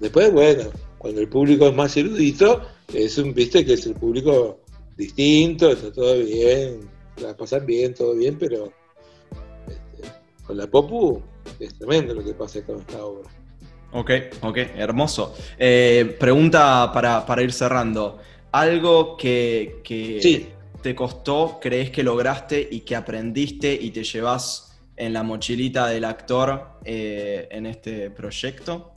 Después, 0.00 0.32
bueno, 0.32 0.64
cuando 0.98 1.20
el 1.20 1.28
público 1.28 1.68
es 1.68 1.74
más 1.74 1.96
erudito, 1.96 2.62
es 2.92 3.16
un, 3.18 3.32
viste 3.32 3.64
que 3.64 3.74
es 3.74 3.86
el 3.86 3.94
público 3.94 4.60
distinto, 4.96 5.70
está 5.70 5.92
todo 5.92 6.18
bien, 6.18 6.90
la 7.20 7.36
pasan 7.36 7.64
bien, 7.64 7.94
todo 7.94 8.14
bien, 8.16 8.36
pero 8.36 8.72
este, 9.68 10.08
con 10.44 10.56
la 10.56 10.66
Popu 10.66 11.22
es 11.60 11.78
tremendo 11.78 12.14
lo 12.14 12.24
que 12.24 12.34
pasa 12.34 12.64
con 12.64 12.80
esta 12.80 13.04
obra. 13.04 13.30
Ok, 13.92 14.10
ok, 14.40 14.56
hermoso. 14.74 15.34
Eh, 15.58 16.16
pregunta 16.18 16.90
para, 16.92 17.42
ir 17.42 17.52
cerrando. 17.52 18.18
¿Algo 18.50 19.16
que, 19.16 19.80
te 20.82 20.94
costó, 20.94 21.58
crees 21.60 21.90
que 21.90 22.02
lograste 22.02 22.66
y 22.70 22.80
que 22.80 22.96
aprendiste 22.96 23.72
y 23.72 23.90
te 23.90 24.02
llevas 24.02 24.71
en 25.02 25.12
la 25.12 25.24
mochilita 25.24 25.88
del 25.88 26.04
actor 26.04 26.78
eh, 26.84 27.48
en 27.50 27.66
este 27.66 28.08
proyecto? 28.10 28.92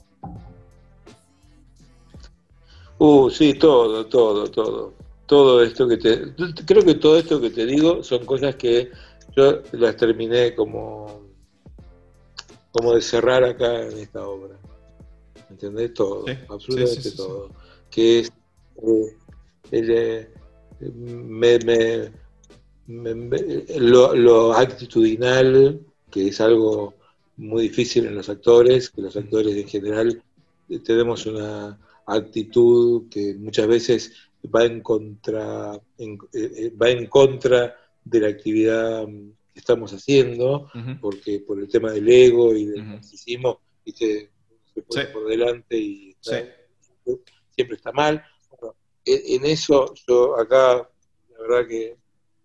Uh, 2.98 3.28
sí, 3.28 3.54
todo, 3.54 4.06
todo, 4.06 4.48
todo. 4.48 4.94
Todo 5.26 5.62
esto 5.64 5.88
que 5.88 5.96
te. 5.96 6.32
Creo 6.64 6.84
que 6.84 6.94
todo 6.94 7.18
esto 7.18 7.40
que 7.40 7.50
te 7.50 7.66
digo 7.66 8.04
son 8.04 8.24
cosas 8.24 8.54
que 8.54 8.92
yo 9.36 9.62
las 9.72 9.96
terminé 9.96 10.54
como. 10.54 11.22
como 12.70 12.94
de 12.94 13.02
cerrar 13.02 13.42
acá 13.42 13.82
en 13.82 13.98
esta 13.98 14.26
obra. 14.28 14.56
¿Entendés? 15.50 15.92
Todo, 15.92 16.24
absolutamente 16.48 17.10
todo. 17.10 17.50
Que 17.90 18.20
es. 18.20 18.32
Eh, 18.82 19.16
eh, 19.72 20.30
me, 20.94 21.58
lo, 22.86 24.14
lo 24.14 24.52
actitudinal, 24.52 25.80
que 26.16 26.28
es 26.28 26.40
algo 26.40 26.94
muy 27.36 27.64
difícil 27.64 28.06
en 28.06 28.14
los 28.14 28.30
actores, 28.30 28.88
que 28.88 29.02
los 29.02 29.14
actores 29.14 29.54
en 29.54 29.68
general 29.68 30.22
tenemos 30.82 31.26
una 31.26 31.78
actitud 32.06 33.10
que 33.10 33.34
muchas 33.34 33.66
veces 33.66 34.12
va 34.44 34.64
en 34.64 34.80
contra, 34.80 35.78
eh, 35.98 36.16
eh, 36.32 36.72
va 36.80 36.88
en 36.88 37.04
contra 37.08 37.76
de 38.02 38.20
la 38.20 38.28
actividad 38.28 39.06
que 39.06 39.60
estamos 39.60 39.92
haciendo, 39.92 40.70
porque 41.02 41.40
por 41.40 41.60
el 41.60 41.68
tema 41.68 41.90
del 41.92 42.08
ego 42.08 42.54
y 42.54 42.64
del 42.64 42.88
narcisismo, 42.88 43.60
se 43.84 44.30
pone 44.88 45.04
por 45.08 45.28
delante 45.28 45.76
y 45.76 46.16
siempre 46.22 47.76
está 47.76 47.92
mal. 47.92 48.24
en, 49.04 49.44
eso 49.44 49.92
yo 50.08 50.40
acá, 50.40 50.76
la 51.32 51.40
verdad 51.42 51.68
que 51.68 51.98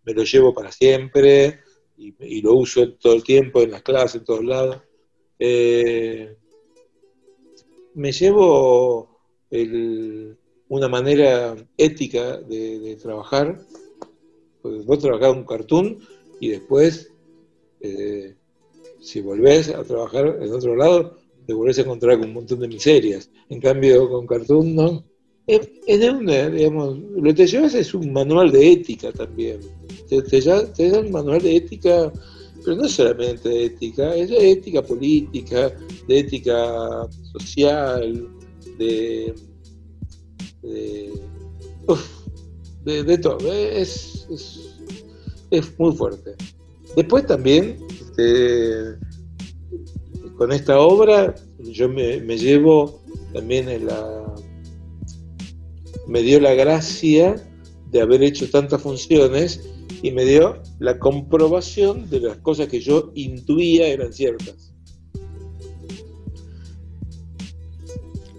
me 0.04 0.14
lo 0.14 0.26
llevo 0.26 0.54
para 0.54 0.74
siempre 0.74 1.62
y, 2.02 2.42
lo 2.42 2.56
uso 2.56 2.94
todo 2.94 3.14
el 3.14 3.24
tiempo, 3.24 3.62
en 3.62 3.72
las 3.72 3.84
clases, 3.84 4.16
en 4.16 4.26
todos 4.26 4.44
lados. 4.44 4.82
Eh, 5.38 6.36
me 7.94 8.12
llevo 8.12 9.20
una 10.70 10.88
manera 10.88 11.56
ética 11.78 12.38
de, 12.38 12.98
trabajar. 13.02 13.60
Pues 14.62 14.86
vos 14.86 15.00
trabajás 15.00 15.36
un 15.36 15.46
cartoon 15.46 16.00
y 16.40 16.50
después, 16.50 17.12
eh, 17.82 18.36
si 19.00 19.22
volvés 19.22 19.70
a 19.70 19.84
trabajar 19.84 20.38
en 20.42 20.54
otro 20.54 20.76
lado, 20.76 21.18
te 21.46 21.54
volvés 21.54 21.80
a 21.80 21.82
encontrar 21.82 22.20
con 22.20 22.30
un 22.30 22.36
montón 22.36 22.60
de 22.60 22.68
miserias. 22.68 23.32
En 23.50 23.60
cambio, 23.60 24.10
con 24.10 24.28
cartoon, 24.28 24.76
¿no? 24.76 25.11
Es, 25.48 25.70
una, 26.10 26.50
digamos, 26.50 27.00
lo 27.00 27.24
que 27.24 27.34
te 27.34 27.48
llevas 27.48 27.74
es 27.74 27.94
un 27.94 28.14
manual 28.14 28.52
de 28.52 28.72
ética 28.74 29.12
también. 29.12 29.60
Te, 30.08 30.22
te, 30.22 30.42
te 30.42 31.00
un 31.00 31.12
manual 31.12 31.42
de 31.42 31.58
ética, 31.58 32.12
pero 32.64 32.78
no 32.78 32.88
solamente 32.88 33.50
de 33.50 33.66
ética, 33.66 34.16
es 34.16 34.30
de 34.30 34.52
ética 34.52 34.82
política, 34.84 35.74
de 36.08 36.20
ética 36.20 37.08
social, 37.34 38.28
de, 38.78 39.34
de, 42.84 43.18
todo. 43.18 43.52
Es, 43.52 44.28
es, 45.50 45.80
muy 45.80 45.94
fuerte. 45.96 46.32
Después 46.96 47.26
también, 47.26 47.78
este, 47.90 48.96
con 50.38 50.52
esta 50.52 50.80
obra, 50.80 51.34
yo 51.60 51.90
me, 51.90 52.22
me 52.22 52.38
llevo 52.38 53.02
también 53.34 53.70
en 53.70 53.88
la... 53.88 54.36
me 56.08 56.22
dio 56.22 56.40
la 56.40 56.54
gracia 56.54 57.36
de 57.90 58.02
haber 58.02 58.24
hecho 58.24 58.50
tantas 58.50 58.82
funciones 58.82 59.70
y 60.02 60.12
me 60.12 60.26
dio 60.26 60.62
la 60.80 60.98
comprobación 60.98 62.10
de 62.10 62.22
las 62.22 62.38
cosas 62.38 62.68
que 62.68 62.80
yo 62.80 63.12
intuía 63.16 63.88
eran 63.88 64.14
ciertas. 64.14 64.72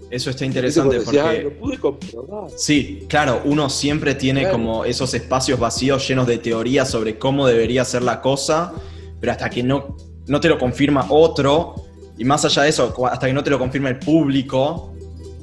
Eso 0.09 0.29
está 0.29 0.45
interesante 0.45 0.99
porque... 0.99 1.41
lo 1.41 1.57
pude 1.57 1.79
comprobar. 1.79 2.51
Sí, 2.55 3.05
claro, 3.07 3.41
uno 3.45 3.67
siempre 3.67 4.13
tiene 4.13 4.47
como 4.47 4.85
esos 4.85 5.11
espacios 5.15 5.59
vacíos 5.59 6.07
llenos 6.07 6.27
de 6.27 6.37
teorías 6.37 6.91
sobre 6.91 7.17
cómo 7.17 7.47
debería 7.47 7.83
ser 7.83 8.03
la 8.03 8.21
cosa, 8.21 8.73
pero 9.19 9.31
hasta 9.31 9.49
que 9.49 9.63
no, 9.63 9.97
no 10.27 10.39
te 10.39 10.49
lo 10.49 10.59
confirma 10.59 11.07
otro, 11.09 11.75
y 12.15 12.25
más 12.25 12.45
allá 12.45 12.61
de 12.61 12.69
eso, 12.69 12.93
hasta 13.07 13.25
que 13.25 13.33
no 13.33 13.43
te 13.43 13.49
lo 13.49 13.57
confirma 13.57 13.89
el 13.89 13.97
público, 13.97 14.92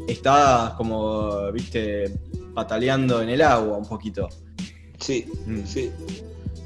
está 0.06 0.74
como, 0.76 1.50
viste, 1.52 2.12
pataleando 2.54 3.22
en 3.22 3.30
el 3.30 3.42
agua 3.42 3.78
un 3.78 3.86
poquito. 3.86 4.28
Sí, 4.98 5.24
mm. 5.46 5.64
sí, 5.64 5.90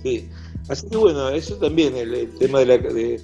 sí. 0.03 0.28
Así 0.68 0.89
que 0.89 0.97
bueno, 0.97 1.28
eso 1.30 1.57
también, 1.57 1.97
el, 1.97 2.30
tema 2.39 2.61
de, 2.61 2.78
de 2.78 3.20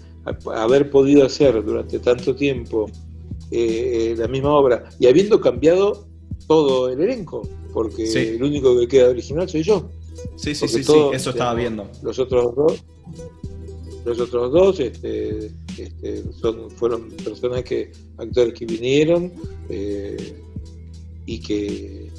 haber 0.54 0.90
podido 0.90 1.24
hacer 1.24 1.64
durante 1.64 1.98
tanto 1.98 2.36
tiempo 2.36 2.90
eh, 3.50 4.14
la 4.16 4.28
misma 4.28 4.50
obra 4.52 4.84
y 5.00 5.06
habiendo 5.08 5.40
cambiado 5.40 6.06
todo 6.46 6.88
el 6.88 7.00
elenco, 7.00 7.42
porque 7.72 8.34
el 8.34 8.42
único 8.42 8.78
que 8.78 8.86
queda 8.86 9.08
original 9.08 9.48
soy 9.48 9.62
yo. 9.62 9.88
Sí, 10.36 10.54
sí, 10.54 10.68
sí, 10.68 10.80
eso 11.12 11.30
estaba 11.30 11.54
viendo. 11.54 11.88
Los 12.02 12.18
otros 12.18 12.54
dos, 12.54 12.84
los 14.11 14.20
otros 14.20 14.52
dos 14.52 14.80
este, 14.80 15.50
este, 15.78 16.24
fueron 16.76 17.08
personas 17.11 17.62
que, 17.64 17.92
actores 18.18 18.54
que 18.54 18.66
vinieron 18.66 19.32
eh, 19.68 20.34
y, 21.26 21.38
que, 21.40 22.11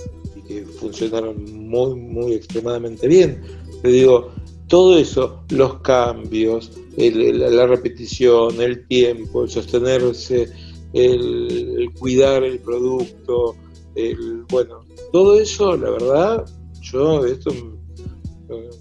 funcionaron 0.80 1.46
muy, 1.70 1.96
muy 1.96 2.34
extremadamente 2.34 3.08
bien. 3.08 3.42
Te 3.82 3.88
digo, 3.88 4.32
todo 4.68 4.98
eso, 4.98 5.44
los 5.50 5.80
cambios, 5.80 6.72
la 6.98 7.68
repetición, 7.68 8.60
el 8.62 8.86
tiempo, 8.88 9.44
el 9.44 9.50
sostenerse 9.50 10.52
el, 10.94 11.90
cuidar 12.00 12.44
el 12.44 12.60
producto, 12.60 13.56
el, 13.96 14.44
bueno, 14.50 14.86
todo 15.12 15.40
eso, 15.40 15.76
la 15.78 15.90
verdad, 15.90 16.46
yo 16.82 17.26
esto, 17.26 17.52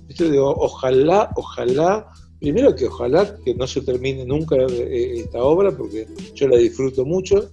esto 0.08 0.24
digo, 0.30 0.54
ojalá, 0.58 1.30
ojalá, 1.36 2.08
primero 2.41 2.74
que 2.74 2.86
ojalá 2.86 3.36
que 3.45 3.55
no 3.55 3.66
se 3.66 3.82
termine 3.82 4.24
nunca 4.24 4.57
eh, 4.57 5.20
esta 5.20 5.43
obra, 5.45 5.76
porque 5.76 6.09
yo 6.34 6.49
la 6.49 6.57
disfruto 6.57 7.05
mucho. 7.05 7.51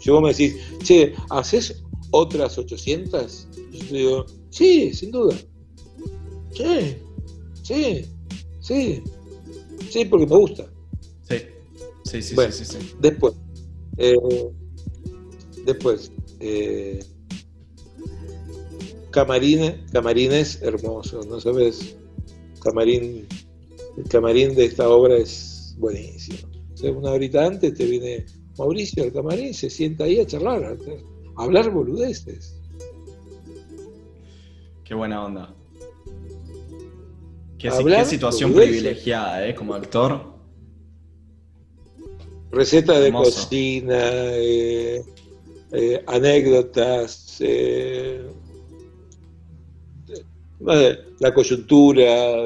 Si 0.00 0.10
vos 0.10 0.20
me 0.20 0.30
decís, 0.30 0.56
che, 0.82 1.14
¿haces 1.30 1.82
otras 2.10 2.58
800? 2.58 3.48
Yo 3.70 3.86
te 3.86 3.94
digo, 3.94 4.26
sí, 4.50 4.92
sin 4.92 5.12
duda. 5.12 5.36
Sí, 6.52 6.96
sí, 7.62 8.04
sí, 8.60 9.02
sí, 9.88 10.04
porque 10.04 10.26
me 10.26 10.36
gusta. 10.36 10.66
Sí, 11.22 11.36
sí, 12.04 12.22
sí, 12.22 12.36
sí, 12.50 12.64
sí. 12.64 12.78
Después, 12.98 13.34
eh, 13.98 14.16
después, 15.64 16.10
eh, 16.40 16.98
camarines 19.12 20.60
hermosos, 20.60 21.26
¿no 21.26 21.40
sabes? 21.40 21.96
Camarín, 22.60 23.26
el 23.96 24.04
camarín 24.08 24.54
de 24.54 24.66
esta 24.66 24.88
obra 24.88 25.16
es 25.16 25.74
buenísimo. 25.78 26.38
una 26.96 27.10
horita 27.10 27.46
antes 27.46 27.74
te 27.74 27.84
viene 27.84 28.26
Mauricio 28.58 29.04
al 29.04 29.12
camarín, 29.12 29.54
se 29.54 29.70
sienta 29.70 30.04
ahí 30.04 30.20
a 30.20 30.26
charlar, 30.26 30.64
a 30.64 31.42
hablar 31.42 31.70
boludeces. 31.70 32.60
Qué 34.84 34.94
buena 34.94 35.24
onda. 35.24 35.54
Qué, 37.58 37.70
situación 38.04 38.52
privilegiada, 38.52 39.46
¿eh? 39.46 39.54
Como 39.54 39.74
actor 39.74 40.32
recetas 42.52 43.02
de 43.02 43.12
cocina, 43.12 43.98
eh, 43.98 45.02
eh, 45.72 46.04
anécdotas, 46.06 47.38
eh, 47.40 48.26
la 51.18 51.34
coyuntura, 51.34 52.44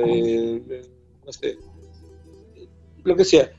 no 1.27 1.33
sé, 1.33 1.59
lo 3.05 3.17
que 3.17 3.25
sea, 3.25 3.51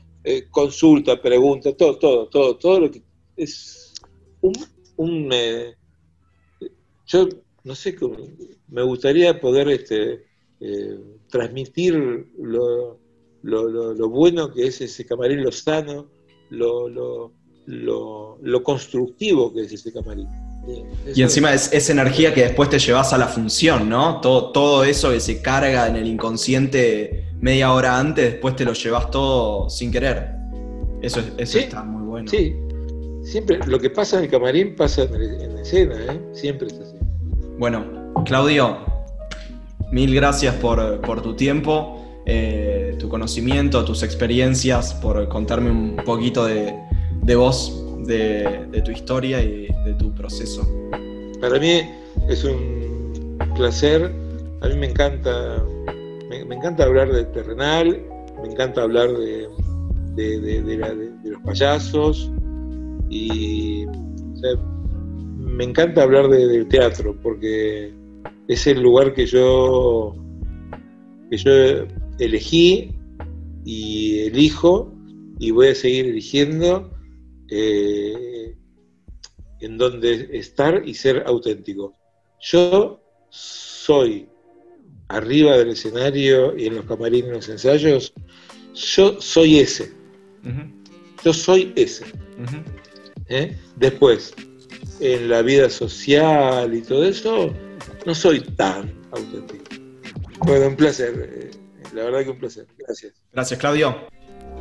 consulta, 0.50 1.20
pregunta, 1.20 1.76
todo, 1.76 1.98
todo, 1.98 2.28
todo, 2.28 2.56
todo 2.56 2.80
lo 2.80 2.90
que 2.90 3.02
es 3.36 3.94
un, 4.40 4.54
un 4.96 5.30
yo 7.06 7.28
no 7.64 7.74
sé, 7.74 7.96
me 8.68 8.82
gustaría 8.82 9.38
poder 9.40 9.68
este, 9.68 10.24
transmitir 11.28 11.94
lo, 12.38 12.98
lo, 13.42 13.68
lo, 13.68 13.94
lo, 13.94 14.08
bueno 14.08 14.52
que 14.52 14.66
es 14.66 14.80
ese 14.80 15.04
camarín 15.06 15.42
Lozano, 15.42 16.08
lo, 16.50 16.88
lo, 16.88 17.32
lo, 17.66 18.62
constructivo 18.62 19.52
que 19.52 19.62
es 19.62 19.72
ese 19.72 19.92
camarín. 19.92 20.28
Y 21.14 21.22
encima 21.22 21.54
es 21.54 21.72
esa 21.72 21.92
energía 21.92 22.34
que 22.34 22.42
después 22.42 22.68
te 22.68 22.78
llevas 22.78 23.12
a 23.12 23.18
la 23.18 23.26
función, 23.26 23.88
¿no? 23.88 24.20
Todo, 24.20 24.50
todo 24.50 24.84
eso 24.84 25.10
que 25.10 25.20
se 25.20 25.40
carga 25.40 25.86
en 25.86 25.96
el 25.96 26.06
inconsciente 26.06 27.24
media 27.40 27.72
hora 27.72 27.98
antes, 27.98 28.32
después 28.32 28.56
te 28.56 28.64
lo 28.64 28.72
llevas 28.72 29.10
todo 29.10 29.70
sin 29.70 29.90
querer. 29.90 30.34
Eso, 31.00 31.20
eso 31.38 31.58
está 31.58 31.82
muy 31.82 32.02
bueno. 32.02 32.28
Sí, 32.28 32.54
siempre 33.22 33.58
lo 33.66 33.78
que 33.78 33.90
pasa 33.90 34.18
en 34.18 34.24
el 34.24 34.30
camarín 34.30 34.74
pasa 34.76 35.02
en, 35.02 35.54
la 35.54 35.62
escena, 35.62 35.94
¿eh? 36.12 36.20
Siempre 36.32 36.68
es 36.68 36.74
así. 36.74 36.96
Bueno, 37.58 38.12
Claudio, 38.24 38.78
mil 39.90 40.14
gracias 40.14 40.54
por, 40.56 41.00
por 41.00 41.22
tu 41.22 41.34
tiempo. 41.34 41.94
Eh, 42.30 42.96
tu 42.98 43.08
conocimiento, 43.08 43.82
tus 43.86 44.02
experiencias, 44.02 44.92
por 44.92 45.28
contarme 45.28 45.70
un 45.70 45.96
poquito 46.04 46.44
de, 46.44 46.74
de 47.22 47.36
vos, 47.36 47.87
de, 48.08 48.82
tu 48.84 48.90
historia 48.90 49.42
y 49.42 49.68
de 49.84 49.94
tu 49.98 50.12
proceso. 50.14 50.66
Para 51.40 51.58
mí 51.60 51.82
es 52.28 52.44
un 52.44 53.38
placer, 53.54 54.10
a 54.60 54.68
mí 54.68 54.74
me 54.76 54.86
encanta, 54.86 55.64
me, 56.28 56.54
encanta 56.54 56.84
hablar 56.84 57.12
del 57.12 57.30
terrenal, 57.32 58.02
me 58.42 58.52
encanta 58.52 58.82
hablar 58.82 59.10
de, 59.12 59.48
de 60.16 61.30
los 61.30 61.42
payasos 61.42 62.30
y 63.10 63.86
me 65.36 65.64
encanta 65.64 66.02
hablar 66.02 66.28
del 66.28 66.66
teatro 66.68 67.16
porque 67.22 67.92
es 68.48 68.66
el 68.66 68.82
lugar 68.82 69.14
que 69.14 69.26
yo 69.26 70.14
que 71.30 71.36
yo 71.36 71.50
elegí 72.18 72.94
y 73.64 74.20
elijo 74.20 74.92
y 75.38 75.50
voy 75.50 75.68
a 75.68 75.74
seguir 75.74 76.06
eligiendo 76.06 76.90
eh, 77.48 78.56
en 79.60 79.78
donde 79.78 80.28
estar 80.32 80.82
y 80.86 80.94
ser 80.94 81.24
auténtico. 81.26 81.94
Yo 82.40 83.00
soy 83.30 84.28
arriba 85.08 85.56
del 85.56 85.70
escenario 85.70 86.56
y 86.56 86.66
en 86.66 86.76
los 86.76 86.84
camarines, 86.84 87.28
en 87.28 87.34
los 87.34 87.48
ensayos, 87.48 88.12
yo 88.74 89.20
soy 89.20 89.58
ese. 89.58 89.92
Yo 91.24 91.32
soy 91.32 91.72
ese. 91.74 92.04
¿Eh? 93.28 93.56
Después, 93.76 94.34
en 95.00 95.28
la 95.28 95.42
vida 95.42 95.68
social 95.68 96.72
y 96.74 96.82
todo 96.82 97.04
eso, 97.04 97.52
no 98.06 98.14
soy 98.14 98.40
tan 98.40 98.92
auténtico. 99.10 99.64
Bueno, 100.40 100.68
un 100.68 100.76
placer. 100.76 101.30
Eh, 101.32 101.50
la 101.94 102.04
verdad 102.04 102.24
que 102.24 102.30
un 102.30 102.38
placer. 102.38 102.66
Gracias. 102.78 103.14
Gracias, 103.32 103.58
Claudio. 103.58 104.08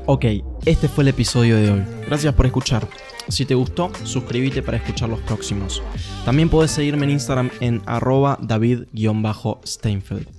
Ok, 0.09 0.23
este 0.63 0.87
fue 0.87 1.03
el 1.03 1.09
episodio 1.09 1.57
de 1.57 1.69
hoy. 1.69 1.83
Gracias 2.05 2.33
por 2.33 2.45
escuchar. 2.45 2.87
Si 3.27 3.45
te 3.45 3.55
gustó, 3.55 3.91
suscríbete 4.05 4.61
para 4.61 4.77
escuchar 4.77 5.09
los 5.09 5.19
próximos. 5.19 5.83
También 6.23 6.47
puedes 6.47 6.71
seguirme 6.71 7.03
en 7.03 7.11
Instagram 7.11 7.49
en 7.59 7.81
arroba 7.85 8.39
david-steinfeld. 8.41 10.36